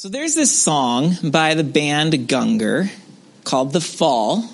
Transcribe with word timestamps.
So 0.00 0.08
there's 0.08 0.34
this 0.34 0.50
song 0.50 1.14
by 1.22 1.52
the 1.52 1.62
band 1.62 2.14
Gungor 2.26 2.90
called 3.44 3.74
The 3.74 3.82
Fall. 3.82 4.48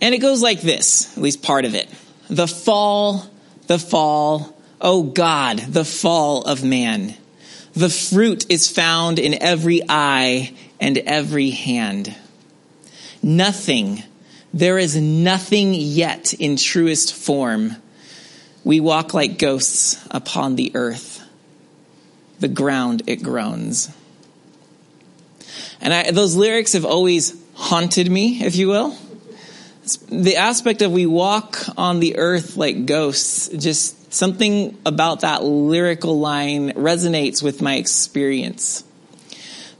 And 0.00 0.12
it 0.12 0.18
goes 0.18 0.42
like 0.42 0.60
this, 0.60 1.16
at 1.16 1.22
least 1.22 1.40
part 1.40 1.64
of 1.64 1.76
it. 1.76 1.88
The 2.28 2.48
fall, 2.48 3.30
the 3.68 3.78
fall, 3.78 4.60
oh 4.80 5.04
God, 5.04 5.60
the 5.60 5.84
fall 5.84 6.42
of 6.42 6.64
man. 6.64 7.14
The 7.74 7.90
fruit 7.90 8.44
is 8.50 8.68
found 8.68 9.20
in 9.20 9.40
every 9.40 9.82
eye 9.88 10.52
and 10.80 10.98
every 10.98 11.50
hand. 11.50 12.12
Nothing, 13.22 14.02
there 14.52 14.78
is 14.78 14.96
nothing 14.96 15.74
yet 15.74 16.34
in 16.34 16.56
truest 16.56 17.14
form. 17.14 17.76
We 18.64 18.80
walk 18.80 19.14
like 19.14 19.38
ghosts 19.38 20.04
upon 20.10 20.56
the 20.56 20.72
earth 20.74 21.13
the 22.44 22.48
ground 22.48 23.00
it 23.06 23.22
groans. 23.22 23.88
And 25.80 25.94
I, 25.94 26.10
those 26.10 26.36
lyrics 26.36 26.74
have 26.74 26.84
always 26.84 27.34
haunted 27.54 28.10
me, 28.10 28.44
if 28.44 28.54
you 28.54 28.68
will. 28.68 28.94
The 30.10 30.36
aspect 30.36 30.82
of 30.82 30.92
we 30.92 31.06
walk 31.06 31.58
on 31.78 32.00
the 32.00 32.18
earth 32.18 32.58
like 32.58 32.84
ghosts, 32.84 33.48
just 33.48 34.12
something 34.12 34.76
about 34.84 35.20
that 35.20 35.42
lyrical 35.42 36.20
line 36.20 36.74
resonates 36.74 37.42
with 37.42 37.62
my 37.62 37.76
experience. 37.76 38.84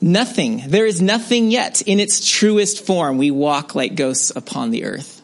Nothing, 0.01 0.62
there 0.67 0.87
is 0.87 1.03
nothing 1.03 1.51
yet 1.51 1.83
in 1.83 2.01
its 2.01 2.27
truest 2.27 2.87
form. 2.87 3.19
We 3.19 3.31
walk 3.31 3.75
like 3.75 3.95
ghosts 3.95 4.33
upon 4.34 4.70
the 4.70 4.84
earth. 4.84 5.20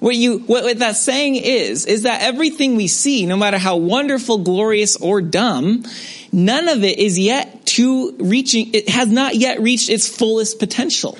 What 0.00 0.16
you, 0.16 0.38
what, 0.38 0.64
what 0.64 0.78
that 0.78 0.96
saying 0.96 1.36
is, 1.36 1.84
is 1.84 2.02
that 2.02 2.22
everything 2.22 2.76
we 2.76 2.88
see, 2.88 3.26
no 3.26 3.36
matter 3.36 3.58
how 3.58 3.76
wonderful, 3.76 4.38
glorious, 4.38 4.96
or 4.96 5.20
dumb, 5.20 5.84
none 6.32 6.68
of 6.68 6.84
it 6.84 6.98
is 6.98 7.18
yet 7.18 7.66
to 7.66 8.14
reaching, 8.18 8.74
it 8.74 8.88
has 8.88 9.08
not 9.08 9.36
yet 9.36 9.60
reached 9.60 9.88
its 9.88 10.08
fullest 10.08 10.58
potential. 10.58 11.16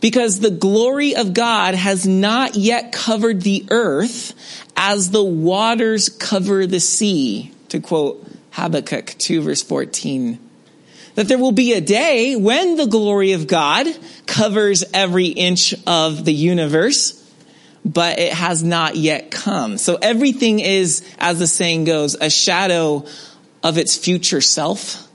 Because 0.00 0.40
the 0.40 0.50
glory 0.50 1.16
of 1.16 1.32
God 1.32 1.74
has 1.74 2.06
not 2.06 2.56
yet 2.56 2.92
covered 2.92 3.40
the 3.40 3.64
earth 3.70 4.34
as 4.76 5.10
the 5.10 5.24
waters 5.24 6.10
cover 6.10 6.66
the 6.66 6.80
sea, 6.80 7.52
to 7.68 7.80
quote 7.80 8.26
Habakkuk 8.50 9.14
2 9.18 9.42
verse 9.42 9.62
14. 9.62 10.38
That 11.14 11.28
there 11.28 11.38
will 11.38 11.52
be 11.52 11.72
a 11.72 11.80
day 11.80 12.36
when 12.36 12.76
the 12.76 12.86
glory 12.86 13.32
of 13.32 13.46
God 13.46 13.86
covers 14.26 14.84
every 14.92 15.28
inch 15.28 15.74
of 15.86 16.24
the 16.24 16.34
universe, 16.34 17.23
but 17.84 18.18
it 18.18 18.32
has 18.32 18.62
not 18.62 18.96
yet 18.96 19.30
come. 19.30 19.78
So 19.78 19.98
everything 20.00 20.60
is, 20.60 21.04
as 21.18 21.38
the 21.38 21.46
saying 21.46 21.84
goes, 21.84 22.14
a 22.14 22.30
shadow 22.30 23.04
of 23.62 23.78
its 23.78 23.96
future 23.96 24.40
self 24.40 25.06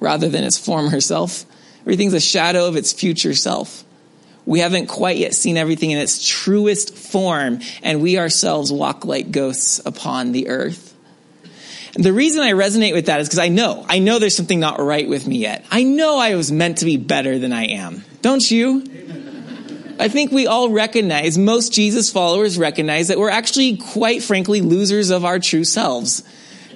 rather 0.00 0.28
than 0.28 0.44
its 0.44 0.58
former 0.58 1.00
self. 1.00 1.44
Everything's 1.80 2.14
a 2.14 2.20
shadow 2.20 2.66
of 2.66 2.76
its 2.76 2.92
future 2.92 3.34
self. 3.34 3.84
We 4.44 4.58
haven't 4.58 4.86
quite 4.86 5.18
yet 5.18 5.34
seen 5.34 5.56
everything 5.56 5.92
in 5.92 5.98
its 5.98 6.26
truest 6.26 6.96
form, 6.96 7.60
and 7.82 8.02
we 8.02 8.18
ourselves 8.18 8.72
walk 8.72 9.04
like 9.04 9.30
ghosts 9.30 9.80
upon 9.84 10.32
the 10.32 10.48
earth. 10.48 10.92
And 11.94 12.02
the 12.02 12.12
reason 12.12 12.40
I 12.40 12.52
resonate 12.52 12.94
with 12.94 13.06
that 13.06 13.20
is 13.20 13.28
because 13.28 13.38
I 13.38 13.48
know, 13.48 13.84
I 13.88 13.98
know 13.98 14.18
there's 14.18 14.36
something 14.36 14.58
not 14.58 14.80
right 14.80 15.08
with 15.08 15.26
me 15.26 15.38
yet. 15.38 15.64
I 15.70 15.82
know 15.84 16.18
I 16.18 16.34
was 16.34 16.50
meant 16.50 16.78
to 16.78 16.84
be 16.84 16.96
better 16.96 17.38
than 17.38 17.52
I 17.52 17.66
am. 17.66 18.04
Don't 18.22 18.50
you? 18.50 18.84
I 20.02 20.08
think 20.08 20.32
we 20.32 20.48
all 20.48 20.68
recognize, 20.68 21.38
most 21.38 21.72
Jesus 21.72 22.10
followers 22.10 22.58
recognize 22.58 23.06
that 23.06 23.20
we're 23.20 23.30
actually 23.30 23.76
quite 23.76 24.20
frankly 24.20 24.60
losers 24.60 25.10
of 25.10 25.24
our 25.24 25.38
true 25.38 25.62
selves. 25.62 26.24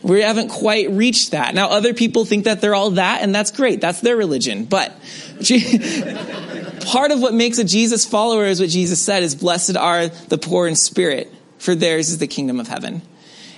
We 0.00 0.22
haven't 0.22 0.50
quite 0.50 0.90
reached 0.90 1.32
that. 1.32 1.52
Now, 1.52 1.70
other 1.70 1.92
people 1.92 2.24
think 2.24 2.44
that 2.44 2.60
they're 2.60 2.76
all 2.76 2.92
that, 2.92 3.22
and 3.22 3.34
that's 3.34 3.50
great. 3.50 3.80
That's 3.80 4.00
their 4.00 4.16
religion. 4.16 4.64
But 4.66 4.90
part 6.86 7.10
of 7.10 7.20
what 7.20 7.34
makes 7.34 7.58
a 7.58 7.64
Jesus 7.64 8.06
follower 8.06 8.44
is 8.44 8.60
what 8.60 8.68
Jesus 8.68 9.02
said 9.02 9.24
is 9.24 9.34
blessed 9.34 9.76
are 9.76 10.06
the 10.06 10.38
poor 10.38 10.68
in 10.68 10.76
spirit, 10.76 11.34
for 11.58 11.74
theirs 11.74 12.10
is 12.10 12.18
the 12.18 12.28
kingdom 12.28 12.60
of 12.60 12.68
heaven. 12.68 13.02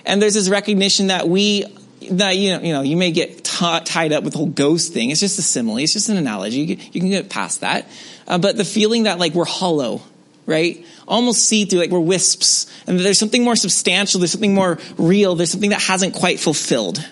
And 0.07 0.23
there's 0.23 0.33
this 0.33 0.49
recognition 0.49 1.09
that 1.09 1.29
we, 1.29 1.67
that, 2.13 2.39
you 2.39 2.53
know, 2.53 2.63
you 2.63 2.73
know, 2.73 2.81
you 2.81 2.97
may 2.97 3.11
get 3.11 3.45
tied 3.59 4.13
up 4.13 4.25
with 4.25 4.33
the 4.33 4.39
whole 4.39 4.47
ghost 4.47 4.93
thing. 4.93 5.11
It's 5.11 5.21
just 5.21 5.39
a 5.39 5.43
simile. 5.43 5.79
It's 5.79 5.93
just 5.93 6.09
an 6.09 6.17
analogy. 6.17 6.61
You, 6.61 6.77
you 6.93 7.01
can 7.01 7.11
get 7.11 7.29
past 7.29 7.61
that. 7.61 7.89
Uh, 8.27 8.39
but 8.39 8.57
the 8.57 8.65
feeling 8.65 9.05
that 9.05 9.19
like 9.19 9.35
we're 9.35 9.45
hollow, 9.45 10.03
right? 10.47 10.85
Almost 11.07 11.45
see 11.45 11.65
through, 11.65 11.81
like 11.81 11.91
we're 11.91 12.01
wisps. 12.01 12.67
And 12.87 12.99
there's 12.99 13.19
something 13.19 13.45
more 13.45 13.57
substantial, 13.57 14.21
there's 14.21 14.33
something 14.33 14.55
more 14.55 14.79
real, 14.97 15.35
there's 15.35 15.51
something 15.51 15.71
that 15.71 15.83
hasn't 15.83 16.15
quite 16.15 16.41
fulfilled. 16.41 17.05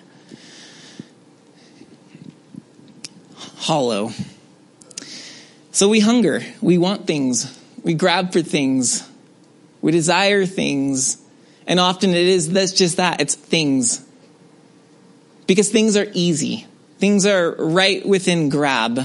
Hollow. 3.56 4.10
So 5.72 5.88
we 5.88 6.00
hunger, 6.00 6.40
we 6.62 6.78
want 6.78 7.06
things, 7.06 7.60
we 7.82 7.92
grab 7.92 8.32
for 8.32 8.40
things, 8.40 9.06
we 9.82 9.92
desire 9.92 10.46
things, 10.46 11.18
and 11.66 11.78
often 11.78 12.10
it 12.10 12.16
is 12.16 12.50
that's 12.52 12.72
just 12.72 12.96
that, 12.96 13.20
it's 13.20 13.34
things. 13.34 14.05
Because 15.46 15.70
things 15.70 15.96
are 15.96 16.06
easy. 16.12 16.66
Things 16.98 17.26
are 17.26 17.54
right 17.58 18.04
within 18.06 18.48
grab. 18.48 19.00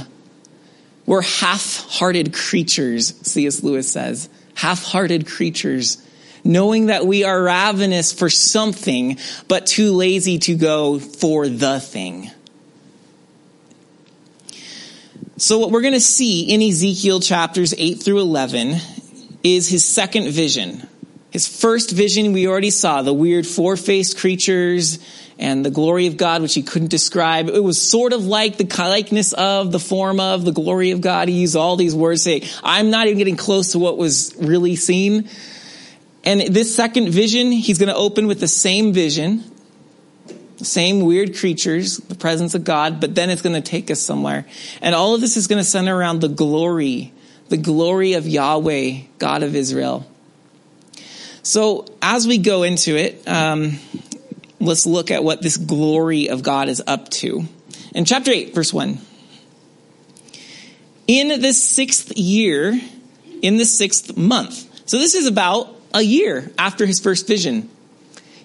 We're 1.06 1.22
half-hearted 1.22 2.34
creatures, 2.34 3.14
C.S. 3.24 3.64
Lewis 3.64 3.92
says. 3.92 4.30
Half-hearted 4.56 5.28
creatures. 5.28 6.06
Knowing 6.44 6.88
that 6.88 7.06
we 7.06 7.24
are 7.24 7.44
ravenous 7.44 8.12
for 8.12 8.30
something, 8.30 9.18
but 9.48 9.66
too 9.66 9.92
lazy 9.92 10.40
to 10.40 10.56
go 10.56 11.00
for 11.00 11.48
the 11.48 11.80
thing. 11.80 12.32
So 15.38 15.60
what 15.60 15.72
we're 15.72 15.82
going 15.82 15.94
to 15.94 16.00
see 16.00 16.44
in 16.44 16.62
Ezekiel 16.62 17.20
chapters 17.20 17.74
8 17.78 17.96
through 18.02 18.20
11 18.20 18.76
is 19.44 19.68
his 19.68 19.84
second 19.84 20.30
vision. 20.32 20.88
His 21.32 21.48
first 21.48 21.92
vision 21.92 22.34
we 22.34 22.48
already 22.48 22.70
saw, 22.70 23.02
the 23.02 23.14
weird 23.14 23.48
four-faced 23.48 24.18
creatures 24.18 25.00
and 25.42 25.66
the 25.66 25.72
glory 25.72 26.06
of 26.06 26.18
God, 26.18 26.44
which 26.44 26.54
he 26.54 26.62
couldn't 26.62 26.90
describe. 26.90 27.50
It 27.50 27.64
was 27.64 27.82
sort 27.82 28.14
of 28.14 28.26
like 28.26 28.58
the 28.58 28.66
likeness 28.78 29.34
of, 29.34 29.72
the 29.72 29.80
form 29.80 30.20
of, 30.20 30.46
the 30.46 30.52
glory 30.52 30.92
of 30.92 31.02
God. 31.02 31.28
He 31.28 31.42
used 31.42 31.56
all 31.56 31.76
these 31.76 31.96
words 31.96 32.22
say, 32.22 32.48
I'm 32.64 32.92
not 32.92 33.08
even 33.08 33.18
getting 33.18 33.38
close 33.38 33.72
to 33.72 33.80
what 33.80 33.98
was 33.98 34.36
really 34.38 34.76
seen. 34.76 35.28
And 36.24 36.42
this 36.42 36.74
second 36.74 37.10
vision, 37.10 37.52
he's 37.52 37.80
going 37.80 37.90
to 37.90 37.96
open 37.96 38.28
with 38.28 38.40
the 38.40 38.48
same 38.48 38.94
vision, 38.94 39.44
same 40.58 41.02
weird 41.02 41.36
creatures, 41.36 41.98
the 41.98 42.16
presence 42.16 42.54
of 42.54 42.64
God, 42.64 43.02
but 43.02 43.16
then 43.16 43.32
it's 43.32 43.42
going 43.42 43.60
to 43.60 43.68
take 43.68 43.90
us 43.90 44.00
somewhere. 44.00 44.46
And 44.80 44.94
all 44.94 45.16
of 45.16 45.22
this 45.22 45.38
is 45.38 45.48
going 45.48 45.60
to 45.60 45.68
center 45.68 45.98
around 45.98 46.22
the 46.22 46.30
glory, 46.30 47.14
the 47.50 47.58
glory 47.58 48.14
of 48.14 48.28
Yahweh, 48.28 49.00
God 49.18 49.42
of 49.42 49.56
Israel. 49.56 50.06
So 51.42 51.88
as 52.00 52.28
we 52.28 52.38
go 52.38 52.62
into 52.62 52.96
it, 52.96 53.28
um, 53.28 53.80
let's 54.62 54.86
look 54.86 55.12
at 55.12 55.24
what 55.24 55.42
this 55.42 55.58
glory 55.58 56.30
of 56.30 56.44
God 56.44 56.70
is 56.70 56.82
up 56.86 57.10
to. 57.10 57.46
In 57.94 58.06
chapter 58.06 58.32
8, 58.32 58.54
verse 58.54 58.74
1. 58.74 58.98
In 61.08 61.42
the 61.42 61.54
sixth 61.54 62.18
year, 62.18 62.80
in 63.42 63.58
the 63.58 63.66
sixth 63.66 64.16
month. 64.16 64.68
So 64.88 64.98
this 64.98 65.16
is 65.16 65.28
about 65.28 65.76
a 65.94 66.02
year 66.02 66.52
after 66.58 66.86
his 66.86 67.00
first 67.00 67.28
vision. 67.28 67.70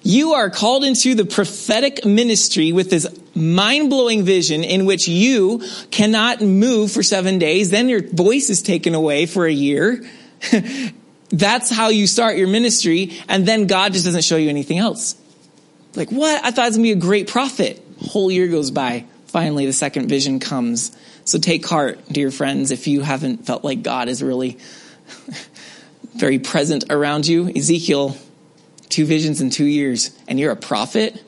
You 0.03 0.35
are 0.35 0.51
called 0.51 0.85
into 0.85 1.15
the 1.15 1.25
prophetic 1.25 2.05
ministry 2.05 2.73
with 2.73 2.91
this 2.91 3.07
mind 3.35 3.91
blowing 3.91 4.25
vision 4.25 4.63
in 4.63 4.87
which 4.87 5.09
you 5.09 5.63
cannot 5.91 6.41
move 6.41 6.93
for 6.93 7.03
seven 7.03 7.39
days. 7.39 7.71
Then 7.71 7.89
your 7.89 8.03
voice 8.03 8.49
is 8.49 8.63
taken 8.63 8.95
away 8.95 9.27
for 9.27 9.47
a 9.47 9.53
year. 9.53 10.05
That's 11.31 11.71
how 11.71 11.89
you 11.89 12.07
start 12.07 12.37
your 12.37 12.47
ministry. 12.47 13.19
And 13.29 13.47
then 13.47 13.67
God 13.67 13.93
just 13.93 14.05
doesn't 14.05 14.25
show 14.25 14.37
you 14.37 14.49
anything 14.49 14.79
else. 14.79 15.17
Like, 15.97 16.11
what? 16.11 16.45
I 16.45 16.51
thought 16.51 16.65
it 16.65 16.69
was 16.69 16.77
going 16.77 16.89
to 16.89 16.95
be 16.95 16.99
a 16.99 17.03
great 17.03 17.29
prophet. 17.29 17.83
Whole 18.01 18.31
year 18.31 18.49
goes 18.49 18.71
by. 18.71 19.07
Finally, 19.27 19.67
the 19.67 19.73
second 19.73 20.09
vision 20.09 20.41
comes. 20.41 20.97
So 21.25 21.39
take 21.39 21.67
heart, 21.67 22.01
dear 22.09 22.31
friends, 22.31 22.71
if 22.71 22.87
you 22.87 23.01
haven't 23.01 23.47
felt 23.47 23.65
like 23.65 23.83
God 23.83 24.09
is 24.09 24.23
really 24.23 24.59
very 26.15 26.39
present 26.39 26.85
around 26.91 27.27
you. 27.27 27.51
Ezekiel, 27.55 28.17
two 28.89 29.07
visions 29.07 29.41
in 29.41 29.51
two 29.51 29.65
years, 29.65 30.17
and 30.29 30.39
you're 30.39 30.53
a 30.53 30.57
prophet? 30.57 31.23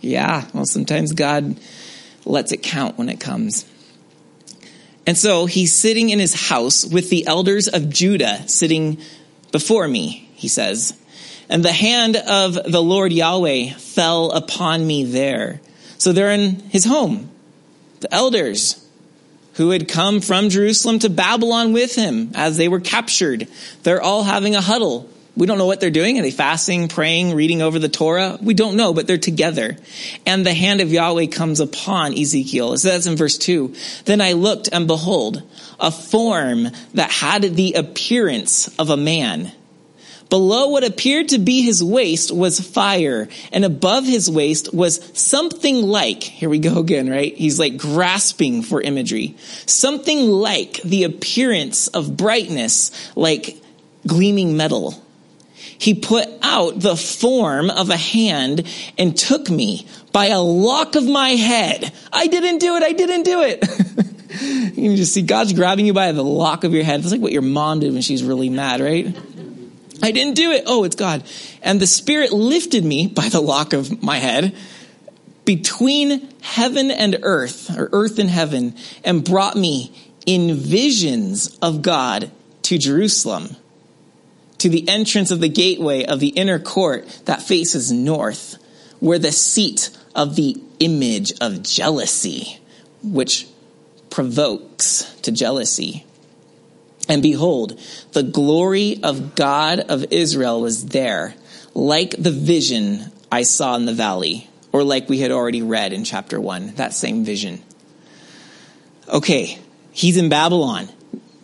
Yeah, 0.00 0.46
well, 0.52 0.66
sometimes 0.66 1.12
God 1.12 1.58
lets 2.24 2.52
it 2.52 2.62
count 2.62 2.96
when 2.96 3.08
it 3.08 3.20
comes. 3.20 3.66
And 5.06 5.16
so 5.16 5.46
he's 5.46 5.74
sitting 5.74 6.10
in 6.10 6.18
his 6.18 6.48
house 6.48 6.84
with 6.84 7.10
the 7.10 7.26
elders 7.26 7.68
of 7.68 7.90
Judah 7.90 8.48
sitting 8.48 8.98
before 9.52 9.86
me, 9.86 10.28
he 10.34 10.48
says. 10.48 10.98
And 11.48 11.64
the 11.64 11.72
hand 11.72 12.16
of 12.16 12.54
the 12.54 12.82
Lord 12.82 13.12
Yahweh 13.12 13.74
fell 13.74 14.30
upon 14.32 14.86
me 14.86 15.04
there. 15.04 15.60
So 15.98 16.12
they're 16.12 16.32
in 16.32 16.60
his 16.70 16.84
home. 16.84 17.30
The 18.00 18.12
elders 18.12 18.84
who 19.54 19.70
had 19.70 19.88
come 19.88 20.20
from 20.20 20.50
Jerusalem 20.50 20.98
to 20.98 21.08
Babylon 21.08 21.72
with 21.72 21.94
him 21.94 22.32
as 22.34 22.56
they 22.56 22.68
were 22.68 22.80
captured. 22.80 23.48
They're 23.84 24.02
all 24.02 24.22
having 24.22 24.54
a 24.54 24.60
huddle 24.60 25.08
We 25.36 25.46
don't 25.46 25.58
know 25.58 25.66
what 25.66 25.80
they're 25.80 25.90
doing. 25.90 26.18
Are 26.18 26.22
they 26.22 26.30
fasting, 26.30 26.88
praying, 26.88 27.34
reading 27.34 27.60
over 27.60 27.78
the 27.78 27.90
Torah? 27.90 28.38
We 28.40 28.54
don't 28.54 28.76
know, 28.76 28.94
but 28.94 29.06
they're 29.06 29.18
together. 29.18 29.76
And 30.24 30.46
the 30.46 30.54
hand 30.54 30.80
of 30.80 30.90
Yahweh 30.90 31.26
comes 31.26 31.60
upon 31.60 32.18
Ezekiel. 32.18 32.76
So 32.78 32.88
that's 32.88 33.06
in 33.06 33.16
verse 33.16 33.36
2. 33.36 33.74
Then 34.06 34.22
I 34.22 34.32
looked 34.32 34.70
and 34.72 34.86
behold, 34.86 35.42
a 35.78 35.90
form 35.90 36.68
that 36.94 37.10
had 37.10 37.42
the 37.42 37.74
appearance 37.74 38.68
of 38.78 38.88
a 38.88 38.96
man. 38.96 39.52
Below 40.28 40.68
what 40.68 40.84
appeared 40.84 41.28
to 41.28 41.38
be 41.38 41.62
his 41.62 41.84
waist 41.84 42.34
was 42.34 42.58
fire, 42.58 43.28
and 43.52 43.64
above 43.64 44.04
his 44.04 44.28
waist 44.28 44.74
was 44.74 45.00
something 45.18 45.82
like, 45.82 46.22
here 46.22 46.48
we 46.48 46.58
go 46.58 46.80
again, 46.80 47.08
right? 47.08 47.34
He's 47.34 47.60
like 47.60 47.76
grasping 47.76 48.62
for 48.62 48.80
imagery. 48.80 49.36
Something 49.66 50.28
like 50.28 50.80
the 50.82 51.04
appearance 51.04 51.86
of 51.88 52.16
brightness, 52.16 52.90
like 53.14 53.56
gleaming 54.06 54.56
metal. 54.56 55.00
He 55.78 55.94
put 55.94 56.26
out 56.42 56.80
the 56.80 56.96
form 56.96 57.70
of 57.70 57.90
a 57.90 57.96
hand 57.96 58.66
and 58.98 59.16
took 59.16 59.48
me 59.48 59.86
by 60.10 60.26
a 60.26 60.40
lock 60.40 60.96
of 60.96 61.06
my 61.06 61.30
head. 61.30 61.92
I 62.12 62.26
didn't 62.26 62.58
do 62.58 62.76
it. 62.76 62.82
I 62.82 62.92
didn't 62.92 63.22
do 63.24 63.42
it. 63.42 63.62
you 64.76 64.88
can 64.88 64.96
just 64.96 65.12
see 65.12 65.22
God's 65.22 65.52
grabbing 65.52 65.86
you 65.86 65.92
by 65.92 66.12
the 66.12 66.24
lock 66.24 66.64
of 66.64 66.72
your 66.72 66.82
head. 66.82 67.00
It's 67.00 67.12
like 67.12 67.20
what 67.20 67.32
your 67.32 67.42
mom 67.42 67.80
did 67.80 67.92
when 67.92 68.02
she's 68.02 68.24
really 68.24 68.48
mad, 68.48 68.80
right? 68.80 69.14
I 70.02 70.10
didn't 70.10 70.34
do 70.34 70.50
it. 70.52 70.64
Oh, 70.66 70.84
it's 70.84 70.96
God. 70.96 71.24
And 71.62 71.80
the 71.80 71.86
Spirit 71.86 72.32
lifted 72.32 72.84
me 72.84 73.06
by 73.06 73.28
the 73.28 73.40
lock 73.40 73.72
of 73.72 74.02
my 74.02 74.18
head 74.18 74.54
between 75.44 76.28
heaven 76.42 76.90
and 76.90 77.18
earth, 77.22 77.70
or 77.76 77.88
earth 77.92 78.18
and 78.18 78.28
heaven, 78.28 78.74
and 79.04 79.24
brought 79.24 79.56
me 79.56 79.92
in 80.26 80.54
visions 80.54 81.56
of 81.62 81.82
God 81.82 82.30
to 82.62 82.78
Jerusalem, 82.78 83.56
to 84.58 84.68
the 84.68 84.88
entrance 84.88 85.30
of 85.30 85.40
the 85.40 85.48
gateway 85.48 86.04
of 86.04 86.18
the 86.18 86.28
inner 86.28 86.58
court 86.58 87.06
that 87.26 87.42
faces 87.42 87.92
north, 87.92 88.56
where 88.98 89.18
the 89.18 89.30
seat 89.32 89.90
of 90.14 90.34
the 90.34 90.60
image 90.80 91.32
of 91.40 91.62
jealousy, 91.62 92.58
which 93.02 93.46
provokes 94.10 95.14
to 95.20 95.30
jealousy. 95.30 96.05
And 97.08 97.22
behold, 97.22 97.80
the 98.12 98.22
glory 98.22 99.00
of 99.02 99.34
God 99.34 99.80
of 99.80 100.12
Israel 100.12 100.60
was 100.60 100.86
there, 100.86 101.34
like 101.74 102.10
the 102.18 102.32
vision 102.32 103.12
I 103.30 103.42
saw 103.42 103.76
in 103.76 103.86
the 103.86 103.94
valley, 103.94 104.48
or 104.72 104.82
like 104.82 105.08
we 105.08 105.20
had 105.20 105.30
already 105.30 105.62
read 105.62 105.92
in 105.92 106.04
chapter 106.04 106.40
1, 106.40 106.74
that 106.76 106.94
same 106.94 107.24
vision. 107.24 107.62
Okay, 109.08 109.58
he's 109.92 110.16
in 110.16 110.28
Babylon. 110.28 110.88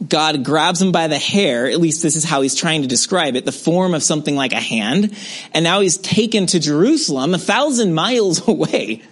God 0.08 0.44
grabs 0.44 0.82
him 0.82 0.90
by 0.90 1.06
the 1.06 1.18
hair, 1.18 1.70
at 1.70 1.80
least 1.80 2.02
this 2.02 2.16
is 2.16 2.24
how 2.24 2.42
he's 2.42 2.56
trying 2.56 2.82
to 2.82 2.88
describe 2.88 3.36
it, 3.36 3.44
the 3.44 3.52
form 3.52 3.94
of 3.94 4.02
something 4.02 4.34
like 4.34 4.52
a 4.52 4.60
hand, 4.60 5.16
and 5.54 5.62
now 5.62 5.80
he's 5.80 5.96
taken 5.96 6.46
to 6.46 6.58
Jerusalem, 6.58 7.34
a 7.34 7.38
thousand 7.38 7.94
miles 7.94 8.46
away. 8.48 9.02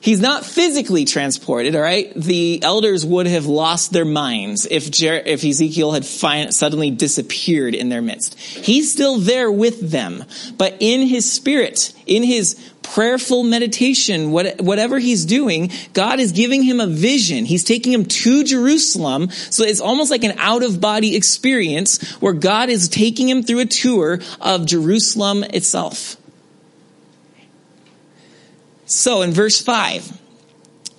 He's 0.00 0.20
not 0.20 0.44
physically 0.44 1.04
transported, 1.04 1.74
all 1.74 1.82
right? 1.82 2.12
The 2.14 2.62
elders 2.62 3.04
would 3.04 3.26
have 3.26 3.46
lost 3.46 3.92
their 3.92 4.04
minds 4.04 4.66
if, 4.70 4.90
Jer- 4.90 5.22
if 5.24 5.44
Ezekiel 5.44 5.92
had 5.92 6.04
suddenly 6.04 6.90
disappeared 6.90 7.74
in 7.74 7.88
their 7.88 8.02
midst. 8.02 8.38
He's 8.38 8.92
still 8.92 9.18
there 9.18 9.50
with 9.50 9.90
them, 9.90 10.24
but 10.56 10.76
in 10.78 11.02
his 11.02 11.30
spirit, 11.30 11.92
in 12.06 12.22
his 12.22 12.54
prayerful 12.82 13.42
meditation, 13.42 14.30
what, 14.30 14.60
whatever 14.60 14.98
he's 14.98 15.24
doing, 15.24 15.70
God 15.92 16.20
is 16.20 16.32
giving 16.32 16.62
him 16.62 16.80
a 16.80 16.86
vision. 16.86 17.44
He's 17.44 17.64
taking 17.64 17.92
him 17.92 18.04
to 18.04 18.44
Jerusalem. 18.44 19.30
So 19.30 19.64
it's 19.64 19.80
almost 19.80 20.10
like 20.10 20.24
an 20.24 20.38
out 20.38 20.62
of 20.62 20.80
body 20.80 21.16
experience 21.16 22.00
where 22.20 22.32
God 22.32 22.68
is 22.68 22.88
taking 22.88 23.28
him 23.28 23.42
through 23.42 23.60
a 23.60 23.66
tour 23.66 24.20
of 24.40 24.64
Jerusalem 24.64 25.44
itself. 25.44 26.17
So 28.88 29.20
in 29.20 29.32
verse 29.32 29.60
5, 29.60 30.18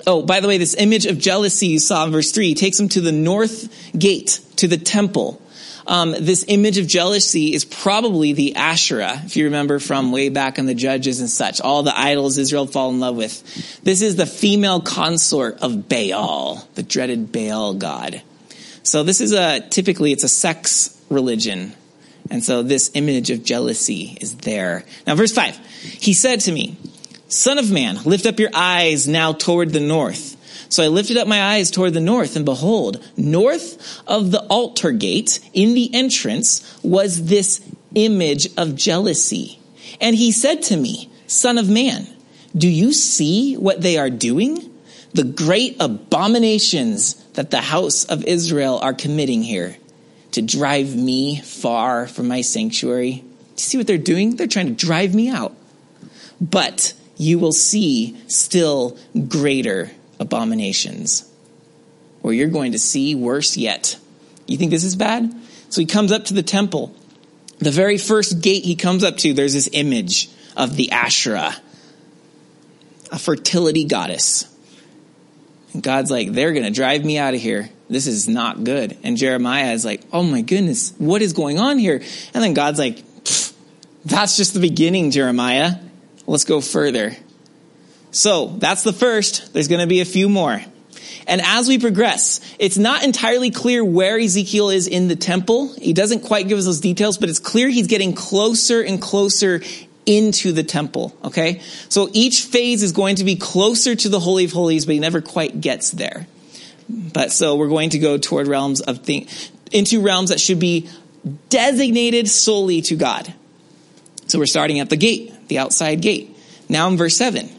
oh, 0.06 0.22
by 0.22 0.40
the 0.40 0.48
way, 0.48 0.60
this 0.60 0.76
image 0.76 1.08
of 1.08 1.18
jealousy 1.18 1.68
you 1.68 1.80
saw 1.80 2.06
in 2.06 2.12
verse 2.12 2.32
3 2.32 2.54
takes 2.54 2.80
him 2.80 2.88
to 2.90 3.02
the 3.02 3.12
north 3.12 3.98
gate, 3.98 4.40
to 4.58 4.68
the 4.68 4.78
temple. 4.78 5.42
Um, 5.88 6.12
this 6.12 6.46
image 6.48 6.78
of 6.78 6.86
jealousy 6.86 7.52
is 7.52 7.66
probably 7.66 8.34
the 8.34 8.56
Asherah, 8.56 9.20
if 9.26 9.36
you 9.36 9.46
remember 9.46 9.80
from 9.80 10.12
way 10.12 10.30
back 10.30 10.60
in 10.60 10.68
the 10.68 10.76
Judges 10.76 11.20
and 11.20 11.30
such, 11.30 11.62
all 11.62 11.82
the 11.82 12.00
idols 12.00 12.38
Israel 12.38 12.68
fall 12.68 12.92
in 12.92 13.00
love 13.00 13.16
with. 13.16 13.82
This 13.84 14.04
is 14.04 14.16
the 14.16 14.28
female 14.28 14.82
consort 14.82 15.58
of 15.64 15.90
Baal, 15.90 16.68
the 16.76 16.84
dreaded 16.84 17.32
Baal 17.32 17.74
god. 17.74 18.22
So 18.84 19.02
this 19.02 19.20
is 19.20 19.32
a, 19.32 19.62
typically 19.62 20.12
it's 20.12 20.24
a 20.24 20.30
sex 20.30 20.96
religion. 21.10 21.74
And 22.30 22.44
so 22.44 22.62
this 22.62 22.92
image 22.94 23.32
of 23.32 23.44
jealousy 23.44 24.16
is 24.22 24.36
there. 24.38 24.86
Now 25.08 25.16
verse 25.16 25.34
5, 25.34 25.58
he 25.58 26.14
said 26.14 26.42
to 26.42 26.52
me, 26.52 26.78
Son 27.30 27.60
of 27.60 27.72
man, 27.72 28.00
lift 28.06 28.26
up 28.26 28.40
your 28.40 28.50
eyes 28.54 29.08
now 29.08 29.34
toward 29.34 29.72
the 29.72 29.80
north. 29.80 30.36
So 30.70 30.84
I 30.84 30.88
lifted 30.88 31.16
up 31.16 31.28
my 31.28 31.54
eyes 31.54 31.70
toward 31.70 31.94
the 31.94 32.00
north, 32.00 32.36
and 32.36 32.44
behold, 32.44 33.04
north 33.16 34.02
of 34.08 34.32
the 34.32 34.42
altar 34.48 34.92
gate 34.92 35.40
in 35.54 35.76
the 35.76 35.94
entrance 35.94 36.80
was 36.84 37.26
this 37.26 37.62
image 37.94 38.50
of 38.58 38.76
jealousy. 38.76 39.60
And 40.02 40.16
he 40.16 40.32
said 40.32 40.64
to 40.64 40.78
me, 40.78 41.10
Son 41.28 41.60
of 41.60 41.70
man, 41.70 42.08
do 42.56 42.68
you 42.68 42.94
see 42.94 43.56
what 43.56 43.82
they 43.82 43.98
are 43.98 44.10
doing? 44.10 44.72
The 45.14 45.24
great 45.24 45.78
abominations 45.80 47.14
that 47.34 47.52
the 47.52 47.62
house 47.62 48.06
of 48.06 48.26
Israel 48.26 48.80
are 48.80 48.94
committing 48.94 49.44
here 49.44 49.78
to 50.32 50.42
drive 50.42 50.96
me 50.96 51.42
far 51.42 52.08
from 52.08 52.28
my 52.28 52.42
sanctuary. 52.42 53.12
Do 53.12 53.22
you 53.22 53.58
see 53.58 53.78
what 53.78 53.88
they're 53.88 53.98
doing? 53.98 54.36
They're 54.36 54.48
trying 54.48 54.76
to 54.76 54.86
drive 54.86 55.14
me 55.14 55.30
out. 55.30 55.56
But 56.42 56.94
you 57.20 57.38
will 57.38 57.52
see 57.52 58.18
still 58.28 58.98
greater 59.28 59.92
abominations. 60.20 61.30
Or 62.24 62.34
you're 62.34 62.48
going 62.48 62.72
to 62.72 62.80
see 62.80 63.14
worse 63.14 63.58
yet. 63.58 64.00
You 64.48 64.58
think 64.58 64.72
this 64.72 64.86
is 64.86 64.96
bad? 64.96 65.32
So 65.70 65.82
he 65.82 65.86
comes 65.86 66.12
up 66.12 66.26
to 66.26 66.34
the 66.34 66.42
temple. 66.42 66.96
The 67.60 67.72
very 67.72 67.98
first 67.98 68.42
gate 68.42 68.64
he 68.64 68.76
comes 68.76 69.04
up 69.04 69.18
to, 69.18 69.34
there's 69.34 69.54
this 69.54 69.70
image 69.74 70.30
of 70.56 70.78
the 70.78 70.92
Asherah, 70.94 71.54
a 73.12 73.20
fertility 73.20 73.84
goddess. 73.84 74.46
And 75.74 75.84
God's 75.84 76.10
like, 76.10 76.32
they're 76.32 76.54
going 76.54 76.66
to 76.66 76.72
drive 76.72 77.04
me 77.04 77.18
out 77.18 77.34
of 77.34 77.42
here. 77.42 77.70
This 77.90 78.08
is 78.08 78.30
not 78.30 78.64
good. 78.64 78.98
And 79.04 79.18
Jeremiah 79.18 79.74
is 79.74 79.84
like, 79.84 80.02
oh 80.14 80.24
my 80.24 80.42
goodness, 80.42 80.94
what 80.98 81.22
is 81.22 81.34
going 81.34 81.60
on 81.60 81.80
here? 81.80 82.02
And 82.34 82.44
then 82.44 82.54
God's 82.54 82.80
like, 82.80 83.04
that's 84.06 84.38
just 84.38 84.54
the 84.54 84.62
beginning, 84.62 85.12
Jeremiah. 85.12 85.76
Let's 86.30 86.44
go 86.44 86.62
further. 86.62 87.16
So 88.12 88.56
that's 88.60 88.84
the 88.84 88.94
first. 88.94 89.52
There's 89.52 89.68
going 89.68 89.82
to 89.82 89.88
be 89.88 90.02
a 90.02 90.06
few 90.06 90.30
more. 90.30 90.62
And 91.26 91.42
as 91.42 91.68
we 91.68 91.80
progress, 91.80 92.40
it's 92.60 92.78
not 92.78 93.04
entirely 93.04 93.50
clear 93.50 93.84
where 93.84 94.20
Ezekiel 94.20 94.70
is 94.70 94.86
in 94.86 95.08
the 95.08 95.16
temple. 95.16 95.74
He 95.74 95.92
doesn't 95.92 96.20
quite 96.22 96.48
give 96.48 96.60
us 96.60 96.66
those 96.66 96.82
details, 96.82 97.18
but 97.18 97.30
it's 97.30 97.40
clear 97.40 97.68
he's 97.68 97.88
getting 97.88 98.14
closer 98.14 98.80
and 98.80 99.02
closer 99.02 99.62
into 100.06 100.52
the 100.52 100.64
temple. 100.64 101.18
Okay. 101.24 101.62
So 101.90 102.10
each 102.14 102.44
phase 102.44 102.84
is 102.84 102.92
going 102.92 103.16
to 103.16 103.24
be 103.24 103.36
closer 103.36 103.96
to 103.96 104.08
the 104.08 104.20
Holy 104.20 104.46
of 104.46 104.52
Holies, 104.52 104.86
but 104.86 104.94
he 104.94 105.00
never 105.00 105.22
quite 105.22 105.60
gets 105.60 105.90
there. 105.90 106.28
But 106.88 107.32
so 107.32 107.56
we're 107.56 107.70
going 107.70 107.90
to 107.92 108.00
go 108.00 108.20
toward 108.20 108.48
realms 108.48 108.82
of 108.82 109.00
think, 109.00 109.30
into 109.72 110.00
realms 110.00 110.30
that 110.30 110.40
should 110.40 110.60
be 110.60 110.90
designated 111.50 112.28
solely 112.28 112.84
to 112.84 112.96
God. 112.96 113.34
So 114.28 114.38
we're 114.38 114.46
starting 114.46 114.80
at 114.80 114.92
the 114.92 114.96
gate 114.96 115.34
the 115.50 115.60
outside 115.60 116.02
gate. 116.02 116.36
Now 116.70 116.88
in 116.88 116.98
verse 116.98 117.18
7, 117.18 117.50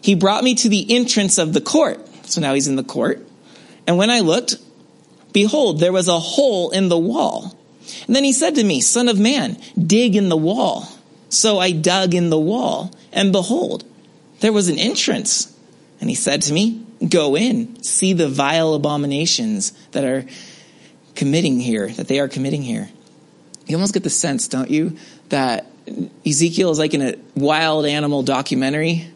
he 0.00 0.14
brought 0.14 0.44
me 0.44 0.54
to 0.56 0.68
the 0.68 0.94
entrance 0.94 1.38
of 1.38 1.52
the 1.52 1.60
court. 1.60 2.00
So 2.26 2.40
now 2.40 2.54
he's 2.54 2.68
in 2.68 2.76
the 2.76 2.84
court. 2.84 3.26
And 3.86 3.96
when 3.96 4.10
I 4.10 4.20
looked, 4.20 4.56
behold, 5.32 5.80
there 5.80 5.92
was 5.92 6.08
a 6.08 6.18
hole 6.18 6.70
in 6.70 6.88
the 6.88 6.98
wall. 6.98 7.56
And 8.06 8.14
then 8.14 8.24
he 8.24 8.32
said 8.32 8.56
to 8.56 8.64
me, 8.64 8.80
Son 8.80 9.08
of 9.08 9.18
man, 9.18 9.56
dig 9.78 10.16
in 10.16 10.28
the 10.28 10.36
wall. 10.36 10.88
So 11.28 11.58
I 11.58 11.72
dug 11.72 12.14
in 12.14 12.30
the 12.30 12.38
wall, 12.38 12.92
and 13.12 13.32
behold, 13.32 13.84
there 14.40 14.52
was 14.52 14.68
an 14.68 14.78
entrance. 14.78 15.52
And 16.00 16.08
he 16.08 16.16
said 16.16 16.42
to 16.42 16.52
me, 16.52 16.84
Go 17.08 17.36
in, 17.36 17.82
see 17.82 18.12
the 18.12 18.28
vile 18.28 18.74
abominations 18.74 19.72
that 19.90 20.04
are 20.04 20.24
committing 21.14 21.60
here, 21.60 21.88
that 21.88 22.08
they 22.08 22.20
are 22.20 22.28
committing 22.28 22.62
here. 22.62 22.88
You 23.66 23.76
almost 23.76 23.92
get 23.92 24.02
the 24.02 24.10
sense, 24.10 24.48
don't 24.48 24.70
you, 24.70 24.96
that 25.28 25.66
Ezekiel 26.26 26.70
is 26.70 26.78
like 26.78 26.94
in 26.94 27.02
a 27.02 27.14
wild 27.34 27.86
animal 27.86 28.22
documentary, 28.22 29.06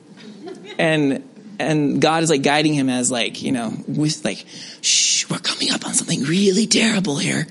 and 0.78 1.28
and 1.58 2.00
God 2.00 2.22
is 2.22 2.30
like 2.30 2.42
guiding 2.42 2.74
him 2.74 2.88
as 2.88 3.10
like 3.10 3.42
you 3.42 3.52
know 3.52 3.72
with 3.86 4.24
like 4.24 4.44
shh 4.80 5.28
we're 5.30 5.38
coming 5.38 5.72
up 5.72 5.86
on 5.86 5.94
something 5.94 6.22
really 6.22 6.66
terrible 6.66 7.16
here. 7.16 7.46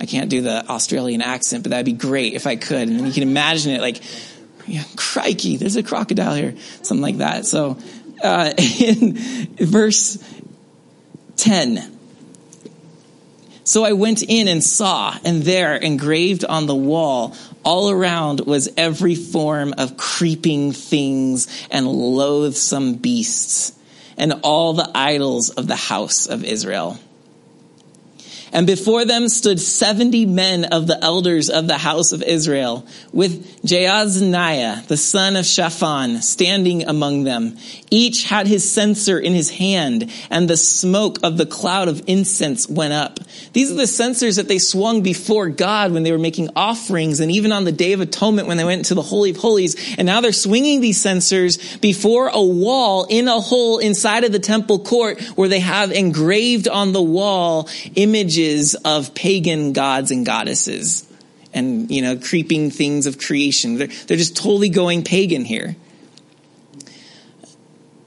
I 0.00 0.06
can't 0.06 0.30
do 0.30 0.40
the 0.40 0.66
Australian 0.68 1.20
accent, 1.20 1.62
but 1.62 1.70
that'd 1.70 1.84
be 1.84 1.92
great 1.92 2.32
if 2.32 2.46
I 2.46 2.56
could. 2.56 2.88
And 2.88 3.06
you 3.06 3.12
can 3.12 3.22
imagine 3.22 3.72
it 3.72 3.82
like, 3.82 4.00
yeah, 4.66 4.82
crikey, 4.96 5.58
there's 5.58 5.76
a 5.76 5.82
crocodile 5.82 6.34
here, 6.34 6.54
something 6.82 7.02
like 7.02 7.18
that. 7.18 7.44
So 7.44 7.76
uh, 8.22 8.52
in 8.58 9.16
verse 9.56 10.18
ten 11.36 11.99
So 13.70 13.84
I 13.84 13.92
went 13.92 14.24
in 14.24 14.48
and 14.48 14.64
saw, 14.64 15.16
and 15.24 15.44
there 15.44 15.76
engraved 15.76 16.44
on 16.44 16.66
the 16.66 16.74
wall 16.74 17.36
all 17.64 17.88
around 17.88 18.40
was 18.40 18.68
every 18.76 19.14
form 19.14 19.74
of 19.78 19.96
creeping 19.96 20.72
things 20.72 21.46
and 21.70 21.86
loathsome 21.86 22.94
beasts, 22.94 23.72
and 24.16 24.40
all 24.42 24.72
the 24.72 24.90
idols 24.92 25.50
of 25.50 25.68
the 25.68 25.76
house 25.76 26.26
of 26.26 26.42
Israel. 26.42 26.98
And 28.52 28.66
before 28.66 29.04
them 29.04 29.28
stood 29.28 29.60
70 29.60 30.26
men 30.26 30.64
of 30.64 30.86
the 30.86 31.02
elders 31.02 31.50
of 31.50 31.68
the 31.68 31.78
house 31.78 32.12
of 32.12 32.22
Israel, 32.22 32.84
with 33.12 33.62
Jaazaniah, 33.62 34.86
the 34.88 34.96
son 34.96 35.36
of 35.36 35.46
Shaphan, 35.46 36.20
standing 36.22 36.88
among 36.88 37.24
them. 37.24 37.56
Each 37.90 38.24
had 38.24 38.48
his 38.48 38.68
censer 38.68 39.18
in 39.18 39.34
his 39.34 39.50
hand, 39.50 40.10
and 40.30 40.50
the 40.50 40.56
smoke 40.56 41.18
of 41.22 41.36
the 41.36 41.46
cloud 41.46 41.88
of 41.88 42.02
incense 42.08 42.68
went 42.68 42.92
up. 42.92 43.20
These 43.52 43.70
are 43.70 43.74
the 43.76 43.86
censers 43.86 44.36
that 44.36 44.48
they 44.48 44.58
swung 44.58 45.02
before 45.02 45.48
God 45.48 45.92
when 45.92 46.02
they 46.02 46.12
were 46.12 46.18
making 46.18 46.50
offerings, 46.56 47.20
and 47.20 47.30
even 47.30 47.52
on 47.52 47.64
the 47.64 47.72
Day 47.72 47.92
of 47.92 48.00
Atonement 48.00 48.48
when 48.48 48.56
they 48.56 48.64
went 48.64 48.80
into 48.80 48.94
the 48.94 49.02
Holy 49.02 49.30
of 49.30 49.36
Holies. 49.36 49.76
And 49.96 50.06
now 50.06 50.20
they're 50.20 50.32
swinging 50.32 50.80
these 50.80 51.00
censers 51.00 51.76
before 51.78 52.28
a 52.28 52.42
wall 52.42 53.06
in 53.08 53.28
a 53.28 53.40
hole 53.40 53.78
inside 53.78 54.24
of 54.24 54.32
the 54.32 54.38
temple 54.40 54.80
court 54.80 55.20
where 55.36 55.48
they 55.48 55.60
have 55.60 55.92
engraved 55.92 56.66
on 56.66 56.92
the 56.92 57.02
wall 57.02 57.68
images 57.94 58.39
images 58.40 58.74
of 58.74 59.14
pagan 59.14 59.72
gods 59.72 60.10
and 60.10 60.24
goddesses 60.24 61.06
and, 61.52 61.90
you 61.90 62.02
know, 62.02 62.16
creeping 62.16 62.70
things 62.70 63.06
of 63.06 63.18
creation. 63.18 63.76
They're, 63.76 63.88
they're 63.88 64.16
just 64.16 64.36
totally 64.36 64.68
going 64.68 65.02
pagan 65.02 65.44
here. 65.44 65.76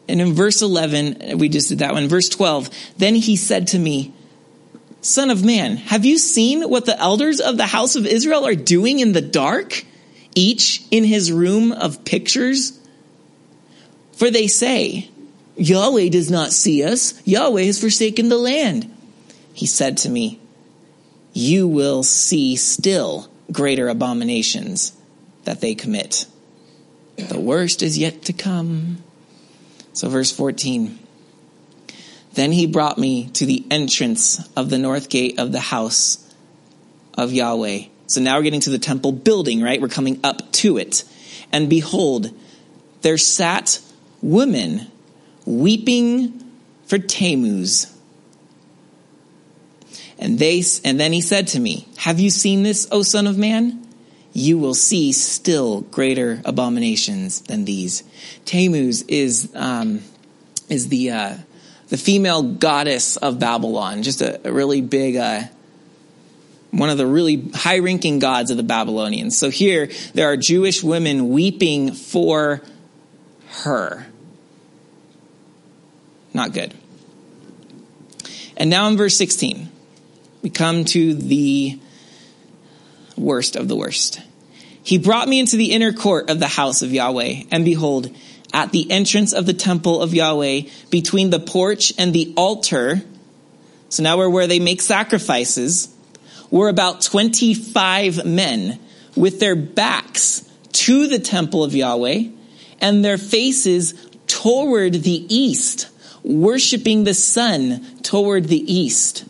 And 0.07 0.21
in 0.21 0.33
verse 0.33 0.61
11, 0.61 1.37
we 1.37 1.49
just 1.49 1.69
did 1.69 1.79
that 1.79 1.93
one. 1.93 2.07
Verse 2.07 2.29
12, 2.29 2.69
then 2.97 3.15
he 3.15 3.35
said 3.35 3.67
to 3.67 3.79
me, 3.79 4.13
Son 5.01 5.29
of 5.29 5.43
man, 5.43 5.77
have 5.77 6.05
you 6.05 6.17
seen 6.17 6.69
what 6.69 6.85
the 6.85 6.97
elders 6.97 7.41
of 7.41 7.57
the 7.57 7.65
house 7.65 7.95
of 7.95 8.05
Israel 8.05 8.45
are 8.45 8.55
doing 8.55 8.99
in 8.99 9.11
the 9.11 9.21
dark, 9.21 9.83
each 10.35 10.83
in 10.91 11.03
his 11.03 11.31
room 11.31 11.73
of 11.73 12.05
pictures? 12.05 12.79
For 14.13 14.29
they 14.31 14.47
say, 14.47 15.09
Yahweh 15.57 16.09
does 16.09 16.31
not 16.31 16.51
see 16.51 16.83
us. 16.83 17.21
Yahweh 17.27 17.63
has 17.63 17.81
forsaken 17.81 18.29
the 18.29 18.37
land 18.37 18.92
he 19.53 19.65
said 19.65 19.97
to 19.97 20.09
me, 20.09 20.39
You 21.31 21.67
will 21.67 22.03
see 22.03 22.55
still 22.55 23.29
greater 23.51 23.87
abominations 23.87 24.93
that 25.45 25.61
they 25.61 25.75
commit. 25.75 26.25
The 27.17 27.39
worst 27.39 27.83
is 27.83 27.97
yet 27.97 28.23
to 28.23 28.33
come. 28.33 29.03
So, 29.93 30.09
verse 30.09 30.31
14. 30.31 30.99
Then 32.33 32.51
he 32.51 32.65
brought 32.65 32.97
me 32.97 33.29
to 33.33 33.45
the 33.45 33.63
entrance 33.69 34.47
of 34.55 34.71
the 34.71 34.79
north 34.79 35.09
gate 35.09 35.37
of 35.37 35.51
the 35.51 35.59
house 35.59 36.17
of 37.15 37.31
Yahweh. 37.31 37.83
So 38.07 38.21
now 38.21 38.37
we're 38.37 38.43
getting 38.43 38.61
to 38.61 38.71
the 38.71 38.79
temple 38.79 39.11
building, 39.11 39.61
right? 39.61 39.79
We're 39.79 39.87
coming 39.87 40.19
up 40.23 40.51
to 40.53 40.77
it. 40.77 41.03
And 41.51 41.69
behold, 41.69 42.31
there 43.01 43.19
sat 43.19 43.79
women 44.21 44.87
weeping 45.45 46.43
for 46.85 46.97
Tammuz 46.97 47.92
and 50.19 50.39
they, 50.39 50.63
and 50.83 50.99
then 50.99 51.11
he 51.13 51.21
said 51.21 51.47
to 51.47 51.59
me, 51.59 51.87
have 51.97 52.19
you 52.19 52.29
seen 52.29 52.63
this, 52.63 52.87
O 52.91 53.03
son 53.03 53.27
of 53.27 53.37
man? 53.37 53.87
You 54.31 54.57
will 54.57 54.73
see 54.73 55.11
still 55.11 55.81
greater 55.81 56.41
abominations 56.45 57.41
than 57.41 57.65
these. 57.65 58.03
Tammuz 58.45 59.03
is, 59.03 59.51
um, 59.53 60.01
is 60.69 60.89
the, 60.89 61.11
uh, 61.11 61.35
the 61.89 61.97
female 61.97 62.41
goddess 62.41 63.17
of 63.17 63.39
Babylon, 63.39 64.03
just 64.03 64.21
a, 64.21 64.47
a 64.47 64.51
really 64.51 64.81
big, 64.81 65.15
uh, 65.15 65.43
one 66.71 66.89
of 66.89 66.97
the 66.97 67.05
really 67.05 67.51
high 67.53 67.79
ranking 67.79 68.17
gods 68.17 68.49
of 68.49 68.57
the 68.57 68.63
Babylonians. 68.63 69.37
So 69.37 69.51
here 69.51 69.89
there 70.15 70.31
are 70.31 70.37
Jewish 70.37 70.83
women 70.83 71.29
weeping 71.29 71.93
for 71.93 72.63
her. 73.63 74.07
Not 76.33 76.53
good. 76.53 76.73
And 78.57 78.71
now 78.71 78.87
in 78.87 78.97
verse 78.97 79.15
16 79.17 79.69
we 80.43 80.49
come 80.49 80.83
to 80.83 81.15
the 81.15 81.79
worst 83.15 83.55
of 83.55 83.69
the 83.69 83.75
worst. 83.75 84.21
He 84.83 84.97
brought 84.97 85.29
me 85.29 85.39
into 85.39 85.55
the 85.55 85.71
inner 85.71 85.93
court 85.93 86.29
of 86.29 86.39
the 86.39 86.47
house 86.47 86.81
of 86.81 86.91
Yahweh, 86.91 87.43
and 87.49 87.63
behold, 87.63 88.13
at 88.53 88.71
the 88.71 88.91
entrance 88.91 89.31
of 89.31 89.45
the 89.45 89.53
temple 89.53 90.01
of 90.01 90.13
Yahweh, 90.13 90.63
between 90.91 91.29
the 91.29 91.39
porch 91.39 91.93
and 91.97 92.13
the 92.13 92.33
altar, 92.35 93.01
so 93.87 94.03
now 94.03 94.17
we're 94.17 94.29
where 94.29 94.45
they 94.45 94.59
make 94.59 94.81
sacrifices, 94.81 95.87
were 96.51 96.67
about 96.67 97.01
25 97.01 98.25
men 98.25 98.79
with 99.15 99.39
their 99.39 99.55
backs 99.55 100.47
to 100.73 101.07
the 101.07 101.19
temple 101.19 101.63
of 101.63 101.73
Yahweh 101.73 102.25
and 102.81 103.05
their 103.05 103.17
faces 103.17 103.93
toward 104.27 104.93
the 104.93 105.25
east, 105.33 105.89
worshiping 106.21 107.05
the 107.05 107.13
sun 107.13 107.85
toward 108.03 108.49
the 108.49 108.73
east. 108.73 109.23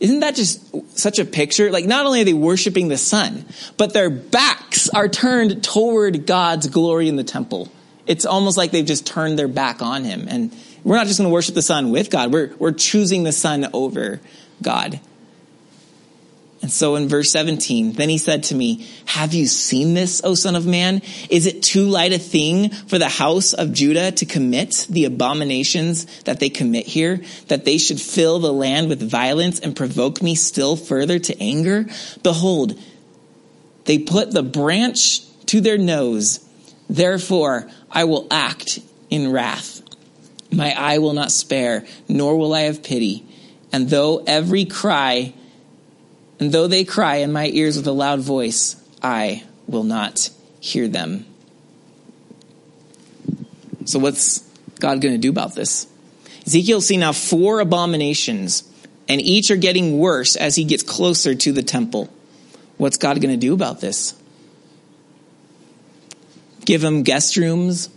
Isn't 0.00 0.20
that 0.20 0.34
just 0.34 0.98
such 0.98 1.18
a 1.18 1.26
picture? 1.26 1.70
Like, 1.70 1.84
not 1.84 2.06
only 2.06 2.22
are 2.22 2.24
they 2.24 2.32
worshiping 2.32 2.88
the 2.88 2.96
sun, 2.96 3.44
but 3.76 3.92
their 3.92 4.08
backs 4.08 4.88
are 4.88 5.08
turned 5.08 5.62
toward 5.62 6.26
God's 6.26 6.68
glory 6.68 7.08
in 7.08 7.16
the 7.16 7.24
temple. 7.24 7.70
It's 8.06 8.24
almost 8.24 8.56
like 8.56 8.70
they've 8.70 8.84
just 8.84 9.06
turned 9.06 9.38
their 9.38 9.46
back 9.46 9.82
on 9.82 10.04
Him. 10.04 10.26
And 10.26 10.56
we're 10.84 10.96
not 10.96 11.06
just 11.06 11.18
going 11.18 11.28
to 11.28 11.32
worship 11.32 11.54
the 11.54 11.62
sun 11.62 11.90
with 11.90 12.10
God, 12.10 12.32
we're, 12.32 12.54
we're 12.58 12.72
choosing 12.72 13.24
the 13.24 13.32
sun 13.32 13.68
over 13.74 14.20
God. 14.62 15.00
And 16.62 16.70
so 16.70 16.94
in 16.96 17.08
verse 17.08 17.32
17, 17.32 17.92
then 17.92 18.10
he 18.10 18.18
said 18.18 18.42
to 18.44 18.54
me, 18.54 18.86
have 19.06 19.32
you 19.32 19.46
seen 19.46 19.94
this, 19.94 20.20
O 20.24 20.34
son 20.34 20.56
of 20.56 20.66
man? 20.66 21.00
Is 21.30 21.46
it 21.46 21.62
too 21.62 21.86
light 21.86 22.12
a 22.12 22.18
thing 22.18 22.68
for 22.68 22.98
the 22.98 23.08
house 23.08 23.54
of 23.54 23.72
Judah 23.72 24.12
to 24.12 24.26
commit 24.26 24.86
the 24.90 25.06
abominations 25.06 26.04
that 26.22 26.38
they 26.38 26.50
commit 26.50 26.86
here, 26.86 27.22
that 27.48 27.64
they 27.64 27.78
should 27.78 27.98
fill 27.98 28.40
the 28.40 28.52
land 28.52 28.90
with 28.90 29.00
violence 29.08 29.58
and 29.58 29.74
provoke 29.74 30.20
me 30.20 30.34
still 30.34 30.76
further 30.76 31.18
to 31.18 31.42
anger? 31.42 31.86
Behold, 32.22 32.78
they 33.86 33.98
put 33.98 34.32
the 34.32 34.42
branch 34.42 35.22
to 35.46 35.62
their 35.62 35.78
nose. 35.78 36.46
Therefore, 36.90 37.70
I 37.90 38.04
will 38.04 38.26
act 38.30 38.80
in 39.08 39.32
wrath. 39.32 39.80
My 40.52 40.74
eye 40.78 40.98
will 40.98 41.14
not 41.14 41.32
spare, 41.32 41.86
nor 42.06 42.36
will 42.36 42.52
I 42.52 42.62
have 42.62 42.82
pity. 42.82 43.24
And 43.72 43.88
though 43.88 44.22
every 44.26 44.66
cry 44.66 45.32
and 46.40 46.50
though 46.50 46.66
they 46.66 46.84
cry 46.84 47.16
in 47.16 47.32
my 47.32 47.46
ears 47.46 47.76
with 47.76 47.86
a 47.86 47.92
loud 47.92 48.20
voice, 48.20 48.76
I 49.02 49.44
will 49.68 49.84
not 49.84 50.30
hear 50.58 50.88
them. 50.88 51.26
So, 53.84 53.98
what's 53.98 54.40
God 54.80 55.00
going 55.00 55.14
to 55.14 55.18
do 55.18 55.30
about 55.30 55.54
this? 55.54 55.86
Ezekiel 56.46 56.80
see 56.80 56.96
now 56.96 57.12
four 57.12 57.60
abominations, 57.60 58.62
and 59.08 59.20
each 59.20 59.50
are 59.50 59.56
getting 59.56 59.98
worse 59.98 60.34
as 60.34 60.56
he 60.56 60.64
gets 60.64 60.82
closer 60.82 61.34
to 61.34 61.52
the 61.52 61.62
temple. 61.62 62.08
What's 62.78 62.96
God 62.96 63.20
going 63.20 63.34
to 63.34 63.40
do 63.40 63.52
about 63.52 63.80
this? 63.80 64.14
Give 66.64 66.82
him 66.82 67.02
guest 67.02 67.36
rooms? 67.36 67.90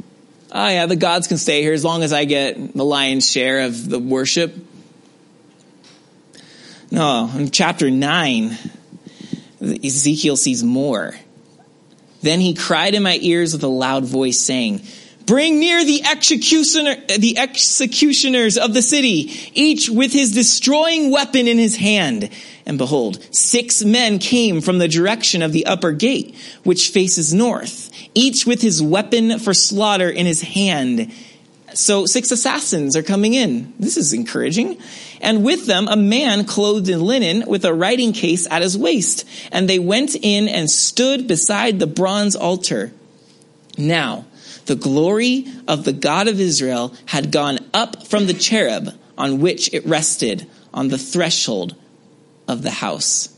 Oh, 0.52 0.68
yeah, 0.68 0.86
the 0.86 0.96
gods 0.96 1.28
can 1.28 1.38
stay 1.38 1.62
here 1.62 1.74
as 1.74 1.86
long 1.86 2.04
as 2.04 2.12
I 2.12 2.26
get 2.26 2.74
the 2.74 2.86
lion's 2.86 3.30
share 3.30 3.62
of 3.62 3.90
the 3.90 4.00
worship. 4.00 4.54
No, 6.94 7.28
in 7.36 7.50
chapter 7.50 7.90
9, 7.90 8.56
Ezekiel 9.84 10.38
sees 10.38 10.64
more. 10.64 11.16
Then 12.22 12.40
he 12.40 12.54
cried 12.54 12.94
in 12.94 13.02
my 13.02 13.18
ears 13.20 13.52
with 13.52 13.64
a 13.64 13.68
loud 13.68 14.06
voice, 14.06 14.40
saying, 14.40 14.84
Bring 15.26 15.60
near 15.60 15.84
the 15.84 16.04
executioner, 16.06 16.98
the 17.18 17.40
executioners 17.40 18.60
of 18.60 18.76
the 18.76 18.84
city, 18.84 19.32
each 19.56 19.90
with 19.90 20.14
his 20.14 20.34
destroying 20.34 21.10
weapon 21.10 21.48
in 21.48 21.58
his 21.58 21.76
hand. 21.78 22.30
And 22.68 22.78
behold, 22.78 23.26
six 23.34 23.84
men 23.84 24.20
came 24.20 24.62
from 24.62 24.78
the 24.78 24.88
direction 24.88 25.42
of 25.42 25.52
the 25.52 25.66
upper 25.66 25.94
gate, 25.94 26.36
which 26.64 26.90
faces 26.90 27.34
north, 27.34 27.90
each 28.14 28.46
with 28.46 28.62
his 28.62 28.84
weapon 28.84 29.40
for 29.40 29.56
slaughter 29.56 30.12
in 30.12 30.28
his 30.28 30.44
hand. 30.44 31.12
So 31.74 32.06
six 32.06 32.32
assassins 32.32 32.96
are 32.96 33.04
coming 33.04 33.34
in. 33.34 33.74
This 33.80 33.98
is 33.98 34.14
encouraging 34.14 34.80
and 35.24 35.44
with 35.44 35.66
them 35.66 35.88
a 35.88 35.96
man 35.96 36.44
clothed 36.46 36.90
in 36.90 37.02
linen 37.02 37.46
with 37.48 37.66
a 37.66 37.74
writing 37.74 38.12
case 38.12 38.46
at 38.52 38.62
his 38.62 38.78
waist. 38.78 39.26
And 39.52 39.68
they 39.68 39.80
went 39.80 40.16
in 40.22 40.48
and 40.50 40.70
stood 40.70 41.28
beside 41.28 41.80
the 41.80 41.88
bronze 41.88 42.36
altar. 42.36 42.92
Now, 43.78 44.26
the 44.66 44.76
glory 44.76 45.48
of 45.68 45.86
the 45.86 45.94
God 45.94 46.28
of 46.28 46.40
Israel 46.40 46.94
had 47.06 47.32
gone 47.32 47.60
up 47.74 48.06
from 48.06 48.28
the 48.28 48.34
cherub 48.34 48.90
on 49.18 49.40
which 49.40 49.74
it 49.74 49.86
rested 49.86 50.48
on 50.74 50.90
the 50.90 50.98
threshold 50.98 51.76
of 52.48 52.62
the 52.62 52.72
house. 52.72 53.30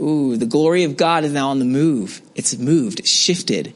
Ooh, 0.00 0.36
the 0.36 0.46
glory 0.46 0.84
of 0.84 0.96
God 0.96 1.24
is 1.24 1.32
now 1.32 1.50
on 1.50 1.58
the 1.58 1.64
move. 1.64 2.20
It's 2.34 2.56
moved, 2.56 3.06
shifted. 3.06 3.74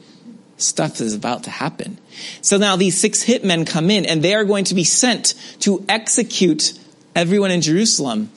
Stuff 0.59 1.01
is 1.01 1.15
about 1.15 1.43
to 1.45 1.49
happen. 1.49 1.97
So 2.41 2.57
now 2.57 2.75
these 2.75 2.99
six 2.99 3.23
hitmen 3.23 3.65
come 3.65 3.89
in 3.89 4.05
and 4.05 4.21
they 4.21 4.35
are 4.35 4.43
going 4.43 4.65
to 4.65 4.75
be 4.75 4.83
sent 4.83 5.33
to 5.61 5.83
execute 5.87 6.73
everyone 7.15 7.51
in 7.51 7.61
Jerusalem 7.61 8.29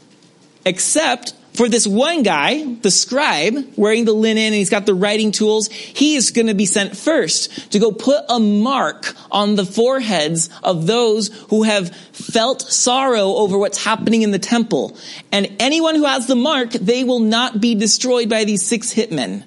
except 0.64 1.34
for 1.54 1.68
this 1.68 1.86
one 1.86 2.22
guy, 2.22 2.64
the 2.76 2.90
scribe, 2.90 3.54
wearing 3.76 4.06
the 4.06 4.14
linen 4.14 4.44
and 4.44 4.54
he's 4.54 4.70
got 4.70 4.86
the 4.86 4.94
writing 4.94 5.32
tools, 5.32 5.68
he 5.68 6.14
is 6.14 6.30
going 6.30 6.46
to 6.46 6.54
be 6.54 6.64
sent 6.64 6.96
first 6.96 7.72
to 7.72 7.78
go 7.78 7.92
put 7.92 8.24
a 8.30 8.40
mark 8.40 9.14
on 9.30 9.56
the 9.56 9.66
foreheads 9.66 10.48
of 10.62 10.86
those 10.86 11.28
who 11.50 11.64
have 11.64 11.94
felt 11.94 12.62
sorrow 12.62 13.34
over 13.34 13.58
what's 13.58 13.84
happening 13.84 14.22
in 14.22 14.30
the 14.30 14.38
temple. 14.38 14.96
And 15.30 15.54
anyone 15.60 15.94
who 15.94 16.06
has 16.06 16.26
the 16.26 16.36
mark, 16.36 16.70
they 16.70 17.04
will 17.04 17.20
not 17.20 17.60
be 17.60 17.74
destroyed 17.74 18.30
by 18.30 18.44
these 18.44 18.66
six 18.66 18.94
hitmen. 18.94 19.44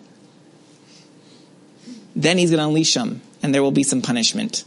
Then 2.16 2.38
he's 2.38 2.50
going 2.50 2.60
to 2.60 2.68
unleash 2.68 2.94
them 2.94 3.22
and 3.44 3.54
there 3.54 3.62
will 3.62 3.72
be 3.72 3.84
some 3.84 4.02
punishment. 4.02 4.64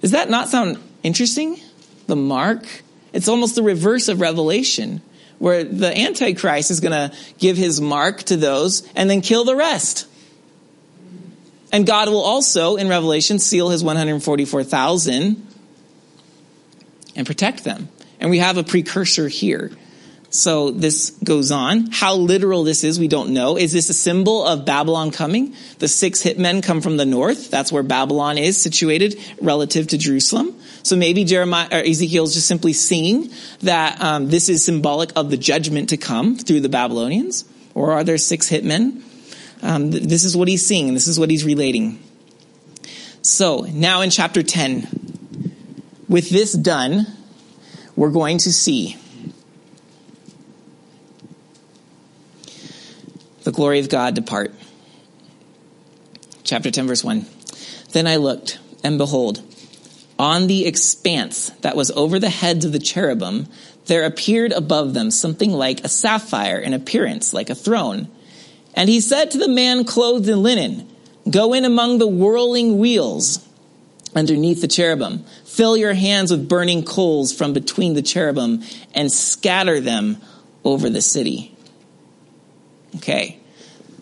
Does 0.00 0.12
that 0.12 0.30
not 0.30 0.48
sound 0.48 0.78
interesting? 1.02 1.60
The 2.06 2.16
mark? 2.16 2.66
It's 3.12 3.28
almost 3.28 3.54
the 3.54 3.62
reverse 3.62 4.08
of 4.08 4.20
Revelation 4.20 5.02
where 5.38 5.64
the 5.64 5.96
Antichrist 5.96 6.70
is 6.70 6.80
going 6.80 6.92
to 6.92 7.16
give 7.38 7.56
his 7.56 7.80
mark 7.80 8.22
to 8.24 8.36
those 8.36 8.88
and 8.94 9.10
then 9.10 9.20
kill 9.20 9.44
the 9.44 9.56
rest. 9.56 10.06
And 11.72 11.86
God 11.86 12.08
will 12.08 12.22
also, 12.22 12.76
in 12.76 12.88
Revelation, 12.88 13.38
seal 13.38 13.68
his 13.68 13.82
144,000 13.82 15.46
and 17.16 17.26
protect 17.26 17.64
them. 17.64 17.88
And 18.20 18.30
we 18.30 18.38
have 18.38 18.58
a 18.58 18.64
precursor 18.64 19.28
here. 19.28 19.70
So 20.34 20.72
this 20.72 21.10
goes 21.22 21.52
on. 21.52 21.92
How 21.92 22.16
literal 22.16 22.64
this 22.64 22.82
is, 22.82 22.98
we 22.98 23.06
don't 23.06 23.30
know. 23.30 23.56
Is 23.56 23.70
this 23.70 23.88
a 23.88 23.94
symbol 23.94 24.44
of 24.44 24.64
Babylon 24.64 25.12
coming? 25.12 25.54
The 25.78 25.86
six 25.86 26.24
hitmen 26.24 26.60
come 26.60 26.80
from 26.80 26.96
the 26.96 27.06
north. 27.06 27.52
That's 27.52 27.70
where 27.70 27.84
Babylon 27.84 28.36
is 28.36 28.60
situated 28.60 29.16
relative 29.40 29.86
to 29.88 29.96
Jerusalem. 29.96 30.60
So 30.82 30.96
maybe 30.96 31.22
Jeremiah 31.22 31.68
or 31.70 31.78
Ezekiel 31.78 32.24
is 32.24 32.34
just 32.34 32.48
simply 32.48 32.72
seeing 32.72 33.30
that 33.60 34.00
um, 34.02 34.28
this 34.28 34.48
is 34.48 34.64
symbolic 34.64 35.12
of 35.14 35.30
the 35.30 35.36
judgment 35.36 35.90
to 35.90 35.96
come 35.96 36.36
through 36.36 36.62
the 36.62 36.68
Babylonians. 36.68 37.44
Or 37.72 37.92
are 37.92 38.02
there 38.02 38.18
six 38.18 38.50
hitmen? 38.50 39.02
Um, 39.62 39.92
th- 39.92 40.02
this 40.02 40.24
is 40.24 40.36
what 40.36 40.48
he's 40.48 40.66
seeing, 40.66 40.94
this 40.94 41.06
is 41.06 41.16
what 41.16 41.30
he's 41.30 41.44
relating. 41.44 42.02
So 43.22 43.68
now 43.72 44.00
in 44.00 44.10
chapter 44.10 44.42
10, 44.42 45.54
with 46.08 46.28
this 46.28 46.54
done, 46.54 47.06
we're 47.94 48.10
going 48.10 48.38
to 48.38 48.52
see 48.52 48.96
the 53.44 53.52
glory 53.52 53.78
of 53.78 53.88
God 53.88 54.14
depart. 54.14 54.52
Chapter 56.42 56.70
10, 56.70 56.86
verse 56.86 57.04
1. 57.04 57.24
Then 57.92 58.06
I 58.06 58.16
looked, 58.16 58.58
and 58.82 58.98
behold, 58.98 59.42
on 60.18 60.46
the 60.46 60.66
expanse 60.66 61.50
that 61.60 61.76
was 61.76 61.90
over 61.92 62.18
the 62.18 62.30
heads 62.30 62.64
of 62.64 62.72
the 62.72 62.78
cherubim, 62.78 63.46
there 63.86 64.04
appeared 64.04 64.52
above 64.52 64.94
them 64.94 65.10
something 65.10 65.50
like 65.50 65.84
a 65.84 65.88
sapphire 65.88 66.58
in 66.58 66.74
appearance, 66.74 67.32
like 67.32 67.50
a 67.50 67.54
throne. 67.54 68.08
And 68.74 68.88
he 68.88 69.00
said 69.00 69.30
to 69.30 69.38
the 69.38 69.48
man 69.48 69.84
clothed 69.84 70.28
in 70.28 70.42
linen, 70.42 70.90
Go 71.30 71.54
in 71.54 71.64
among 71.64 71.98
the 71.98 72.06
whirling 72.06 72.78
wheels 72.78 73.46
underneath 74.14 74.60
the 74.60 74.68
cherubim. 74.68 75.24
Fill 75.44 75.76
your 75.76 75.94
hands 75.94 76.30
with 76.30 76.48
burning 76.48 76.84
coals 76.84 77.32
from 77.32 77.52
between 77.52 77.94
the 77.94 78.02
cherubim 78.02 78.62
and 78.94 79.10
scatter 79.10 79.80
them 79.80 80.18
over 80.64 80.90
the 80.90 81.00
city. 81.00 81.53
Okay. 82.96 83.38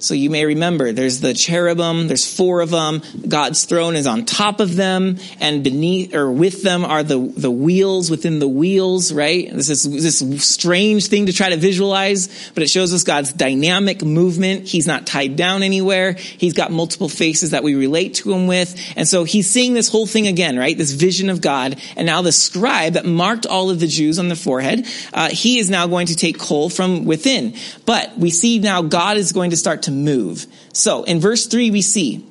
So 0.03 0.15
you 0.15 0.31
may 0.31 0.45
remember 0.45 0.93
there's 0.93 1.21
the 1.21 1.33
cherubim, 1.33 2.09
there's 2.09 2.33
four 2.33 2.61
of 2.61 2.71
them. 2.71 3.03
God's 3.29 3.65
throne 3.65 3.95
is 3.95 4.07
on 4.07 4.25
top 4.25 4.59
of 4.59 4.75
them 4.75 5.19
and 5.41 5.63
beneath 5.63 6.15
or 6.15 6.31
with 6.31 6.63
them 6.63 6.85
are 6.85 7.05
the, 7.05 7.19
the 7.19 7.51
wheels 7.51 8.11
within 8.11 8.41
the 8.41 8.49
wheels, 8.49 9.13
right? 9.13 9.49
This 9.53 9.69
is 9.69 9.85
this 9.85 10.19
strange 10.45 11.07
thing 11.07 11.27
to 11.27 11.33
try 11.33 11.51
to 11.51 11.57
visualize, 11.57 12.51
but 12.55 12.65
it 12.65 12.69
shows 12.69 12.93
us 12.93 13.05
God's 13.05 13.33
dynamic 13.33 14.03
movement. 14.03 14.67
He's 14.67 14.89
not 14.89 15.07
tied 15.07 15.37
down 15.37 15.63
anywhere. 15.63 16.15
He's 16.15 16.55
got 16.55 16.73
multiple 16.73 17.09
faces 17.09 17.51
that 17.51 17.63
we 17.63 17.77
relate 17.77 18.15
to 18.15 18.33
him 18.33 18.49
with. 18.49 18.75
And 18.97 19.07
so 19.07 19.23
he's 19.23 19.49
seeing 19.49 19.75
this 19.75 19.89
whole 19.89 20.07
thing 20.07 20.27
again, 20.27 20.59
right? 20.59 20.77
This 20.77 20.93
vision 20.93 21.31
of 21.31 21.41
God. 21.41 21.81
And 21.97 22.07
now 22.07 22.23
the 22.23 22.33
scribe 22.33 22.95
that 22.95 23.07
marked 23.07 23.47
all 23.47 23.71
of 23.71 23.79
the 23.79 23.87
Jews 23.87 24.19
on 24.19 24.29
the 24.29 24.37
forehead, 24.37 24.85
uh, 25.13 25.29
he 25.29 25.61
is 25.61 25.71
now 25.71 25.87
going 25.87 26.09
to 26.09 26.17
take 26.17 26.39
coal 26.39 26.69
from 26.69 27.05
within. 27.05 27.55
But 27.87 28.19
we 28.19 28.31
see 28.31 28.59
now 28.59 28.83
God 28.83 29.17
is 29.17 29.31
going 29.31 29.51
to 29.51 29.57
start 29.57 29.83
to 29.83 29.92
move. 29.93 30.47
So 30.73 31.05
in 31.05 31.21
verse 31.21 31.47
3 31.47 31.71
we 31.71 31.83
see, 31.83 32.27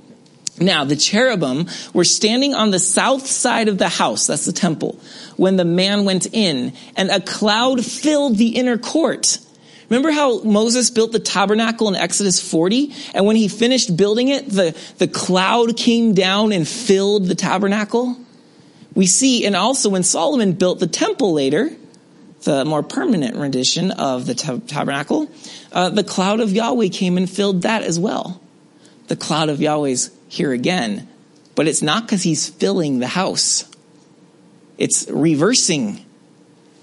now 0.60 0.84
the 0.84 0.95
cherubim 0.95 1.67
were 1.93 2.04
standing 2.04 2.54
on 2.54 2.71
the 2.71 2.80
south 2.80 3.26
side 3.26 3.67
of 3.67 3.78
the 3.78 3.89
house, 3.89 4.28
that's 4.28 4.45
the 4.45 4.52
temple, 4.52 5.00
when 5.38 5.56
the 5.56 5.65
man 5.65 6.06
went 6.06 6.28
in, 6.34 6.74
and 6.95 7.10
a 7.10 7.21
cloud 7.21 7.84
filled 7.84 8.38
the 8.38 8.56
inner 8.56 8.78
court. 8.78 9.39
Remember 9.89 10.12
how 10.12 10.41
Moses 10.43 10.89
built 10.89 11.12
the 11.12 11.19
tabernacle 11.19 11.89
in 11.89 11.95
Exodus 11.95 12.39
40? 12.39 12.93
And 13.13 13.26
when 13.26 13.36
he 13.36 13.50
finished 13.50 13.97
building 13.97 14.30
it, 14.30 14.47
the, 14.47 14.78
the 15.00 15.08
cloud 15.08 15.76
came 15.76 16.13
down 16.13 16.54
and 16.54 16.65
filled 16.65 17.26
the 17.26 17.36
tabernacle? 17.36 18.15
We 18.93 19.06
see, 19.06 19.45
and 19.45 19.56
also 19.56 19.89
when 19.89 20.04
Solomon 20.04 20.54
built 20.54 20.80
the 20.80 20.88
temple 20.88 21.34
later, 21.34 21.71
the 22.43 22.65
more 22.65 22.84
permanent 22.84 23.36
rendition 23.36 23.91
of 23.91 24.25
the 24.25 24.34
tabernacle, 24.36 25.30
uh, 25.71 25.89
the 25.89 26.04
cloud 26.04 26.39
of 26.39 26.51
Yahweh 26.51 26.88
came 26.89 27.17
and 27.17 27.30
filled 27.30 27.63
that 27.63 27.84
as 27.84 27.99
well. 27.99 28.41
The 29.08 29.15
cloud 29.15 29.49
of 29.49 29.62
Yahweh's 29.62 30.12
here 30.27 30.51
again, 30.51 31.08
but 31.56 31.67
it's 31.67 31.82
not 31.82 32.04
because 32.04 32.23
he's 32.23 32.49
filling 32.49 32.99
the 32.99 33.08
house. 33.08 33.69
It's 34.77 35.08
reversing 35.10 36.06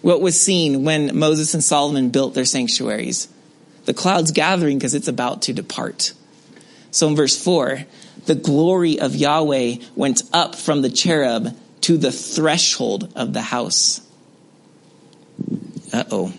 what 0.03 0.21
was 0.21 0.41
seen 0.41 0.85
when 0.85 1.19
Moses 1.19 1.55
and 1.55 1.65
Solomon 1.65 2.11
built 2.11 2.35
their 2.35 2.45
sanctuaries. 2.45 3.29
The 3.87 3.95
cloud's 3.95 4.31
gathering 4.31 4.79
because 4.79 4.95
it's 4.95 5.09
about 5.09 5.43
to 5.43 5.53
depart. 5.53 6.13
So 6.91 7.09
in 7.09 7.17
verse 7.17 7.43
4, 7.43 7.85
the 8.27 8.35
glory 8.35 9.01
of 9.01 9.17
Yahweh 9.17 9.77
went 9.97 10.23
up 10.33 10.55
from 10.55 10.83
the 10.83 10.91
cherub 10.91 11.57
to 11.83 11.97
the 11.97 12.13
threshold 12.13 13.13
of 13.17 13.33
the 13.33 13.41
house. 13.41 14.01
Uh 15.99 16.05
oh. 16.13 16.33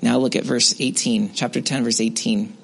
Now 0.00 0.16
look 0.16 0.34
at 0.34 0.44
verse 0.44 0.74
18, 0.80 1.34
chapter 1.34 1.60
10, 1.60 1.84
verse 1.84 2.00
18. 2.00 2.56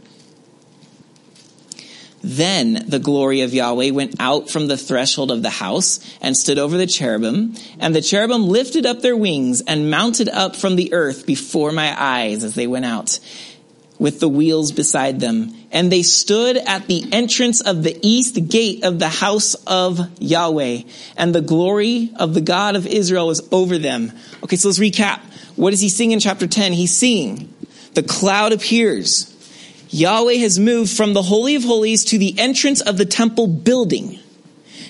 Then 2.23 2.85
the 2.89 2.99
glory 2.99 3.43
of 3.43 3.53
Yahweh 3.53 3.91
went 3.91 4.15
out 4.19 4.49
from 4.49 4.69
the 4.69 4.79
threshold 4.79 5.31
of 5.31 5.43
the 5.43 5.51
house 5.51 6.01
and 6.23 6.35
stood 6.35 6.59
over 6.59 6.79
the 6.79 6.87
cherubim, 6.87 7.57
and 7.79 7.95
the 7.95 8.01
cherubim 8.01 8.49
lifted 8.49 8.87
up 8.87 9.03
their 9.03 9.19
wings 9.19 9.61
and 9.61 9.91
mounted 9.91 10.31
up 10.31 10.57
from 10.57 10.77
the 10.77 10.95
earth 10.95 11.27
before 11.27 11.73
my 11.73 11.95
eyes 12.03 12.43
as 12.43 12.55
they 12.55 12.67
went 12.67 12.87
out, 12.87 13.21
with 13.99 14.19
the 14.19 14.31
wheels 14.31 14.73
beside 14.73 15.21
them. 15.21 15.55
And 15.77 15.93
they 15.93 16.03
stood 16.03 16.57
at 16.57 16.87
the 16.87 17.05
entrance 17.13 17.61
of 17.61 17.83
the 17.83 17.99
east 18.01 18.49
gate 18.49 18.83
of 18.83 18.99
the 18.99 19.11
house 19.11 19.53
of 19.67 20.01
Yahweh, 20.19 20.85
and 21.19 21.35
the 21.35 21.43
glory 21.43 22.13
of 22.17 22.33
the 22.33 22.41
God 22.41 22.77
of 22.77 22.87
Israel 22.87 23.27
was 23.27 23.47
over 23.53 23.77
them. 23.77 24.11
Okay, 24.43 24.57
so 24.57 24.69
let's 24.69 24.79
recap. 24.79 25.21
What 25.55 25.73
does 25.73 25.83
he 25.83 25.91
sing 25.91 26.13
in 26.13 26.19
chapter 26.19 26.47
10? 26.47 26.73
He's 26.73 26.97
seeing 26.97 27.53
the 27.93 28.03
cloud 28.03 28.55
appears. 28.55 29.31
Yahweh 29.91 30.37
has 30.37 30.59
moved 30.59 30.97
from 30.97 31.13
the 31.13 31.21
Holy 31.21 31.57
of 31.57 31.65
Holies 31.65 32.07
to 32.07 32.17
the 32.17 32.39
entrance 32.39 32.81
of 32.81 32.97
the 32.97 33.05
temple 33.05 33.47
building. 33.47 34.19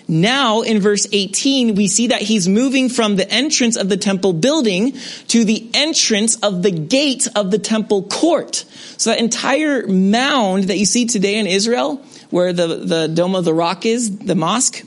Now 0.08 0.62
in 0.62 0.80
verse 0.80 1.06
18, 1.10 1.74
we 1.74 1.88
see 1.88 2.08
that 2.08 2.22
he's 2.22 2.48
moving 2.48 2.88
from 2.88 3.16
the 3.16 3.28
entrance 3.28 3.76
of 3.76 3.88
the 3.88 3.96
temple 3.96 4.32
building 4.32 4.92
to 5.28 5.44
the 5.44 5.68
entrance 5.74 6.36
of 6.36 6.62
the 6.62 6.70
gate 6.70 7.26
of 7.34 7.50
the 7.50 7.58
temple 7.58 8.04
court. 8.04 8.64
So 8.98 9.10
that 9.10 9.18
entire 9.18 9.86
mound 9.86 10.64
that 10.64 10.78
you 10.78 10.86
see 10.86 11.06
today 11.06 11.38
in 11.38 11.46
Israel, 11.46 11.96
where 12.30 12.52
the, 12.52 12.66
the 12.66 13.08
Dome 13.08 13.34
of 13.34 13.44
the 13.44 13.54
Rock 13.54 13.84
is, 13.84 14.18
the 14.18 14.36
mosque, 14.36 14.82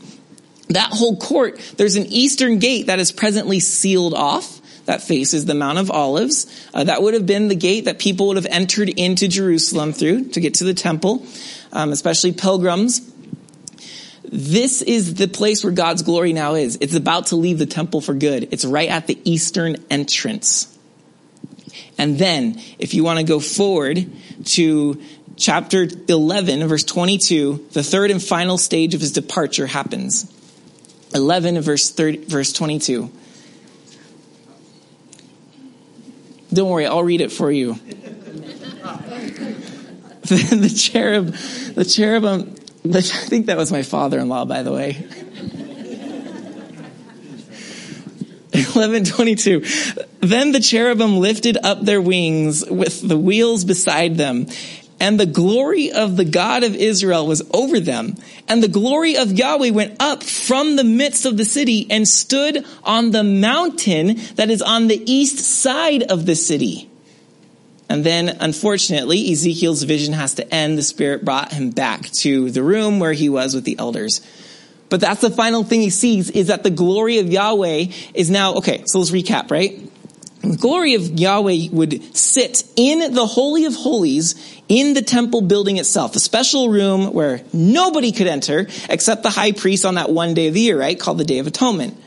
that 0.70 0.90
whole 0.92 1.18
court, 1.18 1.60
there's 1.78 1.96
an 1.96 2.06
eastern 2.06 2.60
gate 2.60 2.88
that 2.88 3.00
is 3.00 3.12
presently 3.12 3.60
sealed 3.60 4.14
off 4.14 4.60
that 4.86 5.04
faces 5.04 5.46
the 5.46 5.54
Mount 5.54 5.78
of 5.78 5.92
Olives. 5.92 6.48
Uh, 6.74 6.84
that 6.84 7.02
would 7.02 7.14
have 7.14 7.26
been 7.26 7.48
the 7.48 7.56
gate 7.56 7.86
that 7.86 8.00
people 8.00 8.28
would 8.28 8.38
have 8.38 8.48
entered 8.48 8.90
into 8.90 9.28
Jerusalem 9.28 9.94
through 9.94 10.30
to 10.30 10.40
get 10.40 10.56
to 10.56 10.64
the 10.64 10.74
temple, 10.74 11.26
um, 11.72 11.92
especially 11.92 12.32
pilgrims. 12.32 13.00
This 14.32 14.84
is 14.84 15.16
the 15.16 15.28
place 15.28 15.64
where 15.64 15.74
God's 15.74 16.04
glory 16.04 16.34
now 16.34 16.54
is. 16.54 16.78
It's 16.82 16.94
about 16.94 17.28
to 17.28 17.36
leave 17.36 17.58
the 17.58 17.66
temple 17.66 18.00
for 18.00 18.14
good. 18.14 18.50
It's 18.52 18.64
right 18.64 18.90
at 18.90 19.08
the 19.08 19.18
eastern 19.24 19.78
entrance. 19.90 20.78
And 21.98 22.20
then, 22.20 22.62
if 22.78 22.94
you 22.94 23.04
want 23.04 23.18
to 23.18 23.26
go 23.26 23.40
forward 23.40 24.08
to 24.46 25.02
chapter 25.36 25.88
11, 26.08 26.68
verse 26.68 26.84
22, 26.84 27.70
the 27.72 27.82
third 27.82 28.12
and 28.12 28.24
final 28.24 28.60
stage 28.60 28.94
of 28.94 29.02
his 29.02 29.14
departure 29.14 29.66
happens. 29.66 30.32
11, 31.16 31.60
verse, 31.62 31.90
30, 31.90 32.26
verse 32.26 32.54
22. 32.54 33.12
Don't 36.54 36.70
worry, 36.70 36.86
I'll 36.86 37.04
read 37.04 37.22
it 37.22 37.32
for 37.32 37.52
you. 37.52 37.74
the, 40.30 40.74
cherub, 40.76 41.28
the 41.74 41.86
cherubim, 41.86 42.56
I 42.96 43.02
think 43.02 43.46
that 43.48 43.58
was 43.58 43.72
my 43.72 43.84
father-in-law, 43.84 44.46
by 44.46 44.64
the 44.64 44.72
way. 44.72 44.94
1122. 48.52 49.64
Then 50.22 50.52
the 50.52 50.60
cherubim 50.60 51.18
lifted 51.18 51.58
up 51.64 51.82
their 51.82 52.02
wings 52.02 52.66
with 52.70 53.08
the 53.08 53.18
wheels 53.18 53.64
beside 53.64 54.18
them. 54.18 54.48
And 55.00 55.20
the 55.20 55.26
glory 55.26 55.92
of 55.92 56.18
the 56.18 56.26
God 56.26 56.64
of 56.64 56.76
Israel 56.76 57.26
was 57.26 57.42
over 57.54 57.80
them. 57.80 58.16
And 58.48 58.62
the 58.62 58.68
glory 58.68 59.16
of 59.16 59.32
Yahweh 59.32 59.70
went 59.70 59.96
up 60.02 60.24
from 60.24 60.76
the 60.76 60.84
midst 60.84 61.26
of 61.26 61.38
the 61.38 61.46
city 61.46 61.88
and 61.90 62.08
stood 62.08 62.66
on 62.84 63.12
the 63.12 63.24
mountain 63.24 64.20
that 64.36 64.50
is 64.50 64.62
on 64.62 64.88
the 64.88 65.02
east 65.10 65.40
side 65.40 66.04
of 66.04 66.26
the 66.26 66.36
city. 66.36 66.89
And 67.90 68.04
then, 68.04 68.38
unfortunately, 68.40 69.32
Ezekiel's 69.32 69.82
vision 69.82 70.14
has 70.14 70.36
to 70.36 70.54
end. 70.54 70.78
The 70.78 70.84
Spirit 70.84 71.26
brought 71.26 71.52
him 71.52 71.72
back 71.72 72.10
to 72.22 72.52
the 72.52 72.62
room 72.62 73.00
where 73.00 73.14
he 73.14 73.30
was 73.30 73.56
with 73.56 73.64
the 73.64 73.80
elders. 73.80 74.22
But 74.90 75.02
that's 75.02 75.22
the 75.22 75.32
final 75.32 75.64
thing 75.64 75.82
he 75.82 75.90
sees 75.90 76.30
is 76.30 76.48
that 76.48 76.64
the 76.64 76.70
glory 76.70 77.18
of 77.18 77.32
Yahweh 77.32 77.88
is 78.14 78.30
now, 78.30 78.56
okay, 78.56 78.84
so 78.86 79.00
let's 79.00 79.12
recap, 79.12 79.50
right? 79.50 79.80
The 80.42 80.58
glory 80.58 80.94
of 80.94 81.20
Yahweh 81.20 81.70
would 81.72 82.16
sit 82.16 82.64
in 82.76 83.14
the 83.14 83.26
Holy 83.26 83.66
of 83.66 83.76
Holies 83.76 84.62
in 84.68 84.94
the 84.94 85.02
temple 85.02 85.42
building 85.42 85.78
itself, 85.78 86.16
a 86.16 86.20
special 86.20 86.70
room 86.70 87.12
where 87.14 87.42
nobody 87.52 88.12
could 88.12 88.28
enter 88.28 88.68
except 88.90 89.24
the 89.24 89.30
high 89.30 89.52
priest 89.52 89.84
on 89.84 89.96
that 89.96 90.10
one 90.10 90.34
day 90.34 90.48
of 90.48 90.54
the 90.54 90.62
year, 90.62 90.80
right? 90.80 91.00
Called 91.00 91.18
the 91.18 91.26
Day 91.26 91.40
of 91.40 91.48
Atonement. 91.48 91.98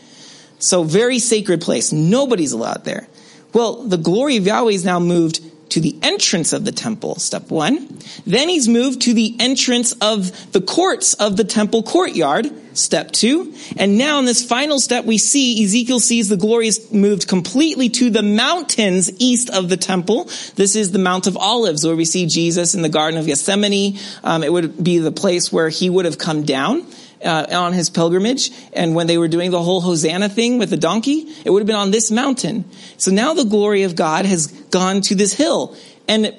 So 0.60 0.82
very 0.82 1.18
sacred 1.18 1.60
place. 1.60 1.92
Nobody's 1.92 2.52
allowed 2.52 2.84
there. 2.84 3.06
Well, 3.52 3.82
the 3.82 3.98
glory 3.98 4.38
of 4.38 4.46
Yahweh 4.46 4.72
is 4.72 4.84
now 4.84 4.98
moved 4.98 5.40
to 5.72 5.80
the 5.80 5.96
entrance 6.02 6.52
of 6.52 6.64
the 6.64 6.72
temple, 6.72 7.16
step 7.16 7.50
one. 7.50 7.98
Then 8.26 8.48
he's 8.48 8.68
moved 8.68 9.02
to 9.02 9.14
the 9.14 9.34
entrance 9.40 9.92
of 10.00 10.52
the 10.52 10.60
courts 10.60 11.14
of 11.14 11.38
the 11.38 11.44
temple 11.44 11.82
courtyard, 11.82 12.50
step 12.76 13.10
two. 13.10 13.54
And 13.78 13.96
now 13.96 14.18
in 14.18 14.26
this 14.26 14.44
final 14.44 14.78
step, 14.78 15.06
we 15.06 15.16
see 15.16 15.64
Ezekiel 15.64 15.98
sees 15.98 16.28
the 16.28 16.36
glory 16.36 16.68
is 16.68 16.92
moved 16.92 17.26
completely 17.26 17.88
to 17.90 18.10
the 18.10 18.22
mountains 18.22 19.10
east 19.18 19.48
of 19.48 19.70
the 19.70 19.78
temple. 19.78 20.24
This 20.56 20.76
is 20.76 20.92
the 20.92 20.98
Mount 20.98 21.26
of 21.26 21.38
Olives 21.38 21.86
where 21.86 21.96
we 21.96 22.04
see 22.04 22.26
Jesus 22.26 22.74
in 22.74 22.82
the 22.82 22.90
Garden 22.90 23.18
of 23.18 23.26
Gethsemane. 23.26 23.98
Um, 24.22 24.42
it 24.42 24.52
would 24.52 24.82
be 24.82 24.98
the 24.98 25.12
place 25.12 25.50
where 25.50 25.70
he 25.70 25.88
would 25.88 26.04
have 26.04 26.18
come 26.18 26.42
down 26.42 26.86
uh, 27.24 27.46
on 27.50 27.72
his 27.72 27.90
pilgrimage. 27.90 28.50
And 28.72 28.94
when 28.94 29.06
they 29.06 29.18
were 29.18 29.28
doing 29.28 29.50
the 29.50 29.62
whole 29.62 29.80
Hosanna 29.80 30.28
thing 30.28 30.58
with 30.58 30.70
the 30.70 30.76
donkey, 30.76 31.28
it 31.44 31.50
would 31.50 31.60
have 31.60 31.66
been 31.66 31.76
on 31.76 31.90
this 31.90 32.10
mountain. 32.10 32.64
So 32.96 33.10
now 33.10 33.34
the 33.34 33.44
glory 33.44 33.84
of 33.84 33.96
God 33.96 34.26
has 34.26 34.46
gone 34.46 35.00
to 35.02 35.14
this 35.14 35.32
hill. 35.32 35.76
And 36.08 36.34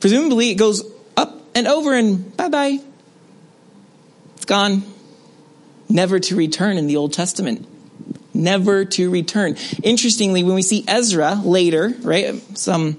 presumably 0.00 0.50
it 0.50 0.54
goes 0.54 0.82
up 1.16 1.40
and 1.54 1.66
over 1.66 1.94
and 1.94 2.36
bye 2.36 2.48
bye. 2.48 2.78
It's 4.36 4.44
gone. 4.44 4.82
Never 5.88 6.18
to 6.18 6.36
return 6.36 6.78
in 6.78 6.86
the 6.86 6.96
Old 6.96 7.12
Testament. 7.12 7.68
Never 8.32 8.84
to 8.84 9.10
return. 9.10 9.56
Interestingly, 9.82 10.42
when 10.42 10.54
we 10.54 10.62
see 10.62 10.84
Ezra 10.88 11.34
later, 11.44 11.94
right, 12.02 12.42
some 12.58 12.98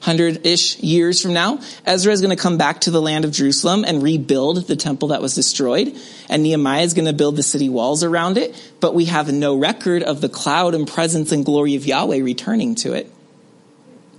hundred 0.00 0.46
ish 0.46 0.78
years 0.78 1.20
from 1.20 1.34
now, 1.34 1.60
Ezra 1.84 2.12
is 2.12 2.20
going 2.20 2.34
to 2.34 2.42
come 2.42 2.56
back 2.56 2.80
to 2.82 2.90
the 2.90 3.02
land 3.02 3.24
of 3.24 3.32
Jerusalem 3.32 3.84
and 3.86 4.02
rebuild 4.02 4.66
the 4.66 4.76
temple 4.76 5.08
that 5.08 5.22
was 5.22 5.34
destroyed. 5.34 5.96
And 6.28 6.42
Nehemiah 6.42 6.82
is 6.82 6.94
going 6.94 7.06
to 7.06 7.12
build 7.12 7.36
the 7.36 7.42
city 7.42 7.68
walls 7.68 8.02
around 8.02 8.38
it. 8.38 8.54
But 8.80 8.94
we 8.94 9.06
have 9.06 9.32
no 9.32 9.56
record 9.56 10.02
of 10.02 10.20
the 10.20 10.28
cloud 10.28 10.74
and 10.74 10.88
presence 10.88 11.32
and 11.32 11.44
glory 11.44 11.76
of 11.76 11.86
Yahweh 11.86 12.22
returning 12.22 12.74
to 12.76 12.94
it. 12.94 13.12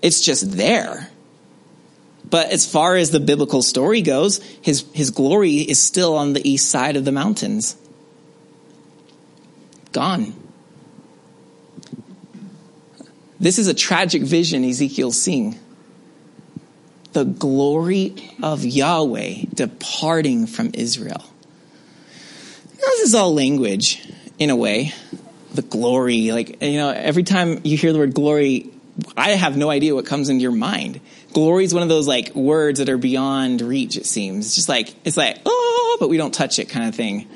It's 0.02 0.22
just 0.22 0.52
there. 0.52 1.10
But 2.30 2.52
as 2.52 2.66
far 2.66 2.96
as 2.96 3.12
the 3.12 3.20
biblical 3.20 3.62
story 3.62 4.02
goes, 4.02 4.38
his, 4.62 4.86
his 4.94 5.10
glory 5.10 5.58
is 5.58 5.82
still 5.82 6.16
on 6.16 6.34
the 6.34 6.48
east 6.48 6.70
side 6.70 6.96
of 6.96 7.06
the 7.06 7.12
mountains. 7.12 7.76
Gone. 9.92 10.34
This 13.40 13.58
is 13.58 13.68
a 13.68 13.74
tragic 13.74 14.22
vision 14.22 14.64
Ezekiel's 14.64 15.20
seeing 15.20 15.60
the 17.14 17.26
glory 17.26 18.36
of 18.42 18.64
Yahweh 18.64 19.46
departing 19.54 20.48
from 20.48 20.72
Israel. 20.74 21.24
Now, 22.74 22.88
this 22.88 23.02
is 23.02 23.16
all 23.16 23.34
language 23.34 24.02
in 24.40 24.50
a 24.50 24.56
way. 24.56 24.94
The 25.54 25.62
glory, 25.62 26.32
like, 26.32 26.62
you 26.62 26.78
know, 26.78 26.90
every 26.90 27.24
time 27.24 27.62
you 27.64 27.78
hear 27.78 27.92
the 27.92 28.00
word 28.00 28.14
glory, 28.14 28.72
I 29.18 29.32
have 29.32 29.58
no 29.58 29.70
idea 29.70 29.94
what 29.94 30.06
comes 30.06 30.30
into 30.30 30.42
your 30.42 30.52
mind. 30.52 31.02
Glory 31.34 31.66
is 31.66 31.74
one 31.74 31.84
of 31.84 31.90
those 31.90 32.08
like 32.08 32.34
words 32.34 32.80
that 32.80 32.90
are 32.90 32.98
beyond 32.98 33.62
reach, 33.62 33.98
it 33.98 34.06
seems. 34.06 34.48
It's 34.48 34.56
just 34.56 34.70
like, 34.70 34.94
it's 35.06 35.18
like, 35.18 35.40
oh, 35.46 35.98
but 36.00 36.10
we 36.10 36.18
don't 36.18 36.34
touch 36.34 36.60
it 36.60 36.70
kind 36.70 36.88
of 36.88 36.96
thing. 36.96 37.28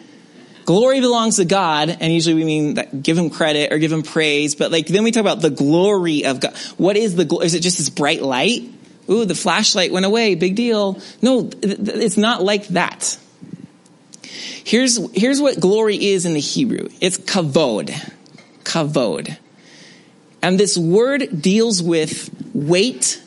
Glory 0.65 0.99
belongs 0.99 1.35
to 1.35 1.45
God, 1.45 1.89
and 1.89 2.11
usually 2.11 2.33
we 2.33 2.43
mean 2.43 2.73
that 2.75 3.03
give 3.03 3.17
him 3.17 3.29
credit 3.29 3.71
or 3.71 3.77
give 3.77 3.91
him 3.91 4.01
praise, 4.01 4.55
but 4.55 4.71
like 4.71 4.87
then 4.87 5.03
we 5.03 5.11
talk 5.11 5.21
about 5.21 5.39
the 5.39 5.51
glory 5.51 6.25
of 6.25 6.39
God. 6.39 6.55
What 6.77 6.97
is 6.97 7.15
the, 7.15 7.23
glory? 7.23 7.45
is 7.45 7.53
it 7.53 7.59
just 7.59 7.77
this 7.77 7.89
bright 7.89 8.23
light? 8.23 8.63
Ooh, 9.09 9.25
the 9.25 9.35
flashlight 9.35 9.91
went 9.91 10.05
away. 10.05 10.35
Big 10.35 10.55
deal. 10.55 10.99
No, 11.21 11.49
it's 11.61 12.17
not 12.17 12.43
like 12.43 12.67
that. 12.69 13.17
Here's, 14.21 14.97
here's 15.13 15.39
what 15.39 15.59
glory 15.59 16.03
is 16.03 16.25
in 16.25 16.33
the 16.33 16.39
Hebrew. 16.39 16.89
It's 16.99 17.17
kavod. 17.17 17.93
Kavod. 18.63 19.37
And 20.41 20.59
this 20.59 20.77
word 20.77 21.41
deals 21.41 21.83
with 21.83 22.29
weight 22.53 23.21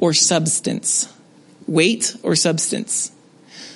or 0.00 0.14
substance. 0.14 1.12
Weight 1.66 2.16
or 2.22 2.34
substance. 2.34 3.12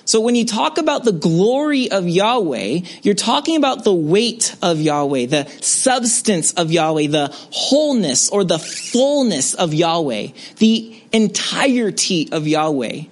So 0.05 0.21
when 0.21 0.35
you 0.35 0.45
talk 0.45 0.79
about 0.79 1.05
the 1.05 1.13
glory 1.13 1.91
of 1.91 2.09
Yahweh, 2.09 2.81
you're 3.03 3.15
talking 3.15 3.57
about 3.57 3.85
the 3.85 3.95
weight 3.95 4.57
of 4.61 4.81
Yahweh, 4.81 5.27
the 5.27 5.47
substance 5.61 6.53
of 6.55 6.73
Yahweh, 6.73 7.07
the 7.07 7.31
wholeness 7.53 8.29
or 8.31 8.45
the 8.45 8.59
fullness 8.59 9.55
of 9.55 9.73
Yahweh, 9.73 10.29
the 10.59 11.03
entirety 11.13 12.29
of 12.33 12.49
Yahweh. 12.49 13.03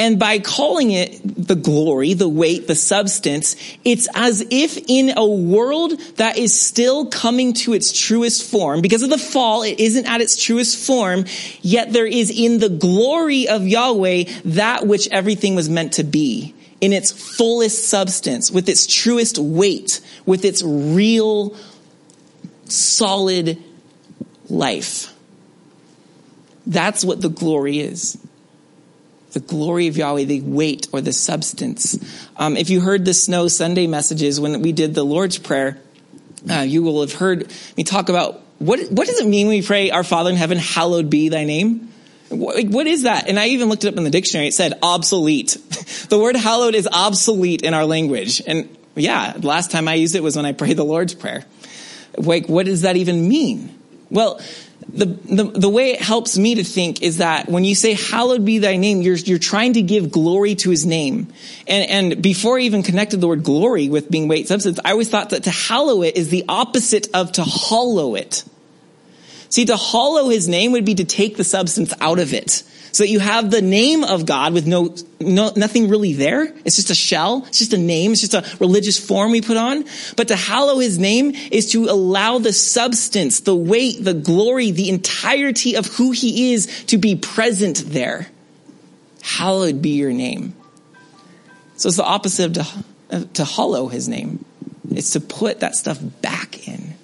And 0.00 0.16
by 0.16 0.38
calling 0.38 0.92
it 0.92 1.20
the 1.24 1.56
glory, 1.56 2.14
the 2.14 2.28
weight, 2.28 2.68
the 2.68 2.76
substance, 2.76 3.56
it's 3.84 4.06
as 4.14 4.46
if 4.48 4.78
in 4.86 5.18
a 5.18 5.26
world 5.26 5.98
that 6.16 6.38
is 6.38 6.58
still 6.58 7.06
coming 7.06 7.52
to 7.54 7.72
its 7.72 7.92
truest 7.92 8.48
form, 8.48 8.80
because 8.80 9.02
of 9.02 9.10
the 9.10 9.18
fall, 9.18 9.64
it 9.64 9.80
isn't 9.80 10.06
at 10.06 10.20
its 10.20 10.36
truest 10.36 10.78
form, 10.86 11.24
yet 11.62 11.92
there 11.92 12.06
is 12.06 12.30
in 12.30 12.58
the 12.58 12.68
glory 12.68 13.48
of 13.48 13.66
Yahweh 13.66 14.24
that 14.44 14.86
which 14.86 15.08
everything 15.08 15.56
was 15.56 15.68
meant 15.68 15.94
to 15.94 16.04
be, 16.04 16.54
in 16.80 16.92
its 16.92 17.10
fullest 17.10 17.88
substance, 17.88 18.52
with 18.52 18.68
its 18.68 18.86
truest 18.86 19.36
weight, 19.36 20.00
with 20.24 20.44
its 20.44 20.62
real, 20.62 21.56
solid 22.66 23.60
life. 24.48 25.12
That's 26.68 27.04
what 27.04 27.20
the 27.20 27.30
glory 27.30 27.80
is 27.80 28.16
the 29.32 29.40
glory 29.40 29.88
of 29.88 29.96
Yahweh, 29.96 30.24
the 30.24 30.40
weight 30.40 30.88
or 30.92 31.00
the 31.00 31.12
substance. 31.12 31.98
Um, 32.36 32.56
if 32.56 32.70
you 32.70 32.80
heard 32.80 33.04
the 33.04 33.14
Snow 33.14 33.48
Sunday 33.48 33.86
messages 33.86 34.40
when 34.40 34.62
we 34.62 34.72
did 34.72 34.94
the 34.94 35.04
Lord's 35.04 35.38
Prayer, 35.38 35.78
uh, 36.50 36.60
you 36.60 36.82
will 36.82 37.00
have 37.00 37.12
heard 37.12 37.52
me 37.76 37.84
talk 37.84 38.08
about 38.08 38.40
what 38.58 38.80
what 38.90 39.06
does 39.06 39.20
it 39.20 39.26
mean 39.26 39.46
when 39.46 39.56
we 39.56 39.62
pray, 39.62 39.90
"Our 39.90 40.04
Father 40.04 40.30
in 40.30 40.36
heaven, 40.36 40.58
hallowed 40.58 41.10
be 41.10 41.28
Thy 41.28 41.44
name." 41.44 41.92
What, 42.28 42.66
what 42.66 42.86
is 42.86 43.04
that? 43.04 43.28
And 43.28 43.38
I 43.38 43.48
even 43.48 43.68
looked 43.68 43.84
it 43.84 43.88
up 43.88 43.96
in 43.96 44.04
the 44.04 44.10
dictionary. 44.10 44.48
It 44.48 44.54
said 44.54 44.78
obsolete. 44.82 45.50
the 46.08 46.18
word 46.18 46.36
hallowed 46.36 46.74
is 46.74 46.86
obsolete 46.90 47.62
in 47.62 47.72
our 47.72 47.86
language. 47.86 48.42
And 48.46 48.76
yeah, 48.94 49.34
last 49.40 49.70
time 49.70 49.88
I 49.88 49.94
used 49.94 50.14
it 50.14 50.22
was 50.22 50.36
when 50.36 50.44
I 50.44 50.52
prayed 50.52 50.76
the 50.76 50.84
Lord's 50.84 51.14
Prayer. 51.14 51.44
Like, 52.18 52.48
what 52.48 52.66
does 52.66 52.82
that 52.82 52.96
even 52.96 53.28
mean? 53.28 53.78
Well, 54.10 54.40
the, 54.88 55.04
the, 55.04 55.44
the 55.44 55.68
way 55.68 55.90
it 55.90 56.00
helps 56.00 56.38
me 56.38 56.54
to 56.54 56.64
think 56.64 57.02
is 57.02 57.18
that 57.18 57.48
when 57.48 57.64
you 57.64 57.74
say 57.74 57.92
hallowed 57.92 58.44
be 58.44 58.58
thy 58.58 58.76
name, 58.76 59.02
you're, 59.02 59.16
you're 59.16 59.38
trying 59.38 59.74
to 59.74 59.82
give 59.82 60.10
glory 60.10 60.54
to 60.56 60.70
his 60.70 60.86
name. 60.86 61.32
And, 61.66 62.12
and 62.12 62.22
before 62.22 62.58
I 62.58 62.62
even 62.62 62.82
connected 62.82 63.20
the 63.20 63.28
word 63.28 63.44
glory 63.44 63.90
with 63.90 64.10
being 64.10 64.28
weight 64.28 64.48
substance, 64.48 64.80
I 64.84 64.92
always 64.92 65.10
thought 65.10 65.30
that 65.30 65.44
to 65.44 65.50
hallow 65.50 66.02
it 66.02 66.16
is 66.16 66.30
the 66.30 66.44
opposite 66.48 67.08
of 67.12 67.32
to 67.32 67.44
hollow 67.44 68.14
it. 68.14 68.44
See, 69.50 69.66
to 69.66 69.76
hollow 69.76 70.30
his 70.30 70.48
name 70.48 70.72
would 70.72 70.84
be 70.84 70.94
to 70.96 71.04
take 71.04 71.36
the 71.36 71.44
substance 71.44 71.92
out 72.00 72.18
of 72.18 72.32
it. 72.32 72.62
So 72.98 73.04
that 73.04 73.10
you 73.10 73.20
have 73.20 73.52
the 73.52 73.62
name 73.62 74.02
of 74.02 74.26
God 74.26 74.52
with 74.52 74.66
no, 74.66 74.92
no, 75.20 75.52
nothing 75.54 75.88
really 75.88 76.14
there. 76.14 76.52
It's 76.64 76.74
just 76.74 76.90
a 76.90 76.96
shell. 76.96 77.44
It's 77.46 77.60
just 77.60 77.72
a 77.72 77.78
name. 77.78 78.10
It's 78.10 78.20
just 78.20 78.34
a 78.34 78.44
religious 78.58 78.98
form 78.98 79.30
we 79.30 79.40
put 79.40 79.56
on. 79.56 79.84
But 80.16 80.26
to 80.26 80.34
hallow 80.34 80.80
his 80.80 80.98
name 80.98 81.30
is 81.52 81.70
to 81.70 81.84
allow 81.84 82.38
the 82.38 82.52
substance, 82.52 83.38
the 83.38 83.54
weight, 83.54 84.02
the 84.04 84.14
glory, 84.14 84.72
the 84.72 84.88
entirety 84.88 85.76
of 85.76 85.86
who 85.86 86.10
he 86.10 86.54
is 86.54 86.66
to 86.86 86.98
be 86.98 87.14
present 87.14 87.84
there. 87.86 88.26
Hallowed 89.22 89.80
be 89.80 89.90
your 89.90 90.12
name. 90.12 90.56
So 91.76 91.86
it's 91.86 91.98
the 91.98 92.02
opposite 92.02 92.56
of 92.56 92.84
to, 93.10 93.26
to 93.26 93.44
hollow 93.44 93.86
his 93.86 94.08
name. 94.08 94.44
It's 94.90 95.12
to 95.12 95.20
put 95.20 95.60
that 95.60 95.76
stuff 95.76 96.00
back 96.20 96.66
in. 96.66 96.94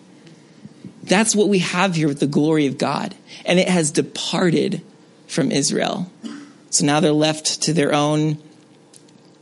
That's 1.05 1.37
what 1.37 1.49
we 1.49 1.61
have 1.61 1.95
here 1.95 2.09
with 2.09 2.19
the 2.19 2.27
glory 2.27 2.67
of 2.67 2.79
God. 2.79 3.15
And 3.47 3.61
it 3.61 3.69
has 3.69 3.93
departed 3.93 4.83
from 5.35 5.51
Israel. 5.51 6.11
So 6.71 6.87
now 6.87 7.01
they're 7.01 7.13
left 7.13 7.63
to 7.63 7.73
their 7.73 7.95
own 7.95 8.39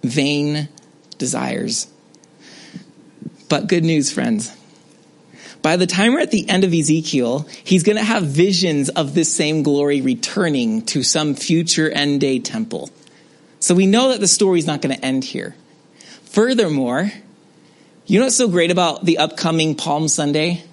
vain 0.03 0.69
desires. 1.19 1.87
But 3.49 3.69
good 3.69 3.85
news, 3.85 4.11
friends. 4.11 4.55
by 5.63 5.77
the 5.77 5.87
time 5.87 6.13
we're 6.13 6.21
at 6.21 6.31
the 6.31 6.49
end 6.49 6.65
of 6.65 6.75
Ezekiel, 6.75 7.47
he's 7.63 7.85
going 7.85 7.97
to 7.97 8.05
have 8.05 8.25
visions 8.25 8.89
of 8.89 9.15
this 9.15 9.33
same 9.33 9.63
glory 9.63 10.01
returning 10.01 10.85
to 10.87 11.03
some 11.03 11.35
future 11.35 11.89
end 11.89 12.21
day 12.21 12.39
temple. 12.39 12.91
So 13.61 13.75
we 13.75 13.87
know 13.87 14.09
that 14.09 14.21
the 14.21 14.29
story's 14.29 14.67
not 14.67 14.83
going 14.83 14.97
to 14.97 15.05
end 15.05 15.23
here. 15.25 15.55
Furthermore, 16.25 17.13
you 18.07 18.19
know 18.19 18.27
what's 18.27 18.37
so 18.37 18.49
great 18.49 18.73
about 18.73 19.05
the 19.05 19.19
upcoming 19.19 19.77
Palm 19.77 20.09
Sunday? 20.09 20.65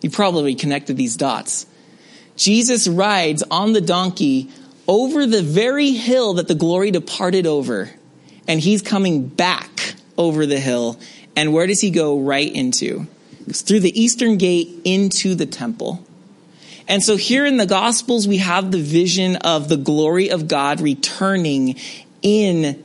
You 0.00 0.10
probably 0.10 0.54
connected 0.54 0.96
these 0.96 1.16
dots. 1.16 1.66
Jesus 2.36 2.88
rides 2.88 3.42
on 3.50 3.72
the 3.72 3.80
donkey 3.80 4.50
over 4.86 5.26
the 5.26 5.42
very 5.42 5.92
hill 5.92 6.34
that 6.34 6.48
the 6.48 6.54
glory 6.54 6.90
departed 6.90 7.46
over. 7.46 7.90
And 8.46 8.60
he's 8.60 8.82
coming 8.82 9.26
back 9.26 9.94
over 10.18 10.46
the 10.46 10.60
hill. 10.60 10.98
And 11.36 11.52
where 11.52 11.66
does 11.66 11.80
he 11.80 11.90
go 11.90 12.20
right 12.20 12.52
into? 12.52 13.06
It's 13.46 13.62
through 13.62 13.80
the 13.80 14.00
eastern 14.00 14.36
gate 14.36 14.80
into 14.84 15.34
the 15.34 15.46
temple. 15.46 16.04
And 16.86 17.02
so 17.02 17.16
here 17.16 17.46
in 17.46 17.56
the 17.56 17.66
Gospels, 17.66 18.28
we 18.28 18.38
have 18.38 18.70
the 18.70 18.80
vision 18.80 19.36
of 19.36 19.68
the 19.68 19.76
glory 19.76 20.30
of 20.30 20.48
God 20.48 20.80
returning 20.80 21.76
in 22.20 22.84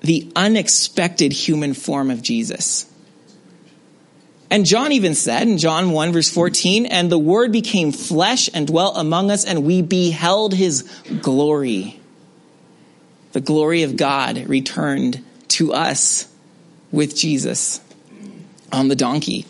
the 0.00 0.30
unexpected 0.36 1.32
human 1.32 1.74
form 1.74 2.10
of 2.10 2.22
Jesus. 2.22 2.87
And 4.50 4.64
John 4.64 4.92
even 4.92 5.14
said 5.14 5.46
in 5.46 5.58
John 5.58 5.90
1 5.90 6.12
verse 6.12 6.30
14, 6.30 6.86
and 6.86 7.12
the 7.12 7.18
word 7.18 7.52
became 7.52 7.92
flesh 7.92 8.48
and 8.52 8.66
dwelt 8.66 8.96
among 8.96 9.30
us 9.30 9.44
and 9.44 9.64
we 9.64 9.82
beheld 9.82 10.54
his 10.54 10.82
glory. 11.20 12.00
The 13.32 13.40
glory 13.40 13.82
of 13.82 13.96
God 13.96 14.38
returned 14.48 15.22
to 15.48 15.72
us 15.74 16.32
with 16.90 17.14
Jesus 17.14 17.80
on 18.72 18.88
the 18.88 18.96
donkey. 18.96 19.44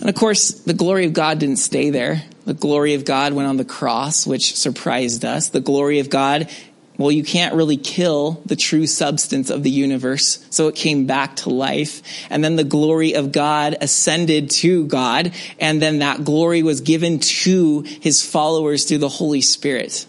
And 0.00 0.08
of 0.08 0.14
course, 0.14 0.50
the 0.50 0.74
glory 0.74 1.06
of 1.06 1.12
God 1.12 1.38
didn't 1.38 1.56
stay 1.56 1.90
there. 1.90 2.22
The 2.44 2.54
glory 2.54 2.94
of 2.94 3.04
God 3.04 3.34
went 3.34 3.48
on 3.48 3.56
the 3.56 3.64
cross, 3.64 4.26
which 4.26 4.56
surprised 4.56 5.24
us. 5.24 5.50
The 5.50 5.60
glory 5.60 6.00
of 6.00 6.10
God, 6.10 6.48
well, 6.98 7.10
you 7.10 7.24
can't 7.24 7.54
really 7.54 7.78
kill 7.78 8.42
the 8.44 8.56
true 8.56 8.86
substance 8.86 9.48
of 9.48 9.62
the 9.62 9.70
universe. 9.70 10.46
So 10.50 10.68
it 10.68 10.74
came 10.74 11.06
back 11.06 11.36
to 11.36 11.50
life. 11.50 12.02
And 12.28 12.44
then 12.44 12.56
the 12.56 12.64
glory 12.64 13.14
of 13.14 13.32
God 13.32 13.76
ascended 13.80 14.50
to 14.50 14.86
God. 14.86 15.32
And 15.58 15.80
then 15.80 16.00
that 16.00 16.24
glory 16.24 16.62
was 16.62 16.82
given 16.82 17.18
to 17.18 17.80
his 17.80 18.24
followers 18.24 18.84
through 18.84 18.98
the 18.98 19.08
Holy 19.08 19.40
Spirit. 19.40 20.06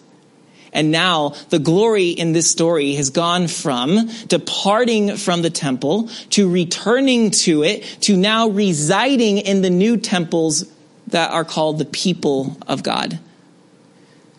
And 0.73 0.91
now 0.91 1.35
the 1.49 1.59
glory 1.59 2.09
in 2.09 2.33
this 2.33 2.51
story 2.51 2.95
has 2.95 3.11
gone 3.11 3.47
from 3.47 4.09
departing 4.27 5.15
from 5.17 5.41
the 5.41 5.51
temple 5.51 6.09
to 6.31 6.49
returning 6.49 7.31
to 7.31 7.63
it 7.63 7.83
to 8.01 8.17
now 8.17 8.49
residing 8.49 9.37
in 9.37 9.61
the 9.61 9.69
new 9.69 9.97
temples 9.97 10.65
that 11.07 11.31
are 11.31 11.45
called 11.45 11.77
the 11.77 11.85
people 11.85 12.57
of 12.67 12.81
God. 12.81 13.19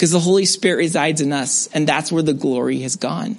Because 0.05 0.13
the 0.13 0.21
Holy 0.21 0.45
Spirit 0.45 0.77
resides 0.77 1.23
in 1.23 1.33
us, 1.33 1.67
and 1.69 1.89
that's 1.89 2.13
where 2.13 2.23
the 2.23 2.35
glory 2.35 2.81
has 2.81 2.95
gone. 2.95 3.39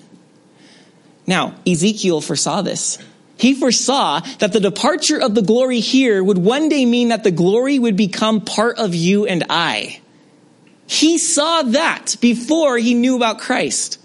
Now, 1.27 1.53
Ezekiel 1.67 2.21
foresaw 2.21 2.63
this. 2.63 2.97
He 3.37 3.53
foresaw 3.53 4.21
that 4.39 4.51
the 4.51 4.59
departure 4.59 5.21
of 5.21 5.35
the 5.35 5.43
glory 5.43 5.79
here 5.79 6.23
would 6.23 6.39
one 6.39 6.67
day 6.67 6.87
mean 6.87 7.09
that 7.09 7.23
the 7.23 7.29
glory 7.29 7.77
would 7.77 7.95
become 7.95 8.41
part 8.41 8.79
of 8.79 8.95
you 8.95 9.27
and 9.27 9.43
I. 9.47 9.99
He 10.87 11.19
saw 11.19 11.61
that 11.61 12.15
before 12.19 12.79
he 12.79 12.95
knew 12.95 13.15
about 13.15 13.37
Christ. 13.37 13.99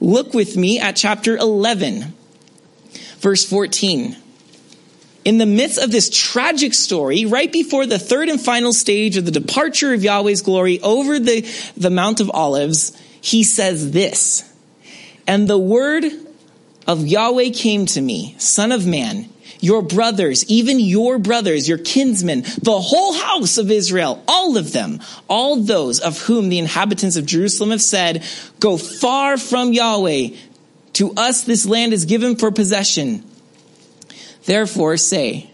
Look 0.00 0.34
with 0.34 0.56
me 0.56 0.80
at 0.80 0.96
chapter 0.96 1.36
11, 1.36 2.12
verse 3.20 3.48
14. 3.48 4.16
In 5.24 5.38
the 5.38 5.46
midst 5.46 5.78
of 5.78 5.90
this 5.90 6.08
tragic 6.08 6.72
story, 6.72 7.26
right 7.26 7.52
before 7.52 7.84
the 7.84 7.98
third 7.98 8.28
and 8.28 8.40
final 8.40 8.72
stage 8.72 9.16
of 9.16 9.26
the 9.26 9.30
departure 9.30 9.92
of 9.92 10.02
Yahweh's 10.02 10.40
glory 10.40 10.80
over 10.80 11.18
the, 11.18 11.42
the 11.76 11.90
Mount 11.90 12.20
of 12.20 12.30
Olives, 12.30 12.96
he 13.20 13.42
says 13.42 13.90
this, 13.90 14.50
and 15.26 15.46
the 15.46 15.58
word 15.58 16.04
of 16.86 17.06
Yahweh 17.06 17.50
came 17.50 17.84
to 17.86 18.00
me, 18.00 18.34
son 18.38 18.72
of 18.72 18.86
man, 18.86 19.28
your 19.60 19.82
brothers, 19.82 20.44
even 20.46 20.80
your 20.80 21.18
brothers, 21.18 21.68
your 21.68 21.78
kinsmen, 21.78 22.42
the 22.62 22.80
whole 22.80 23.12
house 23.12 23.58
of 23.58 23.70
Israel, 23.70 24.22
all 24.26 24.56
of 24.56 24.72
them, 24.72 25.00
all 25.28 25.56
those 25.56 26.00
of 26.00 26.18
whom 26.22 26.48
the 26.48 26.58
inhabitants 26.58 27.16
of 27.16 27.26
Jerusalem 27.26 27.70
have 27.70 27.82
said, 27.82 28.24
go 28.58 28.78
far 28.78 29.36
from 29.36 29.74
Yahweh. 29.74 30.28
To 30.94 31.12
us 31.12 31.44
this 31.44 31.66
land 31.66 31.92
is 31.92 32.06
given 32.06 32.36
for 32.36 32.50
possession. 32.50 33.24
Therefore 34.50 34.96
say, 34.96 35.48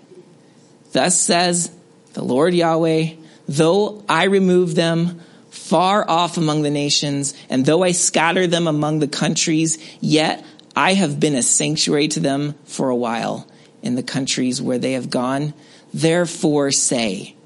thus 0.93 1.21
says 1.21 1.71
the 2.15 2.25
Lord 2.25 2.55
Yahweh, 2.55 3.17
though 3.47 4.03
I 4.09 4.25
remove 4.25 4.75
them 4.75 5.21
far 5.51 6.09
off 6.09 6.39
among 6.39 6.63
the 6.63 6.71
nations, 6.71 7.35
and 7.51 7.67
though 7.67 7.83
I 7.83 7.93
scatter 7.93 8.47
them 8.47 8.67
among 8.67 9.01
the 9.01 9.07
countries, 9.07 9.77
yet 10.01 10.43
I 10.75 10.95
have 10.95 11.21
been 11.21 11.35
a 11.35 11.43
sanctuary 11.43 12.09
to 12.09 12.21
them 12.21 12.55
for 12.65 12.89
a 12.89 12.97
while 12.97 13.47
in 13.83 13.97
the 13.97 14.03
countries 14.03 14.63
where 14.63 14.79
they 14.79 14.93
have 14.93 15.11
gone. 15.11 15.53
Therefore 15.93 16.73
say, 16.73 17.37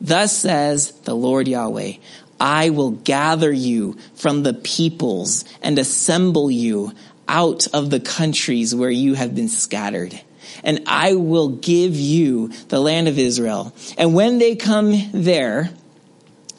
Thus 0.00 0.36
says 0.36 0.90
the 1.04 1.14
Lord 1.14 1.46
Yahweh, 1.46 1.92
I 2.40 2.70
will 2.70 2.90
gather 2.90 3.52
you 3.52 3.96
from 4.16 4.42
the 4.42 4.54
peoples 4.54 5.44
and 5.62 5.78
assemble 5.78 6.50
you 6.50 6.94
out 7.28 7.68
of 7.72 7.90
the 7.90 8.00
countries 8.00 8.74
where 8.74 8.90
you 8.90 9.14
have 9.14 9.36
been 9.36 9.48
scattered. 9.48 10.20
And 10.64 10.82
I 10.86 11.14
will 11.14 11.48
give 11.48 11.96
you 11.96 12.48
the 12.68 12.80
land 12.80 13.08
of 13.08 13.18
Israel. 13.18 13.74
And 13.96 14.14
when 14.14 14.38
they 14.38 14.56
come 14.56 14.94
there, 15.12 15.70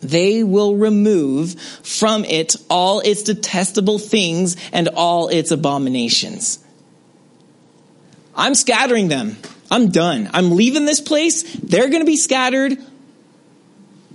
they 0.01 0.43
will 0.43 0.75
remove 0.75 1.59
from 1.59 2.23
it 2.25 2.55
all 2.69 3.01
its 3.01 3.23
detestable 3.23 3.99
things 3.99 4.55
and 4.71 4.87
all 4.89 5.27
its 5.27 5.51
abominations. 5.51 6.59
I'm 8.35 8.55
scattering 8.55 9.09
them. 9.09 9.37
I'm 9.69 9.89
done. 9.89 10.29
I'm 10.33 10.55
leaving 10.55 10.85
this 10.85 11.01
place. 11.01 11.43
They're 11.55 11.89
going 11.89 12.01
to 12.01 12.05
be 12.05 12.17
scattered, 12.17 12.77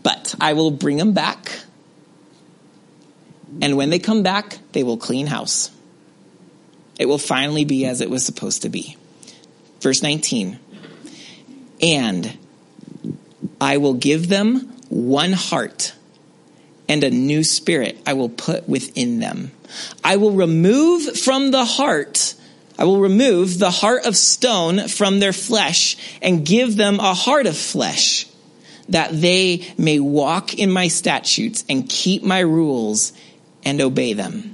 but 0.03 0.35
I 0.41 0.55
will 0.55 0.71
bring 0.71 0.97
them 0.97 1.13
back. 1.13 1.61
And 3.61 3.77
when 3.77 3.91
they 3.91 3.99
come 3.99 4.23
back, 4.23 4.59
they 4.73 4.83
will 4.83 4.97
clean 4.97 5.27
house. 5.27 5.71
It 6.99 7.07
will 7.07 7.19
finally 7.19 7.65
be 7.65 7.87
as 7.87 8.01
it 8.01 8.11
was 8.11 8.25
supposed 8.25 8.63
to 8.63 8.69
be. 8.69 8.97
Verse 9.85 10.03
19. 10.03 10.59
And 11.83 12.39
I 13.61 13.77
will 13.77 13.93
give 13.93 14.29
them 14.29 14.73
one 14.89 15.33
heart 15.33 15.95
and 16.89 17.05
a 17.05 17.11
new 17.11 17.45
spirit 17.45 17.99
I 18.07 18.15
will 18.15 18.31
put 18.31 18.67
within 18.67 19.21
them. 19.21 19.53
I 20.03 20.17
will 20.17 20.33
remove 20.33 21.19
from 21.19 21.51
the 21.51 21.67
heart 21.67 22.35
I 22.77 22.85
will 22.85 22.99
remove 22.99 23.59
the 23.59 23.71
heart 23.71 24.05
of 24.05 24.17
stone 24.17 24.89
from 24.89 25.21
their 25.21 25.33
flesh 25.33 25.97
and 26.21 26.45
give 26.45 26.75
them 26.75 26.99
a 26.99 27.15
heart 27.15 27.47
of 27.47 27.57
flesh 27.57 28.27
that 28.89 29.11
they 29.13 29.65
may 29.79 30.01
walk 30.01 30.59
in 30.59 30.73
my 30.73 30.89
statutes 30.89 31.65
and 31.69 31.89
keep 31.89 32.25
my 32.25 32.41
rules 32.41 33.13
and 33.65 33.81
obey 33.81 34.13
them. 34.15 34.54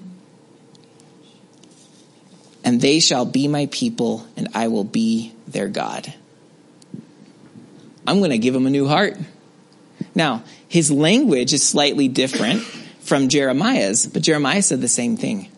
And 2.65 2.81
they 2.81 3.01
shall 3.01 3.25
be 3.25 3.49
my 3.49 3.67
people 3.71 4.27
and 4.37 4.49
I 4.55 4.69
will 4.69 4.85
be 4.85 5.33
their 5.49 5.69
God. 5.69 6.13
I'm 8.07 8.19
going 8.19 8.31
to 8.31 8.39
give 8.39 8.55
them 8.55 8.67
a 8.67 8.71
new 8.71 8.87
heart. 8.87 9.17
Now, 10.15 10.43
his 10.69 10.91
language 10.91 11.53
is 11.53 11.67
slightly 11.67 12.09
different 12.09 12.63
from 13.01 13.29
Jeremiah's, 13.29 14.07
but 14.07 14.23
Jeremiah 14.23 14.63
said 14.63 14.81
the 14.81 14.89
same 14.89 15.17
thing. 15.17 15.51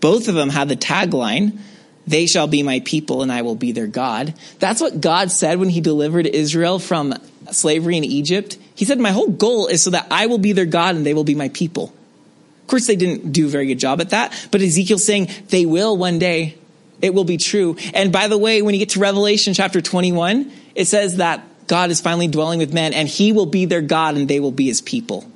Both 0.00 0.28
of 0.28 0.34
them 0.34 0.50
had 0.50 0.68
the 0.68 0.76
tagline, 0.76 1.58
they 2.06 2.26
shall 2.26 2.46
be 2.46 2.62
my 2.62 2.80
people 2.80 3.22
and 3.22 3.32
I 3.32 3.42
will 3.42 3.54
be 3.54 3.72
their 3.72 3.86
God. 3.86 4.34
That's 4.58 4.80
what 4.80 5.00
God 5.00 5.30
said 5.30 5.58
when 5.58 5.70
he 5.70 5.80
delivered 5.80 6.26
Israel 6.26 6.78
from 6.78 7.14
slavery 7.50 7.96
in 7.96 8.04
Egypt. 8.04 8.58
He 8.74 8.84
said, 8.84 8.98
my 8.98 9.10
whole 9.10 9.30
goal 9.30 9.68
is 9.68 9.82
so 9.82 9.90
that 9.90 10.08
I 10.10 10.26
will 10.26 10.38
be 10.38 10.52
their 10.52 10.66
God 10.66 10.96
and 10.96 11.06
they 11.06 11.14
will 11.14 11.24
be 11.24 11.34
my 11.34 11.48
people. 11.48 11.92
Of 12.64 12.68
course, 12.68 12.86
they 12.86 12.96
didn't 12.96 13.32
do 13.32 13.44
a 13.44 13.48
very 13.50 13.66
good 13.66 13.78
job 13.78 14.00
at 14.00 14.10
that, 14.10 14.48
but 14.50 14.62
Ezekiel's 14.62 15.04
saying 15.04 15.28
they 15.48 15.66
will 15.66 15.98
one 15.98 16.18
day. 16.18 16.56
It 17.02 17.12
will 17.12 17.24
be 17.24 17.36
true. 17.36 17.76
And 17.92 18.10
by 18.10 18.28
the 18.28 18.38
way, 18.38 18.62
when 18.62 18.72
you 18.72 18.78
get 18.78 18.90
to 18.90 19.00
Revelation 19.00 19.52
chapter 19.52 19.82
21, 19.82 20.50
it 20.74 20.86
says 20.86 21.18
that 21.18 21.44
God 21.66 21.90
is 21.90 22.00
finally 22.00 22.28
dwelling 22.28 22.58
with 22.58 22.72
men 22.72 22.94
and 22.94 23.06
he 23.06 23.32
will 23.32 23.44
be 23.44 23.66
their 23.66 23.82
God 23.82 24.16
and 24.16 24.28
they 24.28 24.40
will 24.40 24.50
be 24.50 24.66
his 24.66 24.80
people. 24.80 25.30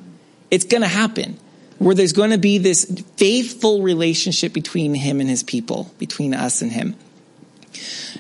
It's 0.51 0.65
going 0.65 0.81
to 0.81 0.89
happen 0.89 1.39
where 1.79 1.95
there's 1.95 2.15
going 2.15 2.31
to 2.31 2.39
be 2.39 2.57
this 2.57 2.87
faithful 3.19 3.83
relationship 3.83 4.55
between 4.55 4.95
him 4.95 5.21
and 5.21 5.29
his 5.29 5.43
people, 5.43 5.93
between 5.99 6.33
us 6.33 6.63
and 6.63 6.73
him. 6.73 6.97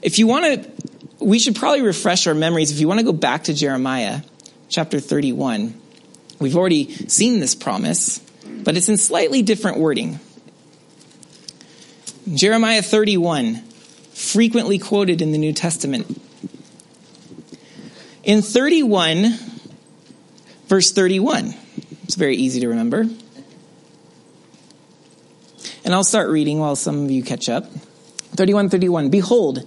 If 0.03 0.19
you 0.19 0.27
want 0.27 0.63
to, 0.63 1.25
we 1.25 1.39
should 1.39 1.57
probably 1.57 1.83
refresh 1.83 2.27
our 2.27 2.35
memories. 2.35 2.71
If 2.71 2.81
you 2.81 2.87
want 2.87 3.01
to 3.01 3.07
go 3.07 3.15
back 3.15 3.45
to 3.45 3.55
Jeremiah 3.55 4.21
chapter 4.69 5.01
31, 5.01 5.75
we've 6.39 6.57
already 6.57 6.93
seen 7.09 7.41
this 7.41 7.55
promise, 7.55 8.21
but 8.65 8.77
it's 8.77 8.89
in 8.89 8.97
slightly 8.97 9.43
different 9.43 9.79
wording. 9.79 10.21
Jeremiah 12.35 12.83
31, 12.83 13.57
frequently 14.13 14.79
quoted 14.79 15.23
in 15.23 15.33
the 15.33 15.39
New 15.39 15.53
Testament. 15.53 16.21
In 18.23 18.43
31, 18.43 19.33
verse 20.67 20.93
31, 20.93 21.55
it's 22.03 22.15
very 22.15 22.37
easy 22.37 22.61
to 22.61 22.69
remember. 22.69 23.07
And 25.85 25.95
I'll 25.95 26.05
start 26.05 26.29
reading 26.29 26.59
while 26.59 26.77
some 26.77 27.05
of 27.05 27.11
you 27.11 27.23
catch 27.23 27.49
up. 27.49 27.65
31 28.37 28.69
31. 28.69 29.09
Behold, 29.09 29.67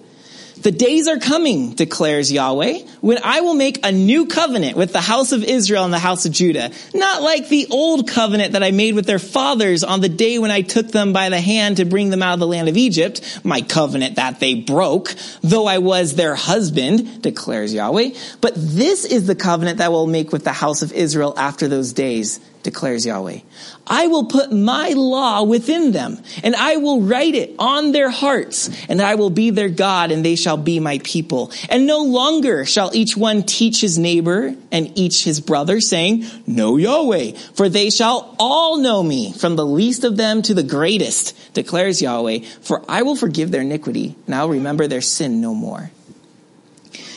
the 0.63 0.71
days 0.71 1.08
are 1.08 1.17
coming, 1.17 1.74
declares 1.74 2.32
Yahweh, 2.32 2.80
when 3.02 3.19
I 3.24 3.41
will 3.41 3.54
make 3.54 3.86
a 3.86 3.91
new 3.91 4.26
covenant 4.26 4.78
with 4.78 4.93
the 4.93 5.02
house 5.02 5.32
of 5.32 5.43
Israel 5.43 5.84
and 5.84 5.93
the 5.93 6.00
house 6.00 6.26
of 6.26 6.32
Judah. 6.32 6.71
Not 6.93 7.21
like 7.21 7.50
the 7.50 7.67
old 7.69 8.08
covenant 8.08 8.54
that 8.54 8.63
I 8.63 8.71
made 8.71 8.95
with 8.95 9.06
their 9.06 9.19
fathers 9.19 9.84
on 9.84 10.02
the 10.02 10.10
day 10.10 10.39
when 10.39 10.52
I 10.52 10.62
took 10.62 10.88
them 10.88 11.13
by 11.13 11.30
the 11.30 11.41
hand 11.41 11.78
to 11.78 11.86
bring 11.86 12.10
them 12.10 12.24
out 12.24 12.34
of 12.34 12.39
the 12.39 12.47
land 12.47 12.69
of 12.69 12.78
Egypt, 12.78 13.41
my 13.43 13.62
covenant 13.62 14.15
that 14.15 14.39
they 14.39 14.56
broke, 14.56 15.13
though 15.41 15.67
I 15.67 15.80
was 15.80 16.15
their 16.15 16.36
husband, 16.36 17.21
declares 17.21 17.74
Yahweh. 17.74 18.12
But 18.41 18.54
this 18.56 19.06
is 19.06 19.28
the 19.28 19.36
covenant 19.36 19.78
that 19.78 19.86
I 19.86 19.89
will 19.89 20.08
make 20.08 20.32
with 20.32 20.43
the 20.43 20.54
house 20.54 20.82
of 20.82 20.93
Israel 20.93 21.34
after 21.38 21.67
those 21.67 21.93
days 21.93 22.39
declares 22.63 23.06
Yahweh. 23.06 23.39
I 23.88 24.08
will 24.08 24.26
put 24.26 24.52
my 24.52 24.89
law 24.89 25.43
within 25.43 25.91
them, 25.91 26.19
and 26.43 26.56
I 26.56 26.78
will 26.78 27.02
write 27.02 27.36
it 27.36 27.56
on 27.60 27.91
their 27.91 28.10
hearts, 28.10 28.69
and 28.88 29.02
I 29.02 29.15
will 29.15 29.30
be 29.30 29.50
their 29.50 29.69
God, 29.69 30.12
and 30.12 30.24
they 30.24 30.36
shall 30.36 30.58
be 30.58 30.80
my 30.80 31.00
people. 31.04 31.52
And 31.69 31.88
no 31.88 32.04
longer 32.04 32.65
shall 32.65 32.95
each 32.95 33.17
one 33.17 33.43
teach 33.43 33.82
his 33.82 33.97
neighbor 33.97 34.56
and 34.71 34.97
each 34.97 35.24
his 35.24 35.39
brother, 35.39 35.82
saying, 35.82 36.26
Know 36.47 36.78
Yahweh, 36.78 37.32
for 37.54 37.69
they 37.69 37.89
shall 37.89 38.36
all 38.39 38.78
know 38.78 39.02
me, 39.04 39.34
from 39.34 39.56
the 39.56 39.65
least 39.65 40.04
of 40.04 40.17
them 40.17 40.41
to 40.43 40.54
the 40.54 40.63
greatest, 40.63 41.54
declares 41.54 42.02
Yahweh. 42.02 42.39
For 42.62 42.84
I 42.88 43.02
will 43.02 43.15
forgive 43.15 43.52
their 43.52 43.62
iniquity, 43.62 44.15
and 44.26 44.36
I 44.36 44.43
will 44.43 44.52
remember 44.52 44.88
their 44.88 45.02
sin 45.02 45.41
no 45.41 45.54
more. 45.54 45.91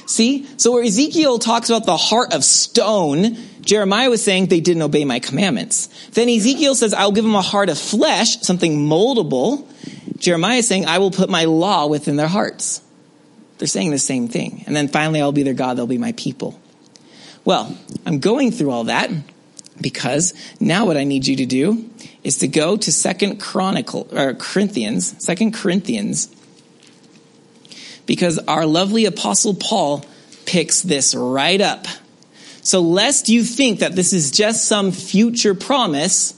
See? 0.06 0.46
So 0.58 0.72
where 0.72 0.84
Ezekiel 0.84 1.38
talks 1.38 1.70
about 1.70 1.86
the 1.86 1.96
heart 1.96 2.34
of 2.34 2.44
stone, 2.44 3.36
Jeremiah 3.64 4.10
was 4.10 4.22
saying 4.22 4.46
they 4.46 4.60
didn't 4.60 4.82
obey 4.82 5.04
my 5.04 5.18
commandments. 5.18 5.88
Then 6.12 6.28
Ezekiel 6.28 6.74
says, 6.74 6.92
I'll 6.92 7.12
give 7.12 7.24
them 7.24 7.34
a 7.34 7.42
heart 7.42 7.68
of 7.68 7.78
flesh, 7.78 8.40
something 8.40 8.78
moldable. 8.78 9.66
Jeremiah 10.18 10.58
is 10.58 10.68
saying, 10.68 10.86
I 10.86 10.98
will 10.98 11.10
put 11.10 11.30
my 11.30 11.44
law 11.44 11.86
within 11.86 12.16
their 12.16 12.28
hearts. 12.28 12.82
They're 13.58 13.68
saying 13.68 13.90
the 13.90 13.98
same 13.98 14.28
thing. 14.28 14.64
And 14.66 14.74
then 14.74 14.88
finally, 14.88 15.20
I'll 15.20 15.32
be 15.32 15.42
their 15.42 15.54
God, 15.54 15.76
they'll 15.76 15.86
be 15.86 15.98
my 15.98 16.12
people. 16.12 16.60
Well, 17.44 17.76
I'm 18.06 18.20
going 18.20 18.52
through 18.52 18.70
all 18.70 18.84
that 18.84 19.10
because 19.80 20.34
now 20.60 20.86
what 20.86 20.96
I 20.96 21.04
need 21.04 21.26
you 21.26 21.36
to 21.36 21.46
do 21.46 21.88
is 22.22 22.38
to 22.38 22.48
go 22.48 22.76
to 22.76 22.92
Second 22.92 23.40
Chronicle 23.40 24.08
or 24.12 24.34
Corinthians, 24.34 25.14
Second 25.24 25.54
Corinthians, 25.54 26.34
because 28.06 28.38
our 28.38 28.66
lovely 28.66 29.04
apostle 29.04 29.54
Paul 29.54 30.04
picks 30.46 30.82
this 30.82 31.14
right 31.14 31.60
up. 31.60 31.86
So 32.64 32.80
lest 32.80 33.28
you 33.28 33.44
think 33.44 33.80
that 33.80 33.94
this 33.94 34.12
is 34.12 34.30
just 34.30 34.64
some 34.64 34.90
future 34.90 35.54
promise, 35.54 36.34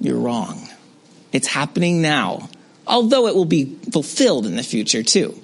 you're 0.00 0.18
wrong. 0.18 0.68
It's 1.32 1.48
happening 1.48 2.00
now, 2.00 2.48
although 2.86 3.26
it 3.26 3.34
will 3.34 3.44
be 3.44 3.76
fulfilled 3.92 4.46
in 4.46 4.56
the 4.56 4.62
future 4.62 5.02
too. 5.02 5.38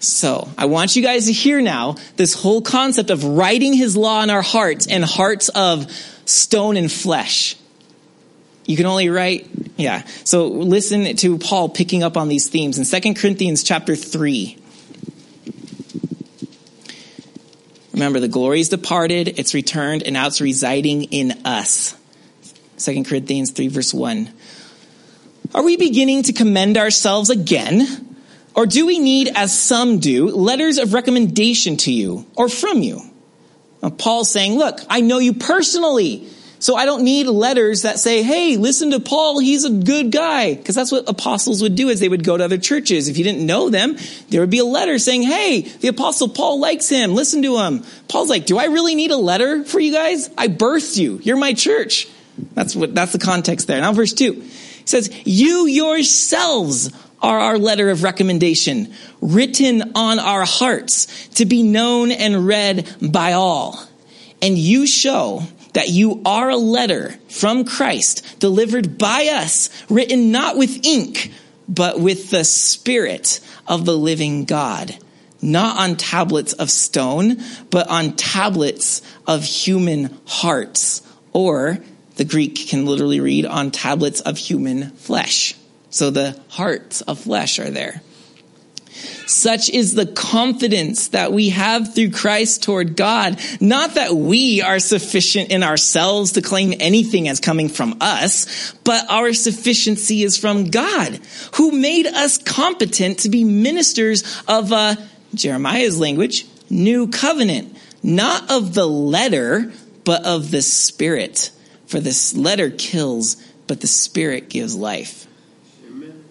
So, 0.00 0.48
I 0.58 0.66
want 0.66 0.96
you 0.96 1.02
guys 1.02 1.26
to 1.26 1.32
hear 1.32 1.60
now 1.60 1.94
this 2.16 2.34
whole 2.34 2.60
concept 2.60 3.10
of 3.10 3.24
writing 3.24 3.72
his 3.72 3.96
law 3.96 4.22
in 4.22 4.30
our 4.30 4.42
hearts 4.42 4.86
and 4.88 5.04
hearts 5.04 5.48
of 5.50 5.90
stone 6.24 6.76
and 6.76 6.90
flesh. 6.90 7.56
You 8.66 8.76
can 8.76 8.86
only 8.86 9.08
write, 9.08 9.48
yeah. 9.76 10.04
So 10.24 10.48
listen 10.48 11.16
to 11.16 11.38
Paul 11.38 11.68
picking 11.68 12.02
up 12.02 12.16
on 12.16 12.28
these 12.28 12.48
themes 12.48 12.78
in 12.78 13.02
2 13.02 13.14
Corinthians 13.14 13.62
chapter 13.62 13.96
3. 13.96 14.58
Remember, 18.02 18.18
the 18.18 18.26
glory 18.26 18.58
is 18.58 18.68
departed, 18.68 19.38
it's 19.38 19.54
returned, 19.54 20.02
and 20.02 20.14
now 20.14 20.26
it's 20.26 20.40
residing 20.40 21.04
in 21.04 21.46
us. 21.46 21.96
2 22.78 23.04
Corinthians 23.04 23.52
3 23.52 23.68
verse 23.68 23.94
1. 23.94 24.28
Are 25.54 25.62
we 25.62 25.76
beginning 25.76 26.24
to 26.24 26.32
commend 26.32 26.76
ourselves 26.78 27.30
again? 27.30 28.16
Or 28.56 28.66
do 28.66 28.86
we 28.86 28.98
need, 28.98 29.30
as 29.36 29.56
some 29.56 30.00
do, 30.00 30.30
letters 30.30 30.78
of 30.78 30.94
recommendation 30.94 31.76
to 31.76 31.92
you 31.92 32.26
or 32.34 32.48
from 32.48 32.82
you? 32.82 33.00
Now, 33.84 33.90
Paul's 33.90 34.32
saying, 34.32 34.58
look, 34.58 34.80
I 34.90 35.00
know 35.00 35.18
you 35.20 35.34
personally. 35.34 36.26
So 36.62 36.76
I 36.76 36.84
don't 36.84 37.02
need 37.02 37.26
letters 37.26 37.82
that 37.82 37.98
say, 37.98 38.22
hey, 38.22 38.56
listen 38.56 38.92
to 38.92 39.00
Paul, 39.00 39.40
he's 39.40 39.64
a 39.64 39.70
good 39.70 40.12
guy. 40.12 40.54
Because 40.54 40.76
that's 40.76 40.92
what 40.92 41.08
apostles 41.08 41.60
would 41.60 41.74
do 41.74 41.88
is 41.88 41.98
they 41.98 42.08
would 42.08 42.22
go 42.22 42.36
to 42.36 42.44
other 42.44 42.56
churches. 42.56 43.08
If 43.08 43.18
you 43.18 43.24
didn't 43.24 43.44
know 43.44 43.68
them, 43.68 43.96
there 44.28 44.40
would 44.40 44.50
be 44.50 44.60
a 44.60 44.64
letter 44.64 44.96
saying, 45.00 45.22
hey, 45.24 45.62
the 45.62 45.88
apostle 45.88 46.28
Paul 46.28 46.60
likes 46.60 46.88
him, 46.88 47.16
listen 47.16 47.42
to 47.42 47.58
him. 47.58 47.82
Paul's 48.06 48.30
like, 48.30 48.46
do 48.46 48.58
I 48.58 48.66
really 48.66 48.94
need 48.94 49.10
a 49.10 49.16
letter 49.16 49.64
for 49.64 49.80
you 49.80 49.92
guys? 49.92 50.30
I 50.38 50.46
birthed 50.46 50.96
you. 50.96 51.18
You're 51.24 51.36
my 51.36 51.52
church. 51.52 52.06
That's 52.54 52.76
what, 52.76 52.94
that's 52.94 53.10
the 53.10 53.18
context 53.18 53.66
there. 53.66 53.80
Now 53.80 53.92
verse 53.92 54.12
two, 54.12 54.34
he 54.34 54.86
says, 54.86 55.12
you 55.24 55.66
yourselves 55.66 56.92
are 57.20 57.40
our 57.40 57.58
letter 57.58 57.90
of 57.90 58.04
recommendation, 58.04 58.94
written 59.20 59.96
on 59.96 60.20
our 60.20 60.44
hearts 60.44 61.26
to 61.30 61.44
be 61.44 61.64
known 61.64 62.12
and 62.12 62.46
read 62.46 62.88
by 63.02 63.32
all. 63.32 63.84
And 64.40 64.56
you 64.56 64.86
show 64.86 65.42
that 65.72 65.88
you 65.88 66.22
are 66.24 66.50
a 66.50 66.56
letter 66.56 67.14
from 67.28 67.64
Christ 67.64 68.38
delivered 68.38 68.98
by 68.98 69.26
us, 69.32 69.68
written 69.88 70.30
not 70.30 70.56
with 70.56 70.84
ink, 70.84 71.32
but 71.68 72.00
with 72.00 72.30
the 72.30 72.44
Spirit 72.44 73.40
of 73.66 73.84
the 73.84 73.96
living 73.96 74.44
God. 74.44 74.96
Not 75.40 75.78
on 75.78 75.96
tablets 75.96 76.52
of 76.52 76.70
stone, 76.70 77.42
but 77.70 77.88
on 77.88 78.12
tablets 78.12 79.02
of 79.26 79.42
human 79.42 80.16
hearts. 80.26 81.02
Or 81.32 81.78
the 82.16 82.24
Greek 82.24 82.68
can 82.68 82.86
literally 82.86 83.20
read 83.20 83.46
on 83.46 83.70
tablets 83.70 84.20
of 84.20 84.38
human 84.38 84.90
flesh. 84.90 85.56
So 85.90 86.10
the 86.10 86.40
hearts 86.48 87.00
of 87.00 87.18
flesh 87.18 87.58
are 87.58 87.70
there. 87.70 88.02
Such 89.32 89.70
is 89.70 89.94
the 89.94 90.04
confidence 90.04 91.08
that 91.08 91.32
we 91.32 91.48
have 91.48 91.94
through 91.94 92.10
Christ 92.10 92.62
toward 92.62 92.96
God. 92.96 93.40
Not 93.60 93.94
that 93.94 94.14
we 94.14 94.60
are 94.60 94.78
sufficient 94.78 95.50
in 95.50 95.62
ourselves 95.62 96.32
to 96.32 96.42
claim 96.42 96.74
anything 96.78 97.28
as 97.28 97.40
coming 97.40 97.70
from 97.70 97.96
us, 98.00 98.74
but 98.84 99.10
our 99.10 99.32
sufficiency 99.32 100.22
is 100.22 100.36
from 100.36 100.68
God, 100.68 101.18
who 101.54 101.72
made 101.72 102.06
us 102.06 102.36
competent 102.36 103.20
to 103.20 103.30
be 103.30 103.42
ministers 103.42 104.22
of 104.46 104.70
a, 104.70 104.98
Jeremiah's 105.34 105.98
language, 105.98 106.46
new 106.68 107.08
covenant, 107.08 107.74
not 108.02 108.50
of 108.50 108.74
the 108.74 108.86
letter, 108.86 109.72
but 110.04 110.26
of 110.26 110.50
the 110.50 110.60
spirit. 110.60 111.52
For 111.86 112.00
this 112.00 112.34
letter 112.34 112.68
kills, 112.68 113.36
but 113.66 113.80
the 113.80 113.86
spirit 113.86 114.50
gives 114.50 114.76
life. 114.76 115.26
Amen. 115.88 116.22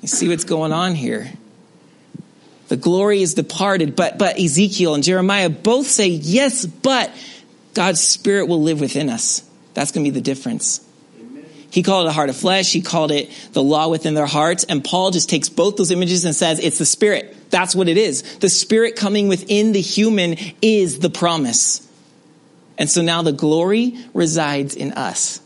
You 0.00 0.08
see 0.08 0.28
what's 0.28 0.44
going 0.44 0.72
on 0.72 0.94
here? 0.94 1.30
The 2.70 2.76
glory 2.76 3.20
is 3.20 3.34
departed, 3.34 3.96
but, 3.96 4.16
but 4.16 4.38
Ezekiel 4.38 4.94
and 4.94 5.02
Jeremiah 5.02 5.50
both 5.50 5.88
say, 5.88 6.06
yes, 6.06 6.64
but 6.64 7.10
God's 7.74 8.00
spirit 8.00 8.46
will 8.46 8.62
live 8.62 8.80
within 8.80 9.10
us. 9.10 9.42
That's 9.74 9.90
going 9.90 10.04
to 10.04 10.12
be 10.12 10.14
the 10.14 10.22
difference. 10.22 10.80
He 11.72 11.82
called 11.82 12.06
it 12.06 12.10
a 12.10 12.12
heart 12.12 12.30
of 12.30 12.36
flesh. 12.36 12.72
He 12.72 12.80
called 12.80 13.10
it 13.10 13.28
the 13.54 13.62
law 13.62 13.88
within 13.88 14.14
their 14.14 14.24
hearts. 14.24 14.62
And 14.62 14.84
Paul 14.84 15.10
just 15.10 15.28
takes 15.28 15.48
both 15.48 15.78
those 15.78 15.90
images 15.90 16.24
and 16.24 16.32
says, 16.32 16.60
it's 16.60 16.78
the 16.78 16.86
spirit. 16.86 17.50
That's 17.50 17.74
what 17.74 17.88
it 17.88 17.96
is. 17.96 18.38
The 18.38 18.48
spirit 18.48 18.94
coming 18.94 19.26
within 19.26 19.72
the 19.72 19.80
human 19.80 20.36
is 20.62 21.00
the 21.00 21.10
promise. 21.10 21.84
And 22.78 22.88
so 22.88 23.02
now 23.02 23.22
the 23.22 23.32
glory 23.32 23.98
resides 24.14 24.76
in 24.76 24.92
us. 24.92 25.40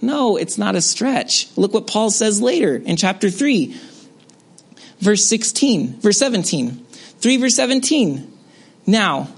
No, 0.00 0.36
it's 0.36 0.58
not 0.58 0.74
a 0.74 0.80
stretch. 0.80 1.46
Look 1.56 1.74
what 1.74 1.86
Paul 1.86 2.10
says 2.10 2.42
later 2.42 2.74
in 2.74 2.96
chapter 2.96 3.30
3 3.30 3.78
verse 5.00 5.24
16, 5.26 6.00
verse 6.00 6.18
17. 6.18 6.86
3 7.20 7.36
verse 7.36 7.54
17. 7.54 8.32
Now, 8.86 9.28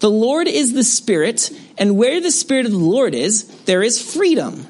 the 0.00 0.10
Lord 0.10 0.48
is 0.48 0.72
the 0.72 0.84
Spirit, 0.84 1.50
and 1.78 1.96
where 1.96 2.20
the 2.20 2.30
Spirit 2.30 2.66
of 2.66 2.72
the 2.72 2.78
Lord 2.78 3.14
is, 3.14 3.44
there 3.64 3.82
is 3.82 4.02
freedom. 4.02 4.66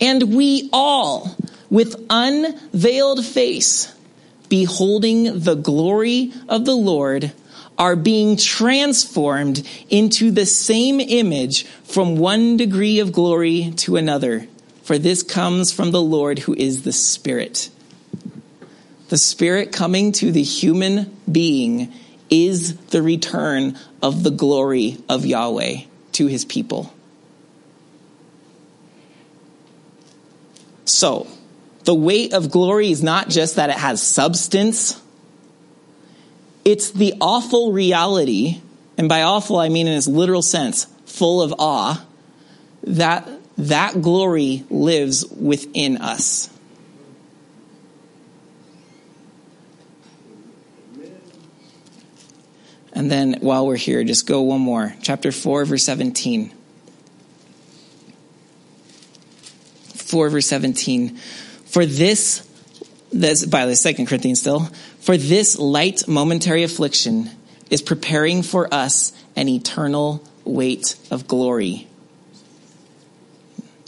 And 0.00 0.34
we 0.34 0.70
all, 0.72 1.36
with 1.68 2.06
unveiled 2.08 3.24
face, 3.24 3.92
beholding 4.48 5.40
the 5.40 5.56
glory 5.56 6.32
of 6.48 6.64
the 6.64 6.76
Lord, 6.76 7.32
are 7.76 7.96
being 7.96 8.36
transformed 8.36 9.68
into 9.88 10.30
the 10.30 10.46
same 10.46 11.00
image 11.00 11.64
from 11.84 12.16
one 12.16 12.56
degree 12.56 13.00
of 13.00 13.12
glory 13.12 13.72
to 13.76 13.96
another. 13.96 14.46
For 14.82 14.98
this 14.98 15.22
comes 15.22 15.70
from 15.72 15.90
the 15.90 16.02
Lord 16.02 16.40
who 16.40 16.54
is 16.54 16.82
the 16.82 16.92
Spirit. 16.92 17.70
The 19.08 19.18
Spirit 19.18 19.72
coming 19.72 20.12
to 20.12 20.30
the 20.32 20.42
human 20.42 21.16
being 21.30 21.92
is 22.30 22.76
the 22.76 23.02
return 23.02 23.78
of 24.02 24.22
the 24.22 24.30
glory 24.30 24.98
of 25.08 25.24
Yahweh 25.24 25.82
to 26.12 26.26
his 26.26 26.44
people. 26.44 26.92
So, 30.84 31.26
the 31.84 31.94
weight 31.94 32.34
of 32.34 32.50
glory 32.50 32.90
is 32.90 33.02
not 33.02 33.28
just 33.28 33.56
that 33.56 33.70
it 33.70 33.76
has 33.76 34.02
substance, 34.02 35.00
It's 36.64 36.90
the 36.90 37.14
awful 37.18 37.72
reality, 37.72 38.60
and 38.98 39.08
by 39.08 39.22
awful 39.22 39.56
I 39.56 39.70
mean 39.70 39.86
in 39.86 39.96
its 39.96 40.06
literal 40.06 40.42
sense, 40.42 40.86
full 41.06 41.40
of 41.40 41.54
awe, 41.58 42.04
that 42.82 43.26
that 43.56 44.02
glory 44.02 44.64
lives 44.68 45.24
within 45.24 45.96
us. 45.96 46.50
And 52.98 53.08
then 53.08 53.34
while 53.38 53.64
we're 53.64 53.76
here, 53.76 54.02
just 54.02 54.26
go 54.26 54.42
one 54.42 54.60
more. 54.60 54.92
Chapter 55.02 55.30
4, 55.30 55.66
verse 55.66 55.84
17. 55.84 56.52
4, 59.94 60.30
verse 60.30 60.46
17. 60.46 61.16
For 61.66 61.86
this, 61.86 62.44
this 63.12 63.46
by 63.46 63.66
the 63.66 63.76
second 63.76 64.06
Corinthians 64.06 64.40
still, 64.40 64.68
for 64.98 65.16
this 65.16 65.60
light 65.60 66.08
momentary 66.08 66.64
affliction 66.64 67.30
is 67.70 67.82
preparing 67.82 68.42
for 68.42 68.72
us 68.74 69.12
an 69.36 69.48
eternal 69.48 70.24
weight 70.44 70.96
of 71.12 71.28
glory 71.28 71.87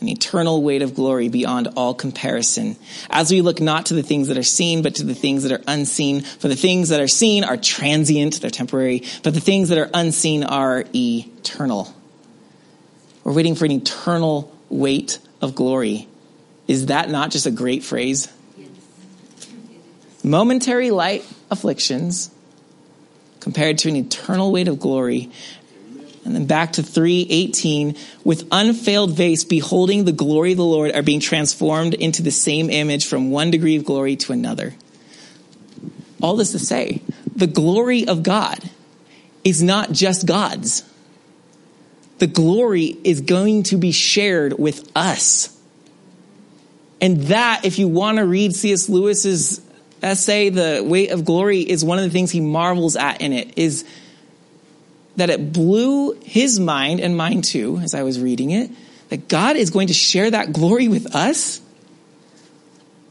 an 0.01 0.09
eternal 0.09 0.62
weight 0.62 0.82
of 0.82 0.94
glory 0.94 1.28
beyond 1.28 1.68
all 1.76 1.94
comparison. 1.94 2.76
As 3.09 3.30
we 3.30 3.42
look 3.42 3.61
not 3.61 3.86
to 3.86 3.94
the 3.94 4.03
things 4.03 4.28
that 4.28 4.38
are 4.38 4.42
seen, 4.42 4.82
but 4.82 4.96
to 4.96 5.05
the 5.05 5.14
things 5.14 5.42
that 5.42 5.53
are 5.53 5.62
unseen. 5.66 6.22
For 6.22 6.48
the 6.48 6.57
things 6.57 6.88
that 6.88 7.01
are 7.01 7.09
seen 7.09 7.44
are 7.44 7.57
transient, 7.57 8.40
they're 8.40 8.51
temporary, 8.51 9.05
but 9.22 9.34
the 9.34 9.40
things 9.40 9.68
that 9.68 9.78
are 9.78 9.90
unseen 9.92 10.44
are 10.44 10.84
eternal. 10.94 11.94
We're 13.24 13.34
waiting 13.34 13.55
for 13.55 13.64
an 13.64 13.72
eternal 13.72 14.57
weight 14.68 15.18
of 15.40 15.55
glory. 15.55 16.09
Is 16.66 16.86
that 16.86 17.11
not 17.11 17.30
just 17.30 17.46
a 17.46 17.51
great 17.51 17.82
phrase? 17.82 18.28
Momentary 20.22 20.90
light 20.90 21.24
afflictions 21.51 22.30
compared 23.40 23.78
to 23.78 23.88
an 23.88 23.96
eternal 23.96 24.53
weight 24.53 24.68
of 24.68 24.78
glory 24.78 25.30
and 26.24 26.34
then 26.34 26.46
back 26.46 26.72
to 26.72 26.82
318, 26.82 27.96
with 28.24 28.46
unfailed 28.52 29.16
face, 29.16 29.44
beholding 29.44 30.04
the 30.04 30.12
glory 30.12 30.52
of 30.52 30.58
the 30.58 30.64
Lord, 30.64 30.92
are 30.94 31.02
being 31.02 31.20
transformed 31.20 31.94
into 31.94 32.22
the 32.22 32.30
same 32.30 32.68
image 32.68 33.06
from 33.06 33.30
one 33.30 33.50
degree 33.50 33.76
of 33.76 33.84
glory 33.84 34.16
to 34.16 34.32
another. 34.32 34.74
All 36.22 36.36
this 36.36 36.52
to 36.52 36.58
say, 36.58 37.02
the 37.34 37.46
glory 37.46 38.06
of 38.06 38.22
God 38.22 38.58
is 39.44 39.62
not 39.62 39.92
just 39.92 40.26
God's. 40.26 40.84
The 42.18 42.26
glory 42.26 42.96
is 43.02 43.22
going 43.22 43.62
to 43.64 43.76
be 43.76 43.92
shared 43.92 44.58
with 44.58 44.90
us. 44.94 45.56
And 47.00 47.22
that, 47.24 47.64
if 47.64 47.78
you 47.78 47.88
want 47.88 48.18
to 48.18 48.26
read 48.26 48.54
C.S. 48.54 48.90
Lewis's 48.90 49.62
essay, 50.02 50.50
The 50.50 50.82
Weight 50.84 51.10
of 51.10 51.24
Glory, 51.24 51.60
is 51.60 51.82
one 51.82 51.98
of 51.98 52.04
the 52.04 52.10
things 52.10 52.30
he 52.30 52.40
marvels 52.40 52.96
at 52.96 53.22
in 53.22 53.32
it, 53.32 53.56
is 53.56 53.86
that 55.20 55.30
it 55.30 55.52
blew 55.52 56.12
his 56.24 56.58
mind 56.58 57.00
and 57.00 57.16
mine 57.16 57.42
too, 57.42 57.78
as 57.78 57.94
I 57.94 58.02
was 58.02 58.20
reading 58.20 58.50
it, 58.50 58.70
that 59.10 59.28
God 59.28 59.56
is 59.56 59.70
going 59.70 59.88
to 59.88 59.94
share 59.94 60.30
that 60.30 60.52
glory 60.52 60.88
with 60.88 61.14
us? 61.14 61.60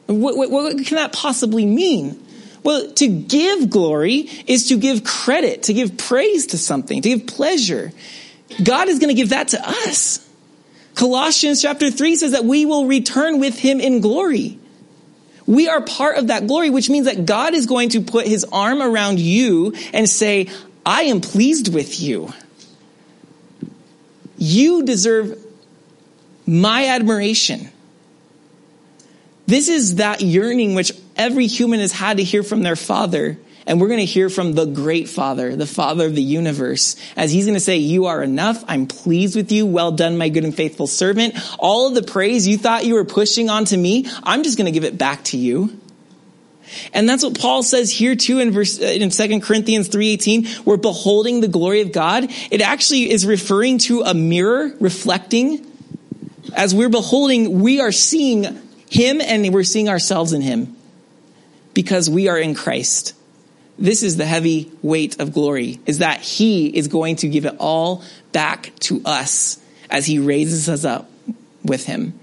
What, 0.08 0.36
what, 0.36 0.50
what, 0.50 0.86
can 0.86 0.96
that 0.96 1.14
possibly 1.14 1.66
mean? 1.66 2.26
Well, 2.64 2.92
to 2.94 3.08
give 3.08 3.70
glory 3.70 4.30
is 4.48 4.70
to 4.70 4.78
give 4.78 5.04
credit, 5.04 5.64
to 5.64 5.74
give 5.74 5.98
praise 5.98 6.48
to 6.48 6.58
something, 6.58 7.02
to 7.02 7.10
give 7.10 7.28
pleasure. 7.28 7.92
God 8.64 8.90
is 8.90 9.00
going 9.00 9.10
to 9.10 9.14
give 9.14 9.30
that 9.30 9.50
to 9.50 9.68
us. 9.68 10.28
Colossians 10.96 11.62
chapter 11.62 11.92
3 11.92 12.16
says 12.16 12.32
that 12.32 12.44
we 12.44 12.66
will 12.66 12.86
return 12.86 13.40
with 13.40 13.58
him 13.58 13.80
in 13.80 14.02
glory. 14.02 14.60
We 15.46 15.68
are 15.68 15.82
part 15.82 16.18
of 16.18 16.28
that 16.28 16.48
glory, 16.48 16.70
which 16.70 16.90
means 16.90 17.06
that 17.06 17.26
God 17.26 17.54
is 17.54 17.66
going 17.66 17.90
to 17.90 18.02
put 18.02 18.28
his 18.28 18.46
arm 18.52 18.82
around 18.82 19.20
you 19.20 19.74
and 19.94 20.10
say, 20.10 20.48
I 20.90 21.04
am 21.04 21.22
pleased 21.22 21.72
with 21.72 22.02
you. 22.02 22.34
You 24.40 24.82
deserve 24.82 25.38
my 26.48 26.88
admiration. 26.88 27.70
This 29.46 29.70
is 29.70 29.98
that 29.98 30.22
yearning 30.22 30.74
which 30.74 30.92
every 31.16 31.46
human 31.46 31.80
has 31.80 31.92
had 31.92 32.18
to 32.18 32.24
hear 32.24 32.42
from 32.42 32.64
their 32.64 32.76
father. 32.76 33.38
And 33.68 33.80
we're 33.80 33.88
going 33.88 34.00
to 34.00 34.06
hear 34.06 34.32
from 34.32 34.54
the 34.54 34.66
great 34.66 35.08
father, 35.08 35.56
the 35.56 35.68
father 35.68 36.08
of 36.08 36.16
the 36.16 36.24
universe, 36.24 36.96
as 37.16 37.32
he's 37.32 37.46
going 37.46 37.54
to 37.54 37.60
say, 37.60 37.78
you 37.78 38.08
are 38.08 38.24
enough. 38.24 38.64
I'm 38.68 38.88
pleased 38.88 39.36
with 39.36 39.52
you. 39.52 39.68
Well 39.68 39.92
done, 39.92 40.18
my 40.18 40.30
good 40.30 40.44
and 40.44 40.56
faithful 40.56 40.88
servant. 40.88 41.36
All 41.60 41.88
of 41.88 41.94
the 41.94 42.02
praise 42.02 42.48
you 42.48 42.58
thought 42.58 42.86
you 42.86 42.96
were 42.96 43.06
pushing 43.06 43.48
onto 43.48 43.78
me, 43.78 44.08
I'm 44.24 44.42
just 44.42 44.58
going 44.58 44.66
to 44.66 44.72
give 44.72 44.86
it 44.86 44.98
back 44.98 45.24
to 45.26 45.38
you. 45.38 45.80
And 46.94 47.08
that's 47.08 47.24
what 47.24 47.40
Paul 47.40 47.64
says 47.64 47.92
here 47.92 48.16
too 48.16 48.40
in 48.40 48.52
verse, 48.52 48.82
uh, 48.82 48.86
in 48.86 49.10
2 49.10 49.40
Corinthians 49.42 49.90
3.18, 49.90 50.66
we're 50.66 50.78
beholding 50.78 51.42
the 51.42 51.48
glory 51.48 51.82
of 51.82 51.92
God. 51.92 52.26
It 52.52 52.62
actually 52.62 53.12
is 53.12 53.26
referring 53.26 53.80
to 53.80 54.02
a 54.02 54.14
mirror 54.14 54.74
reflecting. 54.80 55.66
As 56.56 56.74
we're 56.74 56.90
beholding, 56.90 57.62
we 57.62 57.80
are 57.80 57.92
seeing 57.92 58.44
him 58.90 59.22
and 59.22 59.54
we're 59.54 59.64
seeing 59.64 59.90
ourselves 59.90 60.34
in 60.34 60.42
him 60.42 60.76
because 61.74 62.10
we 62.10 62.28
are 62.28 62.38
in 62.38 62.56
Christ. 62.56 63.14
This 63.78 64.04
is 64.04 64.18
the 64.18 64.26
heavy 64.26 64.72
weight 64.82 65.22
of 65.22 65.32
glory 65.32 65.80
is 65.86 66.00
that 66.00 66.20
he 66.20 66.68
is 66.68 66.90
going 66.90 67.18
to 67.18 67.30
give 67.30 67.46
it 67.46 67.56
all 67.60 68.04
back 68.34 68.74
to 68.82 69.02
us 69.06 69.58
as 69.90 70.06
he 70.06 70.20
raises 70.20 70.68
us 70.68 70.84
up 70.84 71.10
with 71.64 71.86
him. 71.86 72.20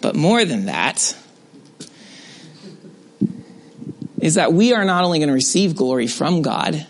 But 0.00 0.16
more 0.16 0.44
than 0.44 0.66
that, 0.66 1.16
is 4.20 4.34
that 4.34 4.52
we 4.52 4.74
are 4.74 4.84
not 4.84 5.04
only 5.04 5.18
going 5.18 5.28
to 5.28 5.34
receive 5.34 5.74
glory 5.74 6.06
from 6.06 6.42
God, 6.42 6.86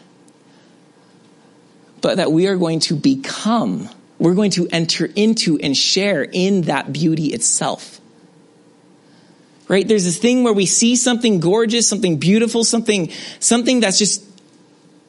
but 2.01 2.16
that 2.16 2.33
we 2.33 2.47
are 2.47 2.57
going 2.57 2.81
to 2.81 2.95
become, 2.95 3.89
we're 4.18 4.35
going 4.35 4.51
to 4.53 4.68
enter 4.72 5.07
into 5.14 5.59
and 5.59 5.76
share 5.76 6.22
in 6.22 6.62
that 6.62 6.93
beauty 6.93 7.26
itself. 7.26 8.01
Right? 9.68 9.87
There's 9.87 10.05
this 10.05 10.18
thing 10.18 10.43
where 10.43 10.53
we 10.53 10.66
see 10.66 10.97
something 10.97 11.39
gorgeous, 11.39 11.89
something 11.89 12.18
beautiful, 12.18 12.64
something, 12.64 13.11
something 13.39 13.81
that's 13.81 13.99
just, 13.99 14.24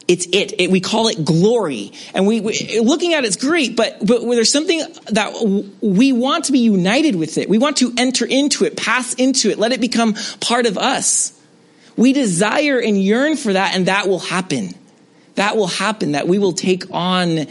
it's 0.07 0.27
it. 0.27 0.53
it 0.59 0.69
we 0.69 0.81
call 0.81 1.07
it 1.07 1.25
glory. 1.25 1.93
And 2.13 2.27
we, 2.27 2.41
we, 2.41 2.79
looking 2.79 3.15
at 3.15 3.23
it's 3.23 3.37
great, 3.37 3.75
but, 3.75 4.05
but 4.05 4.21
there's 4.21 4.51
something 4.51 4.79
that 5.07 5.73
we 5.81 6.11
want 6.11 6.45
to 6.45 6.51
be 6.51 6.59
united 6.59 7.15
with 7.15 7.39
it. 7.39 7.49
We 7.49 7.57
want 7.57 7.77
to 7.77 7.91
enter 7.97 8.25
into 8.25 8.65
it, 8.65 8.77
pass 8.77 9.15
into 9.15 9.49
it, 9.49 9.57
let 9.57 9.71
it 9.71 9.81
become 9.81 10.13
part 10.41 10.67
of 10.67 10.77
us. 10.77 11.40
We 11.97 12.13
desire 12.13 12.79
and 12.79 13.01
yearn 13.01 13.37
for 13.37 13.53
that, 13.53 13.75
and 13.75 13.87
that 13.87 14.07
will 14.07 14.19
happen. 14.19 14.75
That 15.35 15.55
will 15.57 15.67
happen, 15.67 16.13
that 16.13 16.27
we 16.27 16.39
will 16.39 16.53
take 16.53 16.85
on 16.91 17.47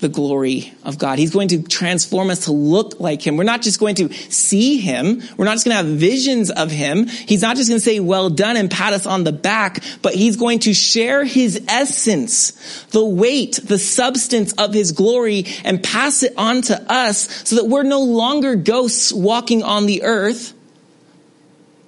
the 0.00 0.08
glory 0.08 0.72
of 0.82 0.98
God. 0.98 1.18
He's 1.18 1.30
going 1.30 1.48
to 1.48 1.62
transform 1.62 2.30
us 2.30 2.46
to 2.46 2.52
look 2.52 3.00
like 3.00 3.20
Him. 3.26 3.36
We're 3.36 3.44
not 3.44 3.62
just 3.62 3.78
going 3.78 3.96
to 3.96 4.12
see 4.12 4.78
Him. 4.78 5.22
We're 5.36 5.44
not 5.44 5.52
just 5.52 5.66
going 5.66 5.76
to 5.76 5.84
have 5.84 5.98
visions 5.98 6.50
of 6.50 6.70
Him. 6.70 7.06
He's 7.06 7.42
not 7.42 7.56
just 7.56 7.68
going 7.68 7.78
to 7.78 7.84
say, 7.84 8.00
well 8.00 8.30
done 8.30 8.56
and 8.56 8.70
pat 8.70 8.92
us 8.92 9.06
on 9.06 9.24
the 9.24 9.32
back, 9.32 9.82
but 10.02 10.14
He's 10.14 10.36
going 10.36 10.60
to 10.60 10.74
share 10.74 11.24
His 11.24 11.62
essence, 11.68 12.52
the 12.86 13.04
weight, 13.04 13.60
the 13.62 13.78
substance 13.78 14.52
of 14.54 14.72
His 14.72 14.92
glory 14.92 15.46
and 15.64 15.82
pass 15.82 16.22
it 16.22 16.32
on 16.36 16.62
to 16.62 16.92
us 16.92 17.48
so 17.48 17.56
that 17.56 17.66
we're 17.66 17.82
no 17.82 18.02
longer 18.02 18.56
ghosts 18.56 19.12
walking 19.12 19.62
on 19.62 19.86
the 19.86 20.02
earth 20.02 20.54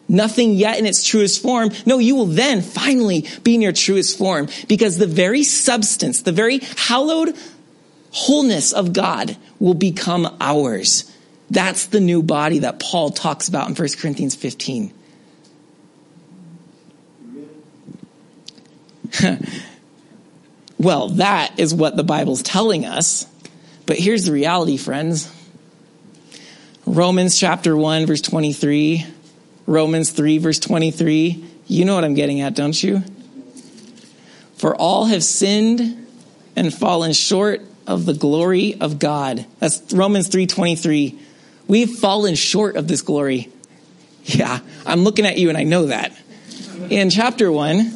nothing 0.09 0.53
yet 0.53 0.79
in 0.79 0.87
its 0.87 1.05
truest 1.05 1.43
form. 1.43 1.71
No, 1.87 1.99
you 1.99 2.15
will 2.17 2.27
then 2.27 2.63
finally 2.63 3.27
be 3.43 3.55
in 3.55 3.63
your 3.63 3.73
truest 3.73 4.19
form 4.19 4.49
because 4.69 4.99
the 4.99 5.07
very 5.07 5.43
substance, 5.43 6.23
the 6.23 6.33
very 6.33 6.59
hallowed 6.77 7.37
wholeness 8.13 8.73
of 8.73 8.93
God 8.93 9.37
will 9.59 9.75
become 9.75 10.37
ours. 10.41 11.11
That's 11.51 11.87
the 11.87 12.01
new 12.01 12.23
body 12.23 12.61
that 12.61 12.79
Paul 12.79 13.11
talks 13.11 13.49
about 13.49 13.69
in 13.69 13.75
1 13.75 13.89
Corinthians 13.99 14.35
15. 14.35 14.93
well, 20.79 21.09
that 21.11 21.59
is 21.59 21.75
what 21.75 21.97
the 21.97 22.05
Bible's 22.05 22.43
telling 22.43 22.87
us. 22.87 23.27
But 23.85 23.99
here's 23.99 24.25
the 24.25 24.33
reality, 24.33 24.77
friends. 24.77 25.31
Romans 26.87 27.39
chapter 27.39 27.77
1, 27.77 28.07
verse 28.07 28.23
23 28.23 29.07
Romans 29.67 30.11
3, 30.11 30.39
verse 30.39 30.59
23. 30.59 31.45
You 31.67 31.85
know 31.85 31.95
what 31.95 32.05
I'm 32.05 32.15
getting 32.15 32.41
at, 32.41 32.55
don't 32.55 32.81
you? 32.83 33.03
For 34.57 34.77
all 34.77 35.07
have 35.07 35.25
sinned 35.25 36.07
and 36.57 36.73
fallen 36.73 37.13
short 37.13 37.63
of 37.87 38.07
the 38.07 38.15
glory 38.15 38.77
of 38.81 38.99
God. 38.99 39.45
That's 39.59 39.83
Romans 39.93 40.29
3:23. 40.29 41.19
We've 41.67 41.91
fallen 41.91 42.35
short 42.35 42.77
of 42.77 42.89
this 42.89 43.03
glory. 43.03 43.49
Yeah, 44.25 44.61
I'm 44.87 45.03
looking 45.03 45.27
at 45.27 45.39
you 45.39 45.49
and 45.49 45.59
I 45.59 45.65
know 45.65 45.87
that. 45.87 46.13
In 46.91 47.11
chapter 47.11 47.51
1, 47.51 47.93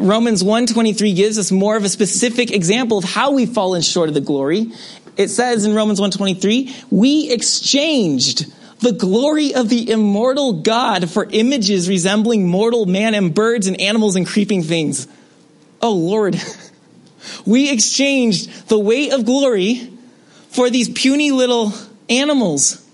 Romans 0.00 0.44
1:23 0.44 1.14
gives 1.14 1.38
us 1.38 1.50
more 1.50 1.76
of 1.76 1.84
a 1.84 1.88
specific 1.88 2.50
example 2.52 2.98
of 2.98 3.04
how 3.04 3.32
we've 3.32 3.52
fallen 3.52 3.82
short 3.82 4.08
of 4.08 4.14
the 4.14 4.20
glory. 4.20 4.70
It 5.16 5.28
says 5.28 5.64
in 5.64 5.74
Romans 5.74 6.00
1:23, 6.00 6.72
we 6.90 7.30
exchanged 7.30 8.46
the 8.80 8.92
glory 8.92 9.54
of 9.54 9.68
the 9.68 9.90
immortal 9.90 10.54
God 10.54 11.10
for 11.10 11.26
images 11.30 11.88
resembling 11.88 12.46
mortal 12.46 12.86
man 12.86 13.14
and 13.14 13.34
birds 13.34 13.66
and 13.66 13.80
animals 13.80 14.16
and 14.16 14.26
creeping 14.26 14.62
things. 14.62 15.08
Oh 15.82 15.94
Lord, 15.94 16.40
we 17.46 17.70
exchanged 17.70 18.68
the 18.68 18.78
weight 18.78 19.12
of 19.12 19.24
glory 19.24 19.92
for 20.50 20.70
these 20.70 20.88
puny 20.88 21.30
little 21.30 21.72
animals. 22.08 22.84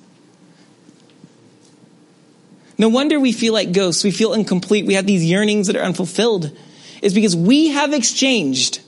No 2.76 2.88
wonder 2.88 3.20
we 3.20 3.32
feel 3.32 3.52
like 3.52 3.72
ghosts. 3.72 4.02
We 4.02 4.10
feel 4.10 4.32
incomplete. 4.32 4.86
We 4.86 4.94
have 4.94 5.06
these 5.06 5.24
yearnings 5.24 5.68
that 5.68 5.76
are 5.76 5.82
unfulfilled. 5.82 6.56
It's 7.02 7.14
because 7.14 7.36
we 7.36 7.68
have 7.68 7.92
exchanged 7.92 8.80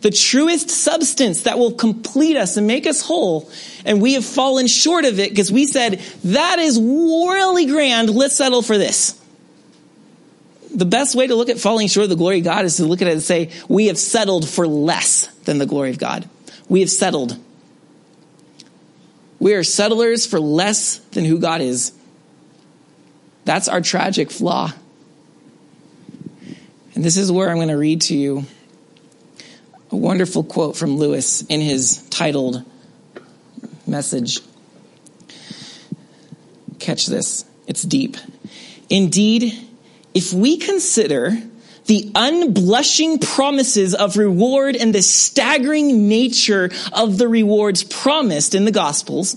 the 0.00 0.10
truest 0.10 0.70
substance 0.70 1.42
that 1.42 1.58
will 1.58 1.72
complete 1.72 2.36
us 2.36 2.56
and 2.56 2.66
make 2.66 2.86
us 2.86 3.02
whole. 3.02 3.50
And 3.84 4.00
we 4.00 4.14
have 4.14 4.24
fallen 4.24 4.66
short 4.66 5.04
of 5.04 5.18
it 5.18 5.30
because 5.30 5.52
we 5.52 5.66
said, 5.66 6.00
that 6.24 6.58
is 6.58 6.78
really 6.80 7.66
grand. 7.66 8.10
Let's 8.10 8.36
settle 8.36 8.62
for 8.62 8.78
this. 8.78 9.20
The 10.74 10.86
best 10.86 11.14
way 11.14 11.26
to 11.26 11.34
look 11.34 11.48
at 11.48 11.58
falling 11.58 11.88
short 11.88 12.04
of 12.04 12.10
the 12.10 12.16
glory 12.16 12.38
of 12.38 12.44
God 12.44 12.64
is 12.64 12.76
to 12.76 12.86
look 12.86 13.02
at 13.02 13.08
it 13.08 13.12
and 13.12 13.22
say, 13.22 13.50
we 13.68 13.88
have 13.88 13.98
settled 13.98 14.48
for 14.48 14.66
less 14.66 15.26
than 15.44 15.58
the 15.58 15.66
glory 15.66 15.90
of 15.90 15.98
God. 15.98 16.28
We 16.68 16.80
have 16.80 16.90
settled. 16.90 17.36
We 19.38 19.54
are 19.54 19.64
settlers 19.64 20.26
for 20.26 20.38
less 20.38 20.98
than 21.12 21.24
who 21.24 21.38
God 21.38 21.60
is. 21.60 21.92
That's 23.44 23.68
our 23.68 23.80
tragic 23.80 24.30
flaw. 24.30 24.72
And 26.94 27.04
this 27.04 27.16
is 27.16 27.32
where 27.32 27.50
I'm 27.50 27.56
going 27.56 27.68
to 27.68 27.76
read 27.76 28.02
to 28.02 28.16
you 28.16 28.44
a 29.90 29.96
wonderful 29.96 30.44
quote 30.44 30.76
from 30.76 30.96
Lewis 30.96 31.42
in 31.42 31.60
his 31.60 32.02
titled 32.10 32.64
message. 33.86 34.40
Catch 36.78 37.06
this, 37.06 37.44
it's 37.66 37.82
deep. 37.82 38.16
Indeed, 38.88 39.52
if 40.14 40.32
we 40.32 40.58
consider 40.58 41.36
the 41.86 42.10
unblushing 42.14 43.20
promises 43.20 43.94
of 43.94 44.16
reward 44.16 44.76
and 44.76 44.94
the 44.94 45.02
staggering 45.02 46.08
nature 46.08 46.70
of 46.92 47.18
the 47.18 47.28
rewards 47.28 47.82
promised 47.82 48.54
in 48.54 48.64
the 48.64 48.70
Gospels, 48.70 49.36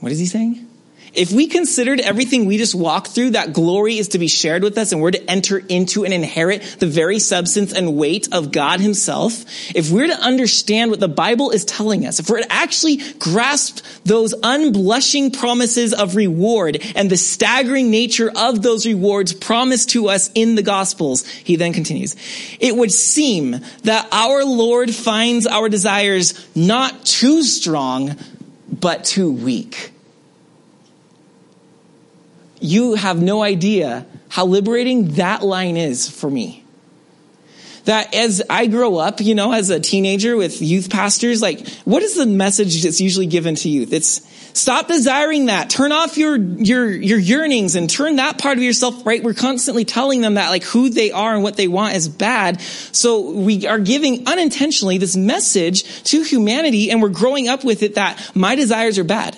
what 0.00 0.12
is 0.12 0.18
he 0.18 0.26
saying? 0.26 0.68
If 1.14 1.30
we 1.30 1.46
considered 1.46 2.00
everything 2.00 2.46
we 2.46 2.56
just 2.56 2.74
walked 2.74 3.08
through, 3.08 3.30
that 3.30 3.52
glory 3.52 3.98
is 3.98 4.08
to 4.08 4.18
be 4.18 4.28
shared 4.28 4.62
with 4.62 4.78
us 4.78 4.92
and 4.92 5.02
we're 5.02 5.10
to 5.10 5.30
enter 5.30 5.58
into 5.58 6.06
and 6.06 6.14
inherit 6.14 6.62
the 6.78 6.86
very 6.86 7.18
substance 7.18 7.74
and 7.74 7.96
weight 7.96 8.32
of 8.32 8.50
God 8.50 8.80
himself, 8.80 9.44
if 9.74 9.90
we're 9.90 10.06
to 10.06 10.18
understand 10.18 10.90
what 10.90 11.00
the 11.00 11.08
Bible 11.08 11.50
is 11.50 11.66
telling 11.66 12.06
us, 12.06 12.18
if 12.18 12.30
we're 12.30 12.40
to 12.40 12.50
actually 12.50 12.96
grasp 13.18 13.84
those 14.06 14.32
unblushing 14.32 15.36
promises 15.38 15.92
of 15.92 16.16
reward 16.16 16.82
and 16.96 17.10
the 17.10 17.18
staggering 17.18 17.90
nature 17.90 18.32
of 18.34 18.62
those 18.62 18.86
rewards 18.86 19.34
promised 19.34 19.90
to 19.90 20.08
us 20.08 20.30
in 20.34 20.54
the 20.54 20.62
Gospels, 20.62 21.26
he 21.26 21.56
then 21.56 21.74
continues, 21.74 22.16
it 22.58 22.74
would 22.74 22.90
seem 22.90 23.60
that 23.82 24.08
our 24.12 24.46
Lord 24.46 24.94
finds 24.94 25.46
our 25.46 25.68
desires 25.68 26.48
not 26.56 27.04
too 27.04 27.42
strong, 27.42 28.16
but 28.70 29.04
too 29.04 29.30
weak 29.30 29.91
you 32.62 32.94
have 32.94 33.20
no 33.20 33.42
idea 33.42 34.06
how 34.28 34.46
liberating 34.46 35.12
that 35.12 35.42
line 35.42 35.76
is 35.76 36.08
for 36.08 36.30
me. 36.30 36.64
That 37.84 38.14
as 38.14 38.42
I 38.48 38.66
grow 38.66 38.96
up, 38.96 39.20
you 39.20 39.34
know, 39.34 39.52
as 39.52 39.70
a 39.70 39.80
teenager 39.80 40.36
with 40.36 40.62
youth 40.62 40.88
pastors, 40.88 41.42
like, 41.42 41.66
what 41.84 42.02
is 42.02 42.14
the 42.14 42.26
message 42.26 42.82
that's 42.82 43.00
usually 43.00 43.26
given 43.26 43.56
to 43.56 43.68
youth? 43.68 43.92
It's 43.92 44.26
stop 44.56 44.86
desiring 44.86 45.46
that. 45.46 45.68
Turn 45.68 45.90
off 45.90 46.16
your, 46.16 46.36
your, 46.36 46.90
your 46.90 47.18
yearnings 47.18 47.74
and 47.74 47.90
turn 47.90 48.16
that 48.16 48.38
part 48.38 48.56
of 48.56 48.62
yourself 48.62 49.04
right. 49.04 49.22
We're 49.22 49.34
constantly 49.34 49.84
telling 49.84 50.20
them 50.20 50.34
that 50.34 50.50
like 50.50 50.62
who 50.62 50.90
they 50.90 51.10
are 51.10 51.34
and 51.34 51.42
what 51.42 51.56
they 51.56 51.68
want 51.68 51.96
is 51.96 52.08
bad. 52.08 52.60
So 52.60 53.32
we 53.32 53.66
are 53.66 53.80
giving 53.80 54.28
unintentionally 54.28 54.98
this 54.98 55.16
message 55.16 56.04
to 56.04 56.22
humanity 56.22 56.90
and 56.90 57.02
we're 57.02 57.08
growing 57.08 57.48
up 57.48 57.64
with 57.64 57.82
it 57.82 57.96
that 57.96 58.30
my 58.34 58.54
desires 58.54 58.98
are 58.98 59.04
bad. 59.04 59.36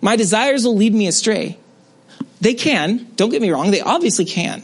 My 0.00 0.16
desires 0.16 0.64
will 0.64 0.76
lead 0.76 0.94
me 0.94 1.06
astray. 1.06 1.58
They 2.40 2.54
can. 2.54 3.06
Don't 3.16 3.30
get 3.30 3.42
me 3.42 3.50
wrong. 3.50 3.70
They 3.70 3.80
obviously 3.80 4.24
can. 4.24 4.62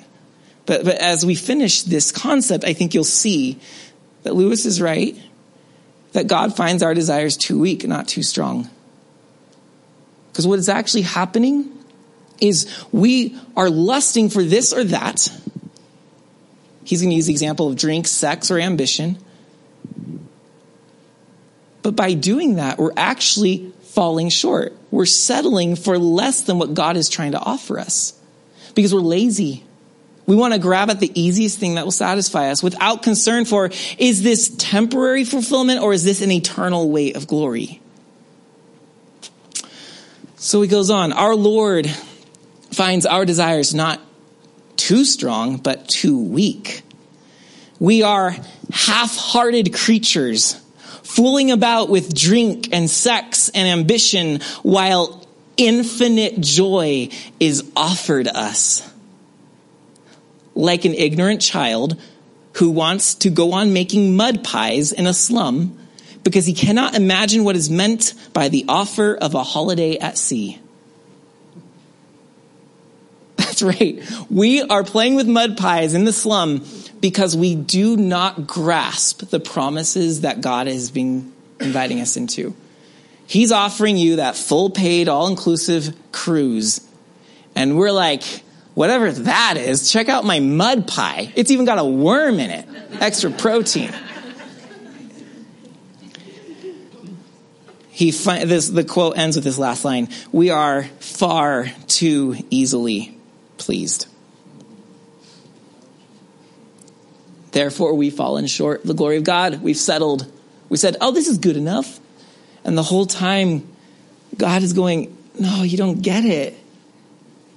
But, 0.65 0.85
but 0.85 0.97
as 0.97 1.25
we 1.25 1.35
finish 1.35 1.83
this 1.83 2.11
concept, 2.11 2.65
I 2.65 2.73
think 2.73 2.95
you'll 2.95 3.05
see 3.05 3.59
that 4.25 4.35
Lewis 4.35 4.67
is 4.67 4.81
right, 4.81 5.17
that 6.13 6.27
God 6.27 6.57
finds 6.57 6.83
our 6.83 6.95
desires 6.95 7.37
too 7.37 7.59
weak, 7.61 7.87
not 7.87 8.09
too 8.09 8.23
strong. 8.23 8.69
Because 10.33 10.47
what 10.47 10.59
is 10.59 10.69
actually 10.69 11.03
happening 11.03 11.73
is 12.41 12.67
we 12.93 13.39
are 13.57 13.71
lusting 13.71 14.29
for 14.29 14.43
this 14.43 14.73
or 14.73 14.85
that. 14.85 15.29
He's 16.85 17.01
going 17.01 17.11
to 17.11 17.17
use 17.17 17.27
the 17.27 17.33
example 17.33 17.69
of 17.69 17.77
drink, 17.77 18.07
sex, 18.07 18.51
or 18.51 18.59
ambition. 18.59 19.19
But 21.83 21.95
by 21.95 22.15
doing 22.15 22.57
that, 22.57 22.79
we're 22.79 22.93
actually 22.97 23.73
falling 23.97 24.29
short. 24.29 24.77
We're 24.91 25.07
settling 25.07 25.75
for 25.75 25.99
less 25.99 26.43
than 26.43 26.59
what 26.59 26.75
God 26.75 26.99
is 26.99 27.09
trying 27.09 27.33
to 27.33 27.41
offer 27.41 27.81
us 27.81 28.13
because 28.75 28.95
we're 28.95 29.01
lazy. 29.01 29.65
We 30.27 30.37
want 30.37 30.53
to 30.53 30.61
grab 30.61 30.91
at 30.91 31.01
the 31.01 31.11
easiest 31.19 31.59
thing 31.59 31.77
that 31.77 31.85
will 31.85 31.93
satisfy 31.93 32.51
us 32.51 32.63
without 32.63 33.03
concern 33.03 33.47
for 33.47 33.71
is 33.97 34.23
this 34.23 34.55
temporary 34.59 35.25
fulfillment 35.25 35.81
or 35.81 35.95
is 35.95 36.05
this 36.05 36.21
an 36.21 36.31
eternal 36.31 36.91
weight 36.91 37.17
of 37.17 37.27
glory? 37.27 37.81
So 40.37 40.61
he 40.61 40.69
goes 40.69 40.91
on, 40.91 41.15
our 41.15 41.35
Lord 41.35 41.89
finds 42.73 43.07
our 43.07 43.25
desires 43.25 43.75
not 43.75 43.99
too 44.77 45.07
strong, 45.07 45.57
but 45.57 45.89
too 45.89 46.19
weak. 46.19 46.83
We 47.81 48.03
are 48.03 48.37
half-hearted 48.71 49.73
creatures 49.73 50.61
fooling 51.17 51.51
about 51.51 51.89
with 51.89 52.15
drink 52.15 52.69
and 52.73 52.91
sex 52.91 53.49
and 53.49 53.67
ambition 53.67 54.39
while 54.63 55.27
infinite 55.57 56.39
joy 56.39 57.09
is 57.41 57.65
offered 57.75 58.29
us. 58.29 58.87
Like 60.55 60.85
an 60.85 60.93
ignorant 60.93 61.41
child 61.41 61.99
who 62.57 62.71
wants 62.71 63.15
to 63.15 63.31
go 63.31 63.53
on 63.53 63.73
making 63.73 64.15
mud 64.15 64.45
pies 64.45 64.93
in 64.93 65.07
a 65.07 65.15
slum 65.15 65.79
because 66.23 66.45
he 66.45 66.53
cannot 66.53 66.95
imagine 66.95 67.45
what 67.45 67.57
is 67.57 67.71
meant 67.71 68.13
by 68.35 68.51
the 68.51 68.67
offer 68.69 69.15
of 69.15 69.35
a 69.35 69.43
holiday 69.43 69.97
at 69.97 70.19
sea. 70.19 70.61
That's 73.57 73.81
right. 73.81 74.03
We 74.29 74.61
are 74.61 74.85
playing 74.85 75.15
with 75.15 75.27
mud 75.27 75.57
pies 75.57 75.95
in 75.95 76.05
the 76.05 76.13
slum 76.13 76.63
because 77.01 77.35
we 77.35 77.55
do 77.55 77.97
not 77.97 78.47
grasp 78.47 79.31
the 79.31 79.41
promises 79.41 80.21
that 80.21 80.43
God 80.43 80.67
has 80.67 80.91
been 80.91 81.33
inviting 81.59 82.03
us 82.03 82.19
into. 82.19 82.55
He's 83.27 83.53
offering 83.53 83.97
you 83.97 84.17
that 84.17 84.37
full 84.37 84.69
paid, 84.69 85.09
all 85.09 85.27
inclusive 85.29 85.97
cruise. 86.13 86.87
And 87.55 87.79
we're 87.79 87.93
like, 87.93 88.25
whatever 88.75 89.11
that 89.11 89.57
is, 89.57 89.91
check 89.91 90.11
out 90.11 90.27
my 90.27 90.39
mud 90.39 90.87
pie. 90.87 91.33
It's 91.35 91.51
even 91.51 91.65
got 91.65 91.79
a 91.79 91.85
worm 91.85 92.39
in 92.39 92.51
it, 92.51 92.69
extra 93.01 93.31
protein. 93.31 93.91
He 97.89 98.11
this 98.11 98.69
the 98.69 98.85
quote 98.85 99.17
ends 99.17 99.37
with 99.37 99.45
this 99.45 99.57
last 99.57 99.83
line: 99.83 100.11
"We 100.31 100.51
are 100.51 100.83
far 101.01 101.69
too 101.87 102.37
easily 102.51 103.16
pleased." 103.59 104.07
Therefore, 107.57 107.95
we've 107.95 108.13
fallen 108.13 108.47
short 108.47 108.85
the 108.85 108.93
glory 108.93 109.17
of 109.17 109.25
God. 109.25 109.63
We've 109.63 109.79
settled. 109.79 110.31
We 110.69 110.77
said, 110.77 110.99
oh, 111.01 111.11
this 111.11 111.27
is 111.27 111.39
good 111.39 111.57
enough. 111.57 111.99
And 112.65 112.77
the 112.77 112.83
whole 112.83 113.07
time, 113.07 113.67
God 114.37 114.63
is 114.63 114.75
going, 114.75 115.17
no, 115.41 115.63
you 115.63 115.79
don't 115.79 116.03
get 116.03 116.27
it. 116.27 116.55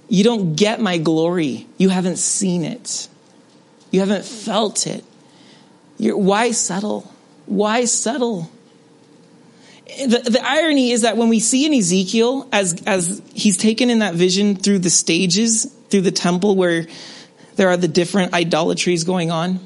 You 0.07 0.23
don't 0.23 0.55
get 0.55 0.79
my 0.79 0.99
glory. 0.99 1.67
You 1.77 1.89
haven't 1.89 2.17
seen 2.17 2.63
it. 2.63 3.09
You 3.91 3.99
haven't 3.99 4.23
felt 4.23 4.87
it. 4.87 5.03
You're, 5.97 6.17
why 6.17 6.51
settle? 6.51 7.13
Why 7.45 7.83
settle? 7.83 8.49
The, 9.85 10.19
the 10.29 10.41
irony 10.45 10.91
is 10.91 11.01
that 11.01 11.17
when 11.17 11.27
we 11.27 11.41
see 11.41 11.65
in 11.65 11.73
Ezekiel, 11.73 12.47
as, 12.53 12.81
as 12.85 13.21
he's 13.33 13.57
taken 13.57 13.89
in 13.89 13.99
that 13.99 14.13
vision 14.13 14.55
through 14.55 14.79
the 14.79 14.89
stages, 14.89 15.75
through 15.89 16.01
the 16.01 16.11
temple 16.11 16.55
where 16.55 16.87
there 17.55 17.69
are 17.69 17.77
the 17.77 17.87
different 17.87 18.33
idolatries 18.33 19.03
going 19.03 19.31
on, 19.31 19.59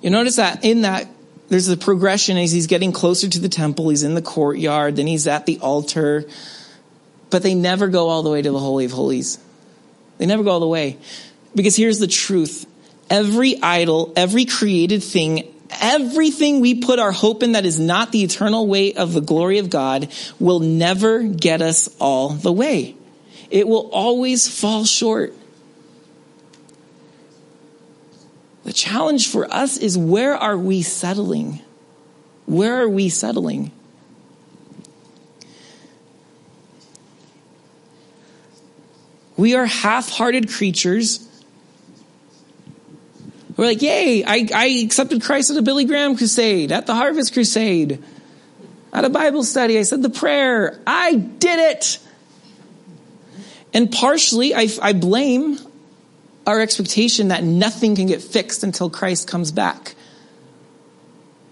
you 0.00 0.10
notice 0.10 0.36
that 0.36 0.64
in 0.64 0.82
that 0.82 1.08
there's 1.48 1.68
a 1.68 1.76
progression 1.76 2.36
as 2.36 2.52
he's 2.52 2.66
getting 2.66 2.92
closer 2.92 3.28
to 3.28 3.38
the 3.38 3.48
temple. 3.48 3.88
He's 3.88 4.02
in 4.02 4.14
the 4.14 4.22
courtyard, 4.22 4.96
then 4.96 5.06
he's 5.06 5.26
at 5.26 5.46
the 5.46 5.58
altar, 5.60 6.24
but 7.30 7.42
they 7.42 7.54
never 7.54 7.88
go 7.88 8.08
all 8.08 8.22
the 8.22 8.30
way 8.30 8.42
to 8.42 8.50
the 8.50 8.58
Holy 8.58 8.84
of 8.84 8.92
Holies. 8.92 9.38
They 10.18 10.26
never 10.26 10.42
go 10.42 10.50
all 10.50 10.60
the 10.60 10.66
way. 10.66 10.98
Because 11.54 11.76
here's 11.76 11.98
the 11.98 12.06
truth. 12.06 12.66
Every 13.08 13.62
idol, 13.62 14.12
every 14.16 14.44
created 14.44 15.02
thing 15.02 15.52
Everything 15.80 16.60
we 16.60 16.76
put 16.76 16.98
our 16.98 17.12
hope 17.12 17.42
in 17.42 17.52
that 17.52 17.66
is 17.66 17.80
not 17.80 18.12
the 18.12 18.22
eternal 18.22 18.66
weight 18.66 18.96
of 18.96 19.12
the 19.12 19.20
glory 19.20 19.58
of 19.58 19.70
God 19.70 20.08
will 20.38 20.60
never 20.60 21.22
get 21.22 21.62
us 21.62 21.94
all 21.98 22.30
the 22.30 22.52
way. 22.52 22.94
It 23.50 23.68
will 23.68 23.88
always 23.90 24.48
fall 24.48 24.84
short. 24.84 25.34
The 28.64 28.72
challenge 28.72 29.28
for 29.28 29.52
us 29.52 29.76
is 29.76 29.96
where 29.96 30.34
are 30.34 30.58
we 30.58 30.82
settling? 30.82 31.60
Where 32.46 32.82
are 32.82 32.88
we 32.88 33.08
settling? 33.08 33.70
We 39.36 39.54
are 39.54 39.66
half 39.66 40.08
hearted 40.08 40.48
creatures. 40.48 41.28
We're 43.56 43.66
like, 43.66 43.82
yay, 43.82 44.24
I, 44.24 44.48
I 44.54 44.66
accepted 44.84 45.22
Christ 45.22 45.50
at 45.50 45.56
a 45.56 45.62
Billy 45.62 45.84
Graham 45.84 46.16
crusade, 46.16 46.72
at 46.72 46.86
the 46.86 46.94
Harvest 46.94 47.32
Crusade, 47.32 48.02
at 48.92 49.04
a 49.04 49.10
Bible 49.10 49.44
study. 49.44 49.78
I 49.78 49.82
said 49.82 50.02
the 50.02 50.10
prayer. 50.10 50.80
I 50.86 51.14
did 51.14 51.58
it. 51.58 51.98
And 53.72 53.90
partially, 53.90 54.54
I, 54.54 54.68
I 54.80 54.92
blame 54.92 55.58
our 56.46 56.60
expectation 56.60 57.28
that 57.28 57.42
nothing 57.42 57.96
can 57.96 58.06
get 58.06 58.22
fixed 58.22 58.62
until 58.62 58.88
Christ 58.88 59.28
comes 59.28 59.52
back. 59.52 59.94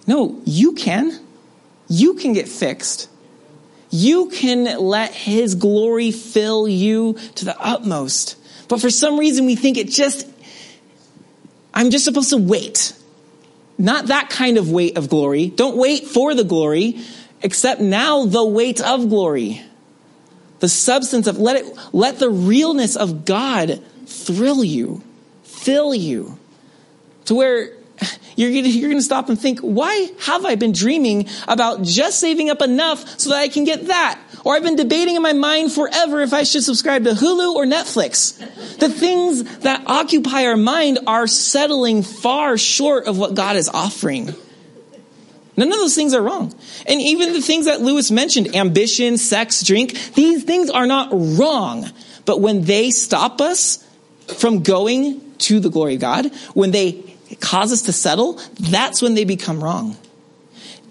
No, 0.07 0.41
you 0.45 0.75
can. 0.75 1.19
You 1.89 2.15
can 2.15 2.33
get 2.33 2.49
fixed. 2.49 3.11
You 3.91 4.29
can 4.31 4.79
let 4.79 5.13
His 5.13 5.55
glory 5.55 6.11
fill 6.11 6.69
you 6.69 7.15
to 7.37 7.45
the 7.45 7.59
utmost. 7.61 8.37
But 8.69 8.81
for 8.81 8.91
some 8.91 9.19
reason, 9.19 9.47
we 9.47 9.57
think 9.57 9.77
it 9.77 9.89
just, 9.89 10.27
I'm 11.73 11.91
just 11.91 12.05
supposed 12.05 12.31
to 12.31 12.39
wait. 12.39 12.95
Not 13.77 14.07
that 14.07 14.31
kind 14.31 14.57
of 14.57 14.71
weight 14.71 14.97
of 14.97 15.09
glory. 15.09 15.49
Don't 15.49 15.77
wait 15.77 16.07
for 16.07 16.35
the 16.35 16.45
glory, 16.45 17.01
except 17.43 17.81
now 17.81 18.25
the 18.25 18.45
weight 18.45 18.81
of 18.81 19.09
glory. 19.09 19.63
The 20.65 20.69
substance 20.71 21.27
of, 21.27 21.37
let 21.37 21.57
it, 21.57 21.79
let 21.93 22.19
the 22.19 22.31
realness 22.31 22.97
of 22.97 23.27
God 23.27 23.83
thrill 24.07 24.65
you, 24.65 25.03
fill 25.43 25.95
you, 25.95 26.39
to 27.27 27.35
where 27.35 27.73
you're 28.35 28.49
you're 28.49 28.89
going 28.89 28.99
to 28.99 29.03
stop 29.03 29.29
and 29.29 29.39
think, 29.39 29.61
why 29.61 30.11
have 30.21 30.47
I 30.47 30.55
been 30.55 30.73
dreaming 30.73 31.29
about 31.47 31.83
just 31.83 32.19
saving 32.19 32.49
up 32.49 32.63
enough 32.63 33.21
so 33.21 33.29
that 33.29 33.41
I 33.41 33.49
can 33.49 33.65
get 33.65 33.89
that? 33.89 34.19
Or 34.43 34.55
I've 34.55 34.63
been 34.63 34.77
debating 34.77 35.17
in 35.17 35.23
my 35.23 35.35
mind 35.35 35.71
forever 35.71 36.23
if 36.23 36.33
I 36.33 36.45
should 36.45 36.63
subscribe 36.63 37.05
to 37.05 37.11
Hulu 37.11 37.55
or 37.57 37.67
Netflix. 37.67 38.39
The 38.79 38.89
things 38.89 39.59
that 39.59 39.83
occupy 39.85 40.47
our 40.47 40.57
mind 40.57 41.01
are 41.07 41.27
settling 41.27 42.03
far 42.03 42.57
short 42.57 43.07
of 43.07 43.19
what 43.19 43.35
God 43.35 43.57
is 43.57 43.69
offering. 43.69 44.35
None 45.57 45.69
of 45.69 45.79
those 45.79 45.95
things 45.95 46.15
are 46.15 46.23
wrong. 46.23 46.53
And 46.87 47.01
even 47.01 47.33
the 47.33 47.41
things 47.41 47.67
that 47.67 47.81
Lewis 47.81 48.11
mentioned, 48.11 48.57
ambition, 48.57 49.19
sex, 49.19 49.63
drink, 49.63 49.93
these 50.15 50.45
things 50.45 50.71
are 50.71 50.87
not 50.87 51.11
wrong. 51.13 51.89
But 52.25 52.41
when 52.41 52.63
they 52.63 52.91
stop 52.91 53.41
us 53.41 53.85
from 54.39 54.63
going 54.63 55.21
to 55.39 55.61
the 55.61 55.71
glory 55.71 55.95
of 55.95 56.01
God, 56.01 56.35
when 56.55 56.71
they 56.71 57.05
cause 57.41 57.73
us 57.73 57.83
to 57.83 57.93
settle, 57.93 58.41
that's 58.59 59.01
when 59.01 59.15
they 59.15 59.25
become 59.25 59.63
wrong. 59.63 59.97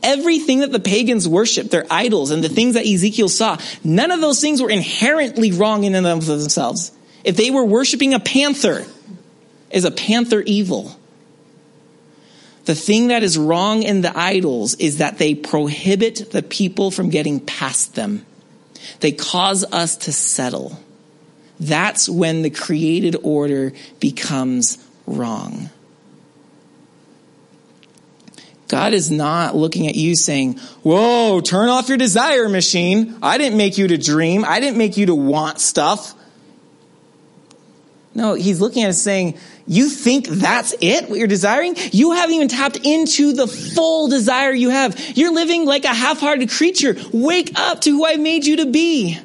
Everything 0.01 0.59
that 0.59 0.71
the 0.71 0.79
pagans 0.79 1.27
worship, 1.27 1.69
their 1.69 1.85
idols, 1.89 2.31
and 2.31 2.43
the 2.43 2.49
things 2.49 2.73
that 2.73 2.85
Ezekiel 2.85 3.29
saw, 3.29 3.57
none 3.83 4.11
of 4.11 4.21
those 4.21 4.41
things 4.41 4.61
were 4.61 4.69
inherently 4.69 5.51
wrong 5.51 5.83
in 5.85 5.95
and 5.95 6.05
of 6.05 6.25
themselves. 6.25 6.91
If 7.23 7.37
they 7.37 7.51
were 7.51 7.63
worshiping 7.63 8.13
a 8.13 8.19
panther, 8.19 8.85
is 9.71 9.85
a 9.85 9.91
panther 9.91 10.41
evil? 10.41 10.95
The 12.65 12.75
thing 12.75 13.07
that 13.07 13.23
is 13.23 13.37
wrong 13.37 13.83
in 13.83 14.01
the 14.01 14.17
idols 14.17 14.75
is 14.75 14.99
that 14.99 15.17
they 15.17 15.35
prohibit 15.35 16.31
the 16.31 16.41
people 16.41 16.91
from 16.91 17.09
getting 17.09 17.39
past 17.39 17.95
them. 17.95 18.25
They 19.01 19.11
cause 19.11 19.65
us 19.71 19.97
to 19.97 20.13
settle. 20.13 20.79
That's 21.59 22.07
when 22.07 22.41
the 22.41 22.49
created 22.49 23.15
order 23.21 23.73
becomes 23.99 24.77
wrong. 25.05 25.69
God 28.67 28.93
is 28.93 29.11
not 29.11 29.55
looking 29.55 29.87
at 29.87 29.95
you 29.95 30.15
saying, 30.15 30.57
Whoa, 30.81 31.41
turn 31.41 31.69
off 31.69 31.89
your 31.89 31.97
desire 31.97 32.49
machine. 32.49 33.17
I 33.21 33.37
didn't 33.37 33.57
make 33.57 33.77
you 33.77 33.87
to 33.89 33.97
dream. 33.97 34.43
I 34.45 34.59
didn't 34.59 34.77
make 34.77 34.97
you 34.97 35.07
to 35.07 35.15
want 35.15 35.59
stuff. 35.59 36.15
No, 38.15 38.35
he's 38.35 38.61
looking 38.61 38.83
at 38.83 38.89
us 38.89 39.01
saying, 39.01 39.37
You 39.65 39.89
think 39.89 40.27
that's 40.27 40.75
it, 40.81 41.09
what 41.09 41.17
you're 41.17 41.27
desiring? 41.27 41.75
You 41.91 42.11
haven't 42.11 42.35
even 42.35 42.47
tapped 42.47 42.77
into 42.77 43.33
the 43.33 43.47
full 43.47 44.07
desire 44.07 44.51
you 44.51 44.69
have. 44.69 44.99
You're 45.17 45.33
living 45.33 45.65
like 45.65 45.83
a 45.85 45.93
half 45.93 46.19
hearted 46.19 46.49
creature. 46.49 46.95
Wake 47.11 47.51
up 47.55 47.81
to 47.81 47.89
who 47.89 48.05
I 48.05 48.17
made 48.17 48.45
you 48.45 48.57
to 48.57 48.65
be. 48.67 49.19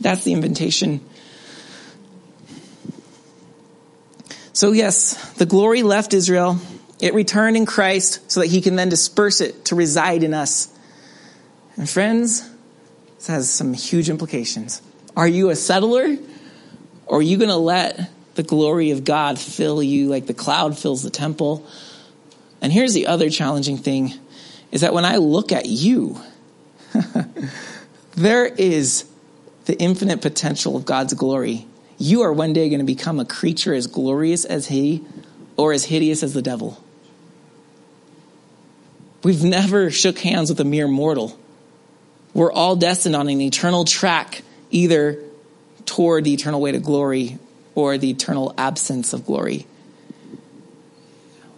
That's 0.00 0.24
the 0.24 0.32
invitation. 0.32 1.00
So, 4.52 4.72
yes, 4.72 5.32
the 5.34 5.46
glory 5.46 5.82
left 5.82 6.12
Israel. 6.12 6.58
It 7.00 7.14
returned 7.14 7.56
in 7.56 7.66
Christ 7.66 8.30
so 8.30 8.40
that 8.40 8.46
he 8.46 8.60
can 8.60 8.76
then 8.76 8.88
disperse 8.88 9.40
it 9.40 9.66
to 9.66 9.74
reside 9.74 10.22
in 10.22 10.34
us. 10.34 10.68
And, 11.76 11.88
friends, 11.88 12.48
this 13.16 13.28
has 13.28 13.48
some 13.48 13.74
huge 13.74 14.10
implications. 14.10 14.82
Are 15.16 15.28
you 15.28 15.50
a 15.50 15.56
settler? 15.56 16.16
Or 17.06 17.18
are 17.18 17.22
you 17.22 17.36
going 17.36 17.50
to 17.50 17.56
let 17.56 18.10
the 18.34 18.42
glory 18.42 18.92
of 18.92 19.04
God 19.04 19.38
fill 19.38 19.82
you 19.82 20.08
like 20.08 20.26
the 20.26 20.34
cloud 20.34 20.78
fills 20.78 21.02
the 21.02 21.10
temple? 21.10 21.66
And 22.60 22.72
here's 22.72 22.94
the 22.94 23.06
other 23.06 23.30
challenging 23.30 23.78
thing 23.78 24.14
is 24.70 24.82
that 24.82 24.94
when 24.94 25.04
I 25.04 25.16
look 25.16 25.50
at 25.52 25.66
you, 25.66 26.20
there 28.12 28.46
is 28.46 29.04
the 29.64 29.78
infinite 29.78 30.20
potential 30.22 30.76
of 30.76 30.84
God's 30.84 31.14
glory. 31.14 31.66
You 31.98 32.22
are 32.22 32.32
one 32.32 32.52
day 32.52 32.68
going 32.68 32.80
to 32.80 32.86
become 32.86 33.20
a 33.20 33.24
creature 33.24 33.74
as 33.74 33.86
glorious 33.86 34.44
as 34.44 34.68
He 34.68 35.04
or 35.56 35.72
as 35.72 35.84
hideous 35.84 36.22
as 36.22 36.32
the 36.32 36.42
devil. 36.42 36.82
We've 39.22 39.44
never 39.44 39.90
shook 39.90 40.18
hands 40.18 40.48
with 40.48 40.60
a 40.60 40.64
mere 40.64 40.88
mortal. 40.88 41.38
We're 42.32 42.52
all 42.52 42.76
destined 42.76 43.16
on 43.16 43.28
an 43.28 43.40
eternal 43.40 43.84
track, 43.84 44.42
either 44.70 45.18
toward 45.86 46.24
the 46.24 46.32
eternal 46.32 46.60
way 46.60 46.72
to 46.72 46.78
glory 46.78 47.38
or 47.74 47.98
the 47.98 48.10
eternal 48.10 48.54
absence 48.56 49.12
of 49.12 49.26
glory. 49.26 49.66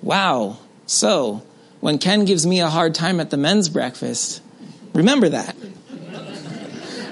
Wow. 0.03 0.59
So, 0.87 1.43
when 1.81 1.99
Ken 1.99 2.25
gives 2.25 2.47
me 2.47 2.61
a 2.61 2.69
hard 2.69 2.95
time 2.95 3.21
at 3.21 3.31
the 3.31 3.37
men's 3.37 3.69
breakfast, 3.69 4.43
remember 4.93 5.29
that. 5.31 5.57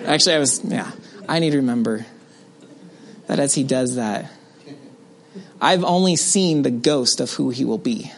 Actually, 0.07 0.35
I 0.35 0.39
was, 0.39 0.65
yeah, 0.65 0.91
I 1.29 1.39
need 1.39 1.51
to 1.51 1.59
remember 1.59 2.07
that 3.27 3.39
as 3.39 3.55
he 3.55 3.63
does 3.63 3.97
that, 3.97 4.31
I've 5.61 5.85
only 5.85 6.17
seen 6.17 6.63
the 6.63 6.71
ghost 6.71 7.21
of 7.21 7.33
who 7.33 7.51
he 7.51 7.65
will 7.65 7.79
be. 7.79 8.11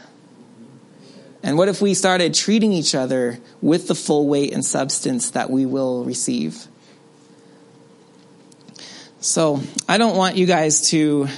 And 1.43 1.59
what 1.59 1.69
if 1.69 1.83
we 1.83 1.95
started 1.95 2.35
treating 2.35 2.73
each 2.73 2.95
other 2.95 3.41
with 3.61 3.89
the 3.89 3.95
full 3.95 4.29
weight 4.29 4.53
and 4.53 4.65
substance 4.65 5.31
that 5.33 5.51
we 5.51 5.67
will 5.67 6.05
receive? 6.05 6.69
So, 9.23 9.61
I 9.89 9.99
don't 9.99 10.17
want 10.17 10.37
you 10.37 10.47
guys 10.47 10.91
to 10.91 11.29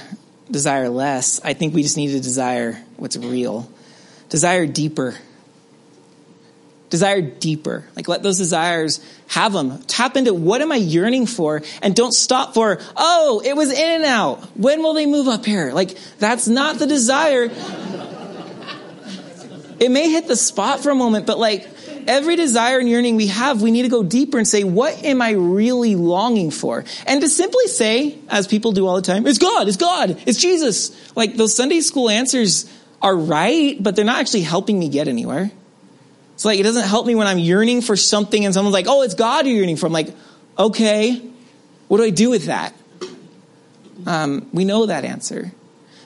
desire 0.51 0.89
less. 0.89 1.39
I 1.43 1.53
think 1.53 1.73
we 1.73 1.83
just 1.83 1.97
need 1.97 2.09
to 2.09 2.19
desire 2.19 2.81
what's 2.97 3.15
real. 3.15 3.69
Desire 4.29 4.65
deeper 4.65 5.15
desire 6.89 7.21
deeper. 7.21 7.85
Like 7.95 8.07
let 8.07 8.23
those 8.23 8.37
desires 8.37 8.99
have 9.27 9.51
them. 9.53 9.81
Tap 9.83 10.15
into 10.15 10.33
what 10.33 10.61
am 10.61 10.71
I 10.71 10.77
yearning 10.77 11.25
for 11.25 11.61
and 11.81 11.95
don't 11.95 12.13
stop 12.13 12.53
for, 12.53 12.79
oh, 12.95 13.41
it 13.43 13.53
was 13.53 13.71
In-N-Out. 13.71 14.57
When 14.57 14.81
will 14.81 14.93
they 14.93 15.05
move 15.05 15.27
up 15.27 15.45
here? 15.45 15.71
Like 15.73 15.97
that's 16.19 16.47
not 16.47 16.79
the 16.79 16.87
desire. 16.87 17.49
it 19.79 19.91
may 19.91 20.09
hit 20.09 20.27
the 20.27 20.37
spot 20.37 20.81
for 20.81 20.89
a 20.91 20.95
moment, 20.95 21.25
but 21.25 21.37
like 21.37 21.67
every 22.07 22.35
desire 22.35 22.79
and 22.79 22.89
yearning 22.89 23.15
we 23.15 23.27
have, 23.27 23.61
we 23.61 23.71
need 23.71 23.83
to 23.83 23.89
go 23.89 24.03
deeper 24.03 24.37
and 24.37 24.47
say, 24.47 24.63
what 24.63 25.03
am 25.03 25.21
I 25.21 25.31
really 25.31 25.95
longing 25.95 26.51
for? 26.51 26.85
And 27.05 27.21
to 27.21 27.29
simply 27.29 27.67
say, 27.67 28.17
as 28.29 28.47
people 28.47 28.71
do 28.71 28.87
all 28.87 28.95
the 28.95 29.01
time, 29.01 29.25
it's 29.27 29.37
God, 29.37 29.67
it's 29.67 29.77
God, 29.77 30.21
it's 30.25 30.39
Jesus. 30.39 31.15
Like 31.15 31.35
those 31.35 31.55
Sunday 31.55 31.81
school 31.81 32.09
answers 32.09 32.71
are 33.01 33.15
right, 33.15 33.81
but 33.81 33.95
they're 33.95 34.05
not 34.05 34.19
actually 34.19 34.41
helping 34.41 34.79
me 34.79 34.89
get 34.89 35.07
anywhere. 35.07 35.51
It's 36.33 36.45
like 36.45 36.59
it 36.59 36.63
doesn't 36.63 36.87
help 36.87 37.05
me 37.05 37.15
when 37.15 37.27
I'm 37.27 37.39
yearning 37.39 37.81
for 37.81 37.95
something 37.95 38.43
and 38.43 38.53
someone's 38.53 38.73
like, 38.73 38.87
oh, 38.87 39.03
it's 39.03 39.13
God 39.13 39.45
you're 39.45 39.55
yearning 39.55 39.77
for. 39.77 39.85
I'm 39.85 39.93
like, 39.93 40.13
okay, 40.57 41.21
what 41.87 41.97
do 41.97 42.03
I 42.03 42.09
do 42.09 42.29
with 42.29 42.45
that? 42.45 42.73
Um, 44.05 44.49
we 44.51 44.65
know 44.65 44.85
that 44.87 45.05
answer. 45.05 45.51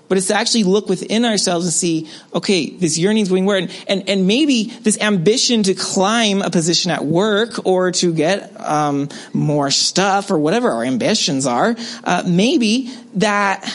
But 0.10 0.18
it's 0.18 0.28
to 0.28 0.36
actually 0.36 0.64
look 0.64 0.90
within 0.90 1.24
ourselves 1.24 1.66
and 1.66 1.74
see, 1.74 2.10
okay, 2.34 2.72
this 2.72 2.98
yearning 2.98 3.22
is 3.22 3.30
going 3.30 3.46
where? 3.46 3.60
And, 3.60 3.86
and, 3.88 4.10
and, 4.10 4.28
maybe 4.28 4.66
this 4.66 5.00
ambition 5.00 5.64
to 5.64 5.76
climb 5.76 6.42
a 6.42 6.50
position 6.50 6.90
at 6.92 7.06
work 7.06 7.66
or 7.66 7.92
to 7.92 8.14
get 8.14 8.60
um, 8.60 9.10
more 9.34 9.70
stuff 9.70 10.32
or 10.32 10.40
whatever 10.40 10.72
our 10.72 10.84
ambitions 10.84 11.46
are, 11.46 11.76
uh, 12.04 12.24
maybe 12.26 12.92
that 13.16 13.72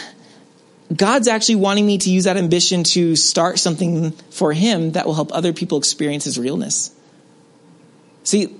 God's 0.94 1.28
actually 1.28 1.56
wanting 1.56 1.86
me 1.86 1.98
to 1.98 2.10
use 2.10 2.24
that 2.24 2.36
ambition 2.36 2.82
to 2.84 3.14
start 3.14 3.60
something 3.60 4.10
for 4.10 4.52
Him 4.52 4.92
that 4.92 5.06
will 5.06 5.14
help 5.14 5.32
other 5.32 5.52
people 5.52 5.78
experience 5.78 6.24
His 6.24 6.38
realness. 6.38 6.92
See, 8.24 8.54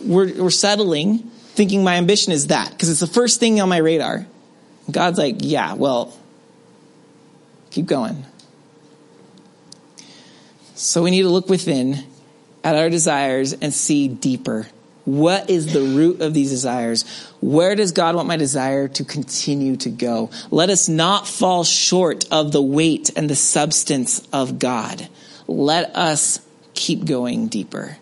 we're, 0.00 0.32
we're 0.40 0.50
settling 0.50 1.30
thinking 1.58 1.82
my 1.82 1.96
ambition 1.96 2.32
is 2.32 2.46
that 2.46 2.70
because 2.70 2.88
it's 2.88 3.00
the 3.00 3.06
first 3.08 3.40
thing 3.40 3.60
on 3.60 3.68
my 3.68 3.78
radar. 3.78 4.24
God's 4.88 5.18
like, 5.18 5.38
yeah, 5.40 5.74
well, 5.74 6.16
keep 7.78 7.86
going. 7.86 8.24
So 10.74 11.04
we 11.04 11.12
need 11.12 11.22
to 11.22 11.28
look 11.28 11.48
within 11.48 12.04
at 12.64 12.74
our 12.74 12.90
desires 12.90 13.52
and 13.52 13.72
see 13.72 14.08
deeper. 14.08 14.66
What 15.04 15.48
is 15.48 15.72
the 15.72 15.80
root 15.80 16.20
of 16.20 16.34
these 16.34 16.50
desires? 16.50 17.04
Where 17.40 17.76
does 17.76 17.92
God 17.92 18.16
want 18.16 18.26
my 18.26 18.36
desire 18.36 18.88
to 18.88 19.04
continue 19.04 19.76
to 19.76 19.90
go? 19.90 20.30
Let 20.50 20.70
us 20.70 20.88
not 20.88 21.28
fall 21.28 21.62
short 21.62 22.24
of 22.32 22.50
the 22.50 22.60
weight 22.60 23.10
and 23.14 23.30
the 23.30 23.36
substance 23.36 24.26
of 24.32 24.58
God. 24.58 25.08
Let 25.46 25.94
us 25.94 26.40
keep 26.74 27.04
going 27.04 27.46
deeper. 27.46 27.96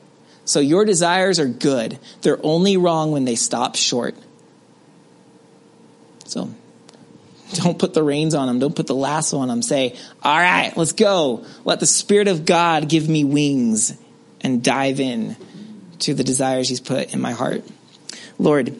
So 0.46 0.58
your 0.58 0.86
desires 0.86 1.38
are 1.38 1.48
good. 1.48 1.98
They're 2.22 2.40
only 2.42 2.78
wrong 2.78 3.12
when 3.12 3.26
they 3.26 3.36
stop 3.36 3.76
short. 3.76 4.14
So 6.24 6.48
don't 7.54 7.78
put 7.78 7.94
the 7.94 8.02
reins 8.02 8.34
on 8.34 8.48
them. 8.48 8.58
Don't 8.58 8.74
put 8.74 8.86
the 8.86 8.94
lasso 8.94 9.38
on 9.38 9.48
them. 9.48 9.62
Say, 9.62 9.96
all 10.22 10.38
right, 10.38 10.76
let's 10.76 10.92
go. 10.92 11.44
Let 11.64 11.80
the 11.80 11.86
Spirit 11.86 12.28
of 12.28 12.44
God 12.44 12.88
give 12.88 13.08
me 13.08 13.24
wings 13.24 13.96
and 14.40 14.62
dive 14.62 15.00
in 15.00 15.36
to 16.00 16.14
the 16.14 16.24
desires 16.24 16.68
He's 16.68 16.80
put 16.80 17.14
in 17.14 17.20
my 17.20 17.32
heart. 17.32 17.64
Lord, 18.38 18.74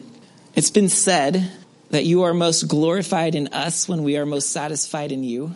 it's 0.55 0.69
been 0.69 0.89
said 0.89 1.51
that 1.89 2.05
you 2.05 2.23
are 2.23 2.33
most 2.33 2.67
glorified 2.67 3.35
in 3.35 3.47
us 3.49 3.87
when 3.87 4.03
we 4.03 4.17
are 4.17 4.25
most 4.25 4.51
satisfied 4.51 5.11
in 5.11 5.23
you. 5.23 5.55